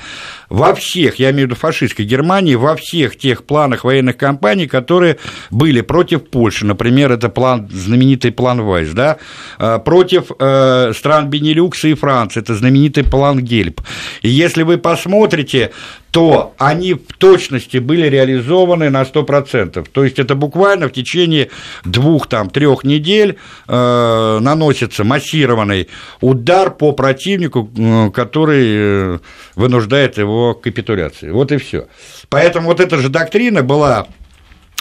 во 0.51 0.75
всех, 0.75 1.19
я 1.19 1.31
имею 1.31 1.47
в 1.47 1.51
виду 1.51 1.59
фашистской 1.59 2.05
Германии, 2.05 2.55
во 2.55 2.77
всех 2.77 3.17
тех 3.17 3.45
планах 3.45 3.85
военных 3.85 4.19
кампаний, 4.19 4.67
которые 4.67 5.17
были 5.51 5.81
против 5.81 6.29
Польши, 6.29 6.67
например, 6.67 7.13
это 7.13 7.31
план, 7.31 7.71
знаменитый 7.73 8.31
план 8.31 8.61
Вайс, 8.61 8.91
да, 8.91 9.17
а, 9.59 9.79
против 9.79 10.31
э, 10.39 10.93
стран 10.95 11.31
Бенилюкса 11.31 11.89
и 11.89 11.95
Франции, 11.95 12.41
это 12.41 12.55
знаменитый 12.55 13.05
план 13.05 13.41
Гельб. 13.41 13.81
И 14.21 14.29
если 14.29 14.65
вы 14.65 14.77
посмотрите, 14.77 15.71
то 16.11 16.55
они 16.59 16.95
в 16.95 17.13
точности 17.19 17.79
были 17.79 18.07
реализованы 18.09 18.91
на 18.91 19.03
100%. 19.03 19.87
То 19.91 20.05
есть 20.05 20.19
это 20.19 20.35
буквально 20.35 20.89
в 20.89 20.93
течение 20.93 21.51
двух-трех 21.85 22.85
недель 22.85 23.39
э, 23.69 24.39
наносится 24.41 25.05
массированный 25.05 25.89
удар 26.21 26.71
по 26.71 26.93
противнику, 26.93 27.71
который 28.13 28.67
э, 28.67 29.19
вынуждает 29.55 30.19
его 30.19 30.55
капитуляции. 30.55 31.31
Вот 31.31 31.53
и 31.53 31.59
все. 31.59 31.87
Поэтому 32.29 32.69
вот 32.69 32.81
эта 32.81 32.99
же 32.99 33.09
доктрина 33.09 33.63
была 33.63 34.07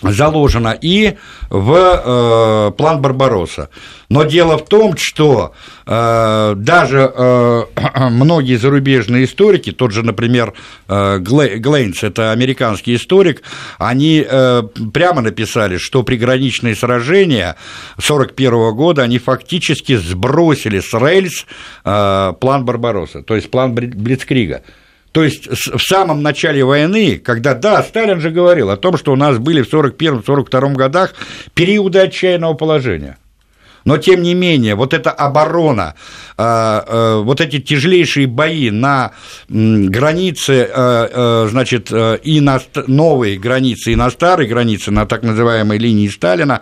заложена 0.02 0.78
и 0.82 1.18
в 1.50 1.74
э, 1.74 2.72
план 2.78 3.02
Барбароса. 3.02 3.70
Но 4.10 4.24
дело 4.24 4.58
в 4.58 4.66
том, 4.66 4.96
что 4.98 5.54
э, 5.86 6.54
даже 6.56 7.12
э, 7.14 7.64
многие 8.10 8.56
зарубежные 8.56 9.26
историки, 9.26 9.72
тот 9.72 9.92
же, 9.92 10.04
например, 10.04 10.54
э, 10.88 11.20
Глейнс, 11.20 12.04
это 12.04 12.32
американский 12.32 12.96
историк, 12.96 13.44
они 13.78 14.26
э, 14.28 14.64
прямо 14.94 15.22
написали, 15.22 15.78
что 15.78 16.04
приграничные 16.04 16.76
сражения 16.76 17.56
1941 17.98 18.76
года, 18.76 19.04
они 19.04 19.20
фактически 19.20 19.96
сбросили 19.96 20.80
с 20.80 20.94
рельс 20.94 21.46
э, 21.84 22.34
план 22.40 22.66
Барбароса, 22.66 23.22
то 23.22 23.36
есть 23.36 23.52
план 23.52 23.74
Блицкрига. 23.74 24.64
То 25.12 25.24
есть 25.24 25.48
в 25.48 25.80
самом 25.80 26.22
начале 26.22 26.64
войны, 26.64 27.18
когда, 27.18 27.54
да, 27.54 27.82
Сталин 27.84 28.22
же 28.22 28.30
говорил 28.30 28.70
о 28.70 28.78
том, 28.78 28.98
что 28.98 29.12
у 29.12 29.16
нас 29.16 29.38
были 29.38 29.62
в 29.62 29.74
1941-1942 29.74 30.74
годах 30.76 31.14
периоды 31.54 32.00
отчаянного 32.00 32.54
положения– 32.54 33.18
но, 33.86 33.98
тем 33.98 34.22
не 34.22 34.34
менее, 34.34 34.76
вот 34.76 34.94
эта 34.94 35.12
оборона, 35.12 35.96
а, 36.38 36.84
а, 36.88 37.22
вот 37.22 37.42
эти 37.42 37.60
тяжелейшие 37.60 38.28
бои 38.28 38.70
на 38.70 39.12
границе, 39.50 40.70
а, 40.72 41.48
значит, 41.50 41.92
и 41.92 42.40
на 42.42 42.62
новой 42.88 43.38
границе, 43.38 43.92
и 43.92 43.96
на 43.96 44.10
старой 44.10 44.48
границе, 44.48 44.92
на 44.92 45.06
так 45.06 45.24
называемой 45.24 45.78
линии 45.78 46.08
Сталина, 46.08 46.62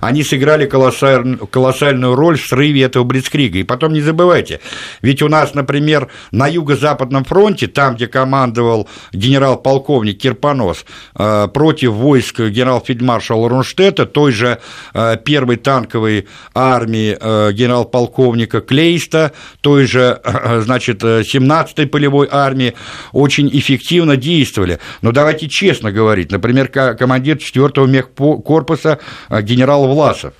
они 0.00 0.22
сыграли 0.22 0.66
колоссальную 0.66 2.14
роль 2.14 2.38
в 2.38 2.46
срыве 2.46 2.82
этого 2.82 3.04
Блицкрига. 3.04 3.58
И 3.58 3.64
потом 3.64 3.92
не 3.92 4.00
забывайте, 4.00 4.60
ведь 5.02 5.22
у 5.22 5.28
нас, 5.28 5.54
например, 5.54 6.08
на 6.30 6.46
Юго-Западном 6.46 7.24
фронте, 7.24 7.66
там, 7.66 7.96
где 7.96 8.06
командовал 8.06 8.88
генерал-полковник 9.12 10.18
Кирпонос 10.18 10.84
против 11.14 11.92
войск 11.92 12.40
генерал-фельдмаршала 12.40 13.48
Рунштета, 13.48 14.06
той 14.06 14.32
же 14.32 14.58
первой 15.24 15.56
танковой 15.56 16.26
армии 16.58 17.14
генерал-полковника 17.52 18.60
Клейста, 18.60 19.32
той 19.60 19.86
же, 19.86 20.20
значит, 20.60 21.02
17-й 21.02 21.86
полевой 21.86 22.28
армии, 22.30 22.74
очень 23.12 23.48
эффективно 23.48 24.16
действовали. 24.16 24.78
Но 25.02 25.12
давайте 25.12 25.48
честно 25.48 25.92
говорить, 25.92 26.32
например, 26.32 26.68
командир 26.68 27.36
4-го 27.36 27.86
мехкорпуса 27.86 28.98
генерал 29.42 29.86
Власов, 29.88 30.34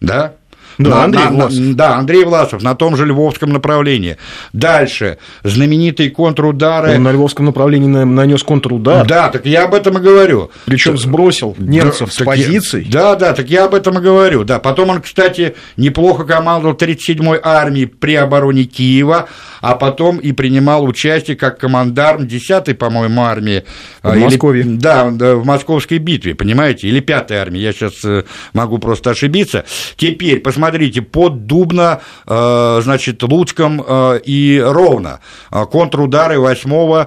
да, 0.00 0.34
да, 0.78 0.90
на, 0.90 1.04
Андрей 1.04 1.24
на, 1.24 1.30
Власов. 1.30 1.58
На, 1.58 1.74
да, 1.74 1.96
Андрей 1.96 2.24
Власов 2.24 2.62
на 2.62 2.74
том 2.74 2.96
же 2.96 3.06
Львовском 3.06 3.50
направлении. 3.50 4.16
Дальше, 4.52 5.18
знаменитые 5.42 6.10
контрудары. 6.10 6.94
Он 6.96 7.02
на 7.02 7.12
Львовском 7.12 7.46
направлении 7.46 7.88
нанес 7.88 8.42
контрудар. 8.42 9.06
Да, 9.06 9.28
так 9.30 9.46
я 9.46 9.64
об 9.64 9.74
этом 9.74 9.98
и 9.98 10.00
говорю. 10.00 10.50
Причем 10.64 10.98
сбросил 10.98 11.54
немцев 11.58 12.08
да, 12.08 12.14
с 12.14 12.24
позиций. 12.24 12.84
Я, 12.84 12.92
да, 12.92 13.14
да, 13.16 13.32
так 13.32 13.48
я 13.48 13.64
об 13.64 13.74
этом 13.74 13.98
и 13.98 14.02
говорю. 14.02 14.44
Да, 14.44 14.58
потом 14.58 14.90
он, 14.90 15.02
кстати, 15.02 15.54
неплохо 15.76 16.24
командовал 16.24 16.74
37-й 16.74 17.40
армией 17.42 17.86
при 17.86 18.14
обороне 18.14 18.64
Киева, 18.64 19.28
а 19.64 19.76
потом 19.76 20.18
и 20.18 20.32
принимал 20.32 20.84
участие 20.84 21.36
как 21.38 21.58
командарм 21.58 22.24
10-й, 22.24 22.74
по-моему, 22.74 23.22
армии. 23.22 23.64
В 24.02 24.14
или, 24.14 24.24
Москве. 24.24 24.62
Да, 24.64 25.06
в 25.06 25.46
Московской 25.46 25.96
битве, 25.96 26.34
понимаете, 26.34 26.88
или 26.88 27.00
5-й 27.00 27.36
армии, 27.36 27.60
я 27.60 27.72
сейчас 27.72 28.04
э, 28.04 28.24
могу 28.52 28.76
просто 28.76 29.10
ошибиться. 29.10 29.64
Теперь, 29.96 30.40
посмотрите, 30.40 31.00
под 31.00 31.46
Дубно, 31.46 32.00
э, 32.26 32.80
значит, 32.82 33.22
Луцком 33.22 33.82
э, 33.86 34.20
и 34.26 34.62
Ровно, 34.64 35.20
контрудары 35.50 36.38
8 36.38 37.06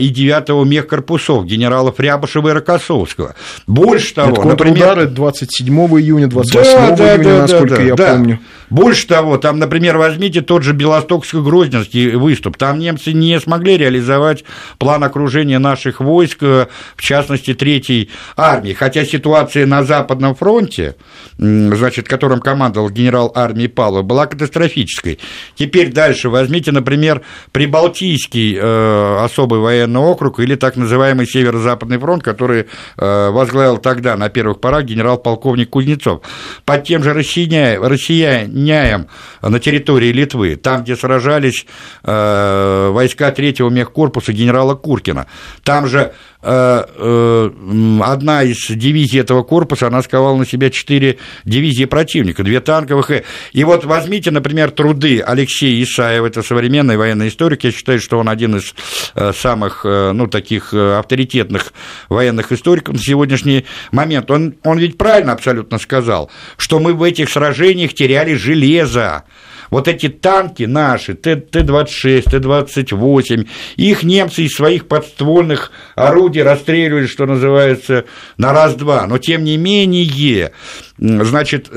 и 0.00 0.08
9 0.08 0.66
мехкорпусов 0.66 1.46
генералов 1.46 2.00
Рябышева 2.00 2.48
и 2.48 2.52
Рокоссовского. 2.52 3.36
Больше 3.68 4.14
того, 4.14 4.32
Это 4.32 4.40
контрудары 4.40 5.02
например... 5.02 5.14
27 5.14 5.74
июня, 6.00 6.26
28 6.26 6.72
да, 6.72 6.96
да, 6.96 7.14
июня, 7.14 7.24
да, 7.24 7.38
насколько 7.42 7.76
да, 7.76 7.82
я 7.82 7.94
да. 7.94 8.12
помню. 8.12 8.40
Больше 8.72 9.06
того, 9.06 9.36
там, 9.36 9.58
например, 9.58 9.98
возьмите 9.98 10.40
тот 10.40 10.62
же 10.62 10.72
Белостокско-Грозненский 10.72 12.16
выступ. 12.16 12.56
Там 12.56 12.78
немцы 12.78 13.12
не 13.12 13.38
смогли 13.38 13.76
реализовать 13.76 14.44
план 14.78 15.04
окружения 15.04 15.58
наших 15.58 16.00
войск, 16.00 16.40
в 16.40 16.68
частности, 16.96 17.52
Третьей 17.52 18.08
армии. 18.34 18.72
Хотя 18.72 19.04
ситуация 19.04 19.66
на 19.66 19.82
Западном 19.82 20.34
фронте, 20.34 20.96
значит, 21.36 22.08
которым 22.08 22.40
командовал 22.40 22.88
генерал 22.88 23.30
армии 23.34 23.66
Павлов, 23.66 24.06
была 24.06 24.24
катастрофической. 24.24 25.18
Теперь 25.54 25.92
дальше 25.92 26.30
возьмите, 26.30 26.72
например, 26.72 27.20
Прибалтийский 27.52 28.56
э, 28.56 29.18
особый 29.22 29.60
военный 29.60 30.00
округ 30.00 30.40
или 30.40 30.54
так 30.54 30.76
называемый 30.76 31.26
Северо-Западный 31.26 31.98
фронт, 31.98 32.22
который 32.22 32.64
э, 32.96 33.28
возглавил 33.28 33.76
тогда 33.76 34.16
на 34.16 34.30
первых 34.30 34.60
порах 34.60 34.84
генерал-полковник 34.84 35.68
Кузнецов. 35.68 36.22
Под 36.64 36.84
тем 36.84 37.02
же 37.02 37.12
россияне 37.12 38.61
Няем 38.62 39.08
на 39.42 39.58
территории 39.60 40.12
Литвы, 40.12 40.56
там, 40.56 40.82
где 40.82 40.96
сражались 40.96 41.66
э, 42.04 42.88
войска 42.92 43.30
третьего 43.30 43.68
мехкорпуса 43.68 44.32
генерала 44.32 44.74
Куркина. 44.74 45.26
Там 45.64 45.86
же 45.86 46.12
одна 46.42 48.42
из 48.42 48.66
дивизий 48.68 49.20
этого 49.20 49.44
корпуса, 49.44 49.86
она 49.86 50.02
сковала 50.02 50.36
на 50.36 50.44
себя 50.44 50.70
четыре 50.70 51.18
дивизии 51.44 51.84
противника, 51.84 52.42
две 52.42 52.60
танковых. 52.60 53.10
И, 53.52 53.64
вот 53.64 53.84
возьмите, 53.84 54.30
например, 54.30 54.70
труды 54.70 55.20
Алексея 55.20 55.82
Исаева, 55.82 56.26
это 56.26 56.42
современный 56.42 56.96
военный 56.96 57.28
историк, 57.28 57.64
я 57.64 57.72
считаю, 57.72 58.00
что 58.00 58.18
он 58.18 58.28
один 58.28 58.56
из 58.56 58.74
э, 59.14 59.32
самых, 59.32 59.84
э, 59.84 60.12
ну, 60.12 60.26
таких 60.26 60.74
э, 60.74 60.98
авторитетных 60.98 61.72
военных 62.08 62.52
историков 62.52 62.94
на 62.94 63.00
сегодняшний 63.00 63.64
момент. 63.90 64.30
Он, 64.30 64.54
он 64.64 64.78
ведь 64.78 64.98
правильно 64.98 65.32
абсолютно 65.32 65.78
сказал, 65.78 66.30
что 66.56 66.78
мы 66.78 66.94
в 66.94 67.02
этих 67.02 67.30
сражениях 67.30 67.94
теряли 67.94 68.34
железо. 68.34 69.24
Вот 69.72 69.88
эти 69.88 70.10
танки 70.10 70.64
наши, 70.64 71.14
Т-26, 71.14 72.30
Т-28, 72.30 73.48
их 73.76 74.02
немцы 74.02 74.42
из 74.42 74.52
своих 74.52 74.86
подствольных 74.86 75.72
орудий 75.94 76.42
расстреливали, 76.42 77.06
что 77.06 77.24
называется, 77.24 78.04
на 78.36 78.52
раз-два. 78.52 79.06
Но, 79.06 79.16
тем 79.16 79.44
не 79.44 79.56
менее, 79.56 80.52
значит, 80.98 81.70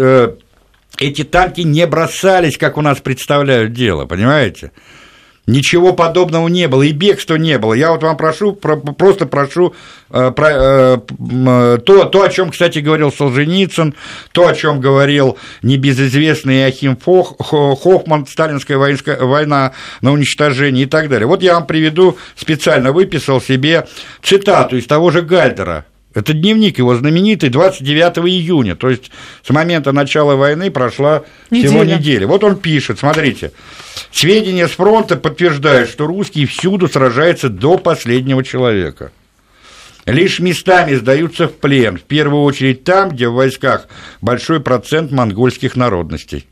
эти 0.98 1.24
танки 1.24 1.62
не 1.62 1.88
бросались, 1.88 2.58
как 2.58 2.78
у 2.78 2.82
нас 2.82 3.00
представляют 3.00 3.72
дело, 3.72 4.06
понимаете? 4.06 4.74
Ничего 5.48 5.94
подобного 5.94 6.48
не 6.48 6.68
было, 6.68 6.82
и 6.82 6.92
бегства 6.92 7.36
не 7.36 7.60
было. 7.60 7.74
Я 7.74 7.92
вот 7.92 8.02
вам 8.02 8.18
прошу, 8.18 8.54
про, 8.54 8.78
просто 8.78 9.28
прошу 9.28 9.76
э, 10.10 10.32
про, 10.32 10.50
э, 10.50 10.98
то, 11.86 12.06
то, 12.06 12.24
о 12.24 12.30
чем, 12.30 12.50
кстати, 12.50 12.80
говорил 12.80 13.12
Солженицын, 13.12 13.94
то, 14.32 14.48
о 14.48 14.56
чем 14.56 14.80
говорил 14.80 15.38
небезызвестный 15.62 16.62
Иохим 16.62 16.98
Фох, 16.98 17.36
Хоффман, 17.40 18.26
сталинская 18.26 18.78
воинская, 18.78 19.20
война 19.20 19.74
на 20.02 20.14
уничтожение 20.14 20.86
и 20.86 20.90
так 20.90 21.10
далее. 21.10 21.28
Вот 21.28 21.44
я 21.44 21.54
вам 21.54 21.68
приведу, 21.68 22.18
специально 22.36 22.92
выписал 22.92 23.40
себе 23.40 23.88
цитату 24.24 24.78
из 24.78 24.88
того 24.88 25.12
же 25.12 25.22
Гальдера, 25.22 25.86
это 26.16 26.34
дневник 26.34 26.78
его 26.78 26.96
знаменитый 26.96 27.50
29 27.50 28.18
июня, 28.30 28.76
то 28.76 28.90
есть 28.90 29.12
с 29.44 29.50
момента 29.52 29.92
начала 29.92 30.36
войны 30.36 30.72
прошла 30.72 31.24
неделя. 31.52 31.70
всего 31.70 31.84
неделя. 31.84 32.26
Вот 32.26 32.44
он 32.44 32.56
пишет, 32.56 33.00
смотрите, 33.00 33.52
сведения 34.12 34.68
с 34.68 34.72
фронта 34.72 35.18
подтверждают, 35.18 35.90
что 35.90 36.08
русские 36.08 36.48
всюду 36.48 36.88
сражаются 36.88 37.50
до 37.50 37.78
последнего 37.78 38.44
человека. 38.44 39.12
Лишь 40.06 40.40
местами 40.40 40.96
сдаются 40.96 41.48
в 41.48 41.54
плен, 41.58 41.98
в 41.98 42.04
первую 42.04 42.44
очередь 42.44 42.86
там, 42.86 43.10
где 43.10 43.28
в 43.28 43.34
войсках 43.34 43.88
большой 44.22 44.62
процент 44.62 45.12
монгольских 45.12 45.76
народностей. 45.76 46.48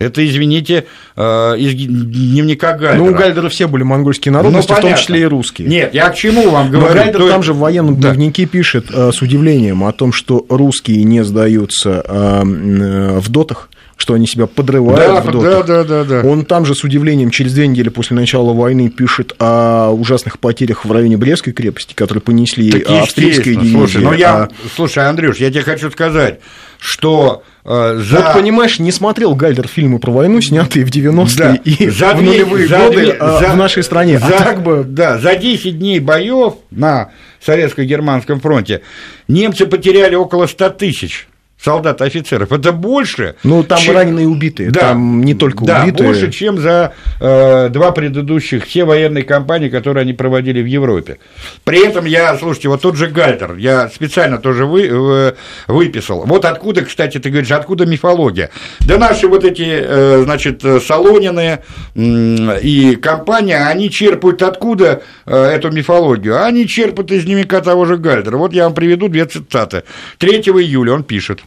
Это, 0.00 0.26
извините, 0.26 0.86
э, 1.14 1.56
из 1.58 1.74
дневника 1.74 2.72
Гальдера. 2.72 3.04
Ну, 3.04 3.12
у 3.12 3.14
Гальдера 3.14 3.50
все 3.50 3.68
были 3.68 3.82
монгольские 3.82 4.32
народности, 4.32 4.72
ну, 4.72 4.78
в 4.78 4.80
том 4.80 4.94
числе 4.96 5.20
и 5.20 5.24
русские. 5.24 5.68
Нет, 5.68 5.92
я 5.92 6.08
к 6.08 6.16
чему 6.16 6.48
вам 6.48 6.70
говорю? 6.70 6.88
Но 6.88 6.94
Гальдер 6.94 7.28
там 7.28 7.42
же 7.42 7.52
в 7.52 7.58
военном 7.58 8.00
да. 8.00 8.08
дневнике 8.08 8.46
пишет 8.46 8.86
э, 8.90 9.12
с 9.12 9.20
удивлением 9.20 9.84
о 9.84 9.92
том, 9.92 10.14
что 10.14 10.46
русские 10.48 11.04
не 11.04 11.22
сдаются 11.22 12.02
э, 12.08 13.18
в 13.20 13.28
дотах, 13.28 13.68
что 13.98 14.14
они 14.14 14.26
себя 14.26 14.46
подрывают 14.46 14.98
да, 14.98 15.20
в 15.20 15.30
дотах. 15.30 15.66
Да, 15.66 15.84
да, 15.84 16.04
да, 16.04 16.22
да. 16.22 16.26
Он 16.26 16.46
там 16.46 16.64
же 16.64 16.74
с 16.74 16.82
удивлением 16.82 17.28
через 17.28 17.52
две 17.52 17.66
недели 17.66 17.90
после 17.90 18.16
начала 18.16 18.54
войны 18.54 18.88
пишет 18.88 19.34
о 19.38 19.90
ужасных 19.90 20.38
потерях 20.38 20.86
в 20.86 20.92
районе 20.92 21.18
Брестской 21.18 21.52
крепости, 21.52 21.92
которые 21.92 22.22
понесли 22.22 22.70
так 22.70 23.02
австрийские 23.02 23.56
дивизии. 23.56 23.76
Слушай, 23.76 24.02
ну 24.02 24.14
я, 24.14 24.44
а... 24.44 24.48
слушай, 24.74 25.06
Андрюш, 25.06 25.36
я 25.36 25.50
тебе 25.50 25.62
хочу 25.62 25.90
сказать, 25.90 26.40
что 26.80 27.42
э, 27.64 28.00
за... 28.02 28.16
Вот 28.16 28.32
понимаешь, 28.32 28.78
не 28.78 28.90
смотрел 28.90 29.34
Гальдер 29.34 29.68
фильмы 29.68 29.98
про 29.98 30.10
войну, 30.10 30.40
снятые 30.40 30.84
в 30.84 30.90
90-е 30.90 31.36
да. 31.36 31.54
и 31.64 31.88
за 31.88 32.14
в 32.14 32.22
нулевые 32.22 32.66
за 32.66 32.78
годы 32.78 32.96
две, 32.96 33.16
э, 33.20 33.38
за, 33.40 33.48
в 33.52 33.56
нашей 33.56 33.82
стране. 33.82 34.18
За, 34.18 34.26
а 34.26 34.30
так 34.30 34.62
бы... 34.62 34.84
Да, 34.84 35.18
за 35.18 35.36
10 35.36 35.78
дней 35.78 36.00
боев 36.00 36.54
на 36.70 37.10
Советско-Германском 37.44 38.40
фронте 38.40 38.80
немцы 39.28 39.66
потеряли 39.66 40.14
около 40.14 40.46
100 40.46 40.70
тысяч 40.70 41.28
солдат 41.62 42.00
и 42.00 42.04
офицеров. 42.04 42.52
Это 42.52 42.72
больше. 42.72 43.36
Ну, 43.42 43.62
там 43.62 43.78
чем... 43.78 43.94
раненые 43.94 44.26
убитые. 44.26 44.70
Да, 44.70 44.80
там 44.80 45.22
не 45.22 45.34
только 45.34 45.64
да, 45.64 45.82
убитые. 45.82 46.08
больше, 46.08 46.30
чем 46.32 46.58
за 46.58 46.94
э, 47.20 47.68
два 47.68 47.90
предыдущих, 47.92 48.64
все 48.66 48.84
военные 48.84 49.24
кампании, 49.24 49.68
которые 49.68 50.02
они 50.02 50.12
проводили 50.12 50.62
в 50.62 50.66
Европе. 50.66 51.18
При 51.64 51.86
этом 51.86 52.06
я, 52.06 52.36
слушайте, 52.38 52.68
вот 52.68 52.80
тот 52.80 52.96
же 52.96 53.08
Гальтер, 53.08 53.56
я 53.56 53.88
специально 53.88 54.38
тоже 54.38 54.64
вы, 54.64 54.88
э, 54.90 55.32
выписал. 55.68 56.24
Вот 56.24 56.44
откуда, 56.44 56.82
кстати, 56.82 57.18
ты 57.18 57.28
говоришь, 57.30 57.50
откуда 57.50 57.84
мифология? 57.84 58.50
Да 58.80 58.96
наши 58.96 59.28
вот 59.28 59.44
эти, 59.44 59.66
э, 59.66 60.22
значит, 60.24 60.62
Солонины 60.62 61.58
э, 61.94 62.60
и 62.62 62.96
компания, 62.96 63.66
они 63.66 63.90
черпают 63.90 64.42
откуда 64.42 65.02
э, 65.26 65.36
эту 65.36 65.70
мифологию? 65.70 66.42
Они 66.42 66.66
черпают 66.66 67.12
из 67.12 67.24
дневника 67.24 67.60
того 67.60 67.84
же 67.84 67.98
Гальтера. 67.98 68.38
Вот 68.38 68.54
я 68.54 68.64
вам 68.64 68.74
приведу 68.74 69.08
две 69.08 69.26
цитаты. 69.26 69.82
3 70.18 70.40
июля 70.40 70.94
он 70.94 71.04
пишет. 71.04 71.40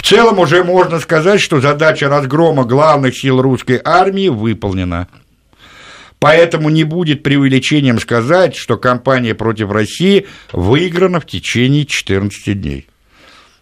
В 0.00 0.02
целом 0.02 0.38
уже 0.38 0.64
можно 0.64 0.98
сказать, 0.98 1.42
что 1.42 1.60
задача 1.60 2.08
разгрома 2.08 2.64
главных 2.64 3.14
сил 3.14 3.42
русской 3.42 3.78
армии 3.84 4.28
выполнена. 4.28 5.08
Поэтому 6.18 6.70
не 6.70 6.84
будет 6.84 7.22
преувеличением 7.22 8.00
сказать, 8.00 8.56
что 8.56 8.78
кампания 8.78 9.34
против 9.34 9.70
России 9.70 10.26
выиграна 10.52 11.20
в 11.20 11.26
течение 11.26 11.84
14 11.84 12.58
дней. 12.58 12.88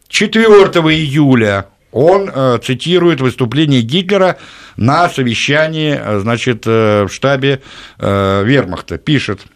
4 0.07 0.45
июля 0.45 1.67
он 1.91 2.31
э, 2.33 2.59
цитирует 2.65 3.21
выступление 3.21 3.83
Гитлера 3.83 4.39
на 4.77 5.09
совещании 5.09 5.99
э, 6.01 6.21
значит, 6.21 6.63
э, 6.67 7.07
в 7.07 7.09
штабе 7.09 7.63
Вермахта. 7.99 8.97
Пишет– 8.97 9.41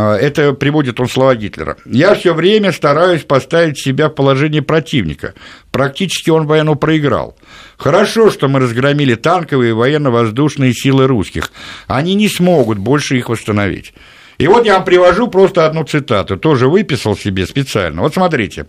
это 0.00 0.52
приводит 0.54 1.00
он 1.00 1.08
слова 1.08 1.34
Гитлера. 1.34 1.76
«Я 1.84 2.14
все 2.14 2.32
время 2.32 2.72
стараюсь 2.72 3.22
поставить 3.22 3.78
себя 3.78 4.08
в 4.08 4.14
положение 4.14 4.62
противника. 4.62 5.34
Практически 5.70 6.30
он 6.30 6.46
войну 6.46 6.76
проиграл. 6.76 7.36
Хорошо, 7.76 8.30
что 8.30 8.48
мы 8.48 8.60
разгромили 8.60 9.14
танковые 9.14 9.70
и 9.70 9.74
военно-воздушные 9.74 10.72
силы 10.72 11.06
русских. 11.06 11.50
Они 11.88 12.14
не 12.14 12.28
смогут 12.28 12.78
больше 12.78 13.18
их 13.18 13.28
восстановить. 13.28 13.92
И 14.38 14.46
вот 14.46 14.66
я 14.66 14.74
вам 14.74 14.84
привожу 14.84 15.28
просто 15.28 15.66
одну 15.66 15.84
цитату, 15.84 16.36
тоже 16.36 16.68
выписал 16.68 17.16
себе 17.16 17.46
специально. 17.46 18.02
Вот 18.02 18.14
смотрите, 18.14 18.66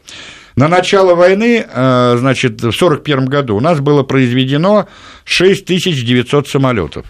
на 0.55 0.67
начало 0.67 1.15
войны, 1.15 1.65
э, 1.67 2.15
значит, 2.17 2.61
в 2.61 2.67
1941 2.67 3.25
году 3.25 3.55
у 3.55 3.59
нас 3.59 3.79
было 3.79 4.03
произведено 4.03 4.87
6900 5.25 6.47
самолетов. 6.47 7.05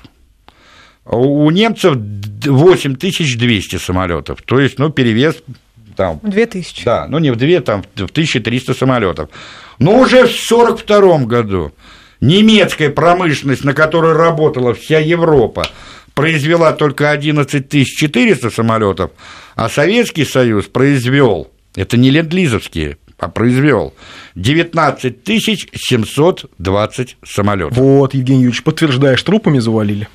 У 1.06 1.50
немцев 1.52 1.98
8200 2.46 3.76
самолетов, 3.78 4.42
то 4.42 4.60
есть, 4.60 4.80
ну, 4.80 4.90
перевес 4.90 5.36
там... 5.96 6.20
2000. 6.24 6.86
Да, 6.86 7.08
ну 7.08 7.20
не 7.20 7.32
в 7.32 7.36
2, 7.36 7.62
там 7.62 7.84
в 7.96 8.04
1300 8.04 8.74
самолетов. 8.74 9.30
Но 9.80 10.00
уже 10.00 10.26
в 10.28 10.52
1942 10.52 11.26
году 11.26 11.72
немецкая 12.22 12.90
промышленность, 12.90 13.64
на 13.64 13.74
которой 13.74 14.14
работала 14.14 14.74
вся 14.74 15.00
Европа, 15.00 15.68
произвела 16.14 16.74
только 16.74 17.12
11 17.12 17.70
400 17.86 18.50
самолетов, 18.50 19.12
а 19.56 19.70
Советский 19.70 20.26
Союз 20.26 20.66
произвел, 20.66 21.52
это 21.76 21.98
не 21.98 22.12
ленд-лизовские, 22.12 22.98
а 23.18 23.30
произвел 23.30 23.94
19 24.36 25.16
720 25.76 27.18
самолетов. 27.26 27.78
Вот, 27.78 28.14
Евгений 28.14 28.44
Юрьевич, 28.44 28.64
подтверждаешь, 28.64 29.24
трупами 29.24 29.60
завалили? 29.60 30.08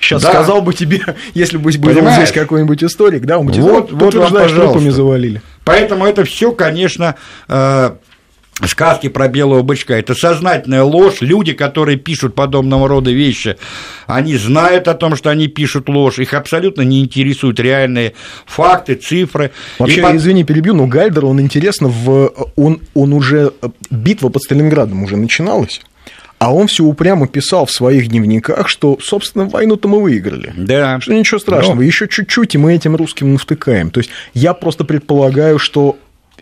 Сейчас 0.00 0.22
да. 0.22 0.30
сказал 0.30 0.62
бы 0.62 0.72
тебе, 0.72 1.02
если 1.34 1.58
бы 1.58 1.70
был 1.72 1.90
Понимаешь? 1.90 2.16
здесь 2.16 2.32
какой-нибудь 2.32 2.82
историк, 2.82 3.24
да, 3.26 3.38
он 3.38 3.46
бы 3.46 3.52
тебе 3.52 3.62
вот, 3.62 3.92
вот 3.92 4.14
вам, 4.14 4.48
трупами 4.48 4.88
завалили. 4.88 5.42
Поэтому 5.64 6.06
это 6.06 6.24
все, 6.24 6.52
конечно, 6.52 7.16
э, 7.48 7.90
сказки 8.66 9.08
про 9.08 9.28
белого 9.28 9.62
бычка. 9.62 9.94
Это 9.94 10.14
сознательная 10.14 10.82
ложь. 10.82 11.20
Люди, 11.20 11.52
которые 11.52 11.96
пишут 11.96 12.34
подобного 12.34 12.88
рода 12.88 13.10
вещи, 13.10 13.56
они 14.06 14.36
знают 14.36 14.88
о 14.88 14.94
том, 14.94 15.16
что 15.16 15.30
они 15.30 15.48
пишут 15.48 15.88
ложь. 15.88 16.18
Их 16.18 16.34
абсолютно 16.34 16.82
не 16.82 17.00
интересуют 17.00 17.60
реальные 17.60 18.14
факты, 18.46 18.94
цифры. 18.94 19.52
Вообще, 19.78 20.00
И 20.00 20.16
извини, 20.16 20.44
перебью, 20.44 20.74
но 20.74 20.86
Гальдер, 20.86 21.24
он 21.24 21.40
интересно, 21.40 21.88
в... 21.88 22.32
он, 22.56 22.80
он 22.94 23.12
уже... 23.12 23.52
Битва 23.90 24.28
под 24.28 24.42
Сталинградом 24.42 25.02
уже 25.02 25.16
начиналась. 25.16 25.80
А 26.40 26.54
он 26.54 26.68
все 26.68 26.84
упрямо 26.84 27.28
писал 27.28 27.66
в 27.66 27.70
своих 27.70 28.08
дневниках, 28.08 28.66
что, 28.66 28.98
собственно, 28.98 29.44
войну-то 29.44 29.88
мы 29.88 30.00
выиграли. 30.00 30.54
Да. 30.56 30.98
Что 30.98 31.12
ничего 31.12 31.38
страшного, 31.38 31.76
Но... 31.76 31.82
еще 31.82 32.08
чуть-чуть, 32.08 32.54
и 32.54 32.58
мы 32.58 32.74
этим 32.74 32.96
русским 32.96 33.34
навтыкаем. 33.34 33.90
То 33.90 34.00
есть 34.00 34.08
я 34.32 34.54
просто 34.54 34.84
предполагаю, 34.84 35.58
что 35.58 35.98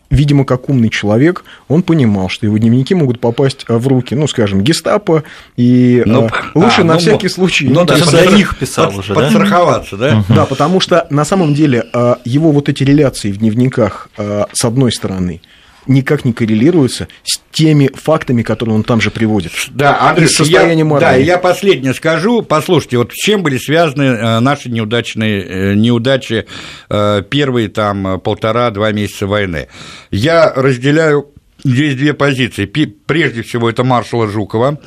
видимо, 0.09 0.44
как 0.44 0.68
умный 0.68 0.88
человек, 0.88 1.44
он 1.66 1.82
понимал, 1.82 2.28
что 2.28 2.46
его 2.46 2.57
дневники 2.59 2.94
могут 2.94 3.18
попасть 3.20 3.64
в 3.68 3.88
руки, 3.88 4.14
ну, 4.14 4.28
скажем, 4.28 4.62
гестапо, 4.62 5.24
и 5.57 6.03
ну, 6.07 6.30
лучше 6.55 6.82
а, 6.82 6.84
на 6.84 6.94
ну, 6.94 6.99
всякий 7.01 7.28
случай... 7.28 7.68
Ну, 7.68 7.84
даже 7.84 8.05
за 8.05 8.24
них 8.26 8.57
писал 8.57 8.90
под, 8.90 9.01
уже, 9.01 9.14
Подстраховаться, 9.14 9.96
да? 9.96 10.18
Угу. 10.18 10.34
Да, 10.34 10.46
потому 10.46 10.78
что, 10.78 11.09
на 11.11 11.24
самом 11.24 11.55
деле, 11.55 11.84
его 12.24 12.53
вот 12.53 12.68
эти 12.68 12.84
реляции 12.84 13.32
в 13.32 13.38
дневниках, 13.38 14.09
с 14.16 14.64
одной 14.64 14.92
стороны, 14.92 15.42
никак 15.89 16.24
не 16.24 16.32
коррелируется 16.32 17.09
с 17.24 17.41
теми 17.51 17.91
фактами, 17.95 18.43
которые 18.43 18.76
он 18.76 18.84
там 18.84 19.01
же 19.01 19.11
приводит. 19.11 19.53
Да, 19.70 20.11
Андрей, 20.11 20.28
я, 20.45 20.99
да, 20.99 21.14
я 21.14 21.39
последнее 21.39 21.95
скажу. 21.95 22.43
Послушайте, 22.43 22.99
вот 22.99 23.12
с 23.12 23.16
чем 23.16 23.43
были 23.43 23.59
связаны 23.59 24.03
э, 24.03 24.41
наши 24.41 24.70
неудачные 24.70 25.43
э, 25.43 25.74
неудачи 25.74 26.47
э, 26.89 27.22
первые 27.28 27.68
там 27.68 28.20
полтора-два 28.20 28.93
месяца 28.93 29.26
войны? 29.26 29.68
Я 30.11 30.53
разделяю 30.55 31.28
здесь 31.64 31.97
две 31.97 32.14
позиции. 32.14 32.66
Прежде 32.66 33.43
всего, 33.43 33.68
это 33.68 33.82
маршала 33.84 34.28
Жукова, 34.28 34.78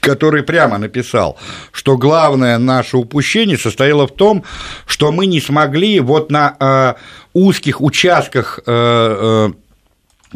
который 0.00 0.44
прямо 0.44 0.78
написал, 0.78 1.38
что 1.72 1.96
главное 1.96 2.58
наше 2.58 2.96
упущение 2.96 3.58
состояло 3.58 4.06
в 4.06 4.14
том, 4.14 4.44
что 4.86 5.10
мы 5.10 5.26
не 5.26 5.40
смогли 5.40 5.98
вот 5.98 6.30
на 6.30 6.56
э, 6.60 6.94
узких 7.32 7.80
участках 7.80 8.60
э, 8.66 9.46
Э, 9.46 9.65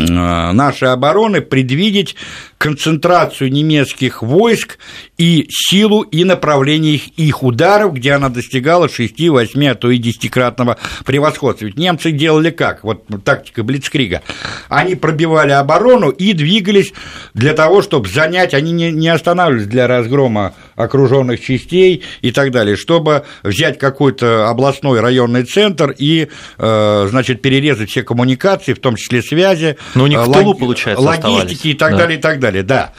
нашей 0.01 0.93
обороны 0.93 1.41
предвидеть 1.41 2.17
концентрацию 2.59 3.51
немецких 3.51 4.23
войск 4.23 4.79
и 5.17 5.47
силу 5.51 6.03
и 6.03 6.25
направление 6.25 6.97
их, 6.97 7.09
их 7.17 7.43
ударов, 7.43 7.95
где 7.95 8.13
она 8.13 8.29
достигала 8.29 8.89
6, 8.89 9.29
8, 9.29 9.67
а 9.67 9.75
то 9.75 9.91
и 9.91 9.99
10-кратного 9.99 10.77
превосходства. 11.07 11.65
Ведь 11.65 11.79
немцы 11.79 12.11
делали 12.13 12.51
как? 12.51 12.85
Вот 12.85 13.05
тактика 13.25 13.63
Блицкрига. 13.63 14.23
Они 14.69 14.95
пробивали 14.95 15.53
оборону 15.53 16.11
и 16.11 16.33
двигались 16.35 16.93
для 17.33 17.55
того, 17.55 17.81
чтобы 17.81 18.09
занять, 18.09 18.53
они 18.53 18.73
не, 18.73 18.93
не 18.93 19.09
останавливались 19.09 19.67
для 19.67 19.87
разгрома 19.87 20.55
окруженных 20.83 21.41
частей 21.41 22.03
и 22.21 22.33
так 22.33 22.51
далее, 22.51 22.77
чтобы 22.77 23.25
взять 23.43 23.79
какой-то 23.79 24.49
областной 24.49 25.01
районный 25.01 25.45
центр 25.45 25.95
и, 25.97 26.29
э, 26.59 27.07
значит, 27.09 27.43
перерезать 27.43 27.91
все 27.91 28.03
коммуникации, 28.03 28.73
в 28.73 28.81
том 28.81 28.97
числе 28.97 29.23
связи, 29.23 29.77
но 29.95 30.05
у 30.05 30.07
них 30.07 30.21
в 30.21 30.33
тылу, 30.33 30.55
получается, 30.55 31.05
логистики 31.05 31.69
и 31.69 31.75
так 31.75 31.93
да. 31.93 31.99
далее, 31.99 32.19
и 32.19 32.21
так 32.21 32.41
далее, 32.41 32.63
да. 32.63 32.93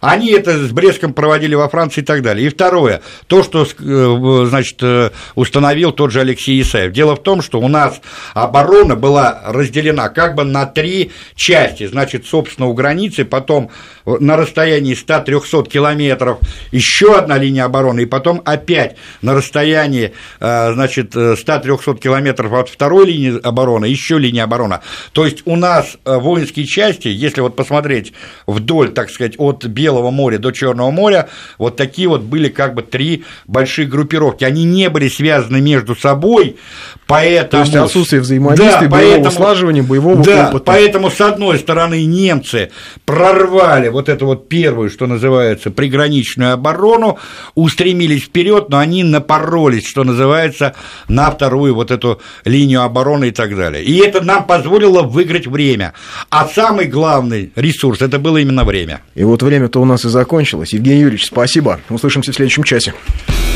Они 0.00 0.30
это 0.30 0.66
с 0.66 0.70
Брестом 0.70 1.12
проводили 1.12 1.54
во 1.54 1.68
Франции 1.68 2.00
и 2.00 2.04
так 2.04 2.22
далее. 2.22 2.46
И 2.46 2.50
второе, 2.50 3.02
то, 3.26 3.42
что, 3.42 3.64
э, 3.64 4.46
значит, 4.46 4.78
э, 4.82 5.10
установил 5.34 5.92
тот 5.92 6.12
же 6.12 6.20
Алексей 6.20 6.60
Исаев. 6.60 6.92
Дело 6.92 7.16
в 7.16 7.22
том, 7.22 7.42
что 7.42 7.60
у 7.60 7.68
нас 7.68 8.00
оборона 8.34 8.96
была 8.96 9.42
разделена 9.46 10.08
как 10.08 10.34
бы 10.34 10.44
на 10.44 10.66
три 10.66 11.12
части. 11.34 11.86
Значит, 11.86 12.26
собственно, 12.26 12.68
у 12.68 12.74
границы, 12.74 13.24
потом 13.24 13.70
на 14.04 14.36
расстоянии 14.36 14.94
100-300 14.94 15.68
километров 15.68 16.38
еще 16.72 17.16
одна 17.16 17.36
линия 17.36 17.64
обороны, 17.64 18.00
и 18.00 18.06
потом 18.06 18.42
опять 18.44 18.96
на 19.22 19.34
расстоянии, 19.34 20.12
э, 20.40 20.72
значит, 20.72 21.14
100-300 21.14 21.98
километров 21.98 22.52
от 22.52 22.68
второй 22.68 23.06
линии 23.06 23.40
обороны 23.42 23.86
еще 23.86 24.18
линия 24.18 24.44
обороны. 24.44 24.80
То 25.12 25.24
есть 25.24 25.42
у 25.44 25.56
нас 25.56 25.96
воинские 26.04 26.66
части, 26.66 27.08
если 27.08 27.40
вот 27.40 27.56
посмотреть 27.56 28.12
вдоль, 28.46 28.90
так 28.90 29.10
сказать, 29.10 29.34
от 29.38 29.64
Белого 29.64 29.87
Белого 29.88 30.10
моря 30.10 30.38
до 30.38 30.50
Черного 30.50 30.90
моря, 30.90 31.28
вот 31.56 31.76
такие 31.76 32.08
вот 32.08 32.20
были 32.20 32.48
как 32.48 32.74
бы 32.74 32.82
три 32.82 33.24
большие 33.46 33.88
группировки. 33.88 34.44
Они 34.44 34.64
не 34.64 34.90
были 34.90 35.08
связаны 35.08 35.62
между 35.62 35.96
собой, 35.96 36.56
поэтому... 37.06 37.64
То 37.64 37.70
есть 37.70 37.76
отсутствие 37.76 38.20
взаимодействия, 38.20 38.86
да, 38.86 38.88
боевого 38.88 39.14
поэтому, 39.14 39.34
слаживания, 39.34 39.82
боевого 39.82 40.22
да, 40.22 40.48
опыта. 40.50 40.64
поэтому, 40.66 41.10
с 41.10 41.20
одной 41.22 41.58
стороны, 41.58 42.04
немцы 42.04 42.70
прорвали 43.06 43.88
вот 43.88 44.10
эту 44.10 44.26
вот 44.26 44.50
первую, 44.50 44.90
что 44.90 45.06
называется, 45.06 45.70
приграничную 45.70 46.52
оборону, 46.52 47.18
устремились 47.54 48.24
вперед, 48.24 48.68
но 48.68 48.78
они 48.78 49.04
напоролись, 49.04 49.86
что 49.86 50.04
называется, 50.04 50.74
на 51.08 51.30
вторую 51.30 51.74
вот 51.74 51.90
эту 51.90 52.20
линию 52.44 52.82
обороны 52.82 53.28
и 53.28 53.30
так 53.30 53.56
далее. 53.56 53.82
И 53.82 53.96
это 53.96 54.22
нам 54.22 54.44
позволило 54.44 55.00
выиграть 55.00 55.46
время. 55.46 55.94
А 56.28 56.46
самый 56.46 56.86
главный 56.86 57.52
ресурс– 57.56 58.00
это 58.02 58.18
было 58.18 58.36
именно 58.36 58.64
время. 58.64 59.00
И 59.14 59.24
вот 59.24 59.42
время-то 59.42 59.77
у 59.78 59.84
нас 59.84 60.04
и 60.04 60.08
закончилось. 60.08 60.72
Евгений 60.72 61.00
Юрьевич, 61.00 61.26
спасибо. 61.26 61.80
Услышимся 61.88 62.32
в 62.32 62.34
следующем 62.34 62.64
часе. 62.64 62.94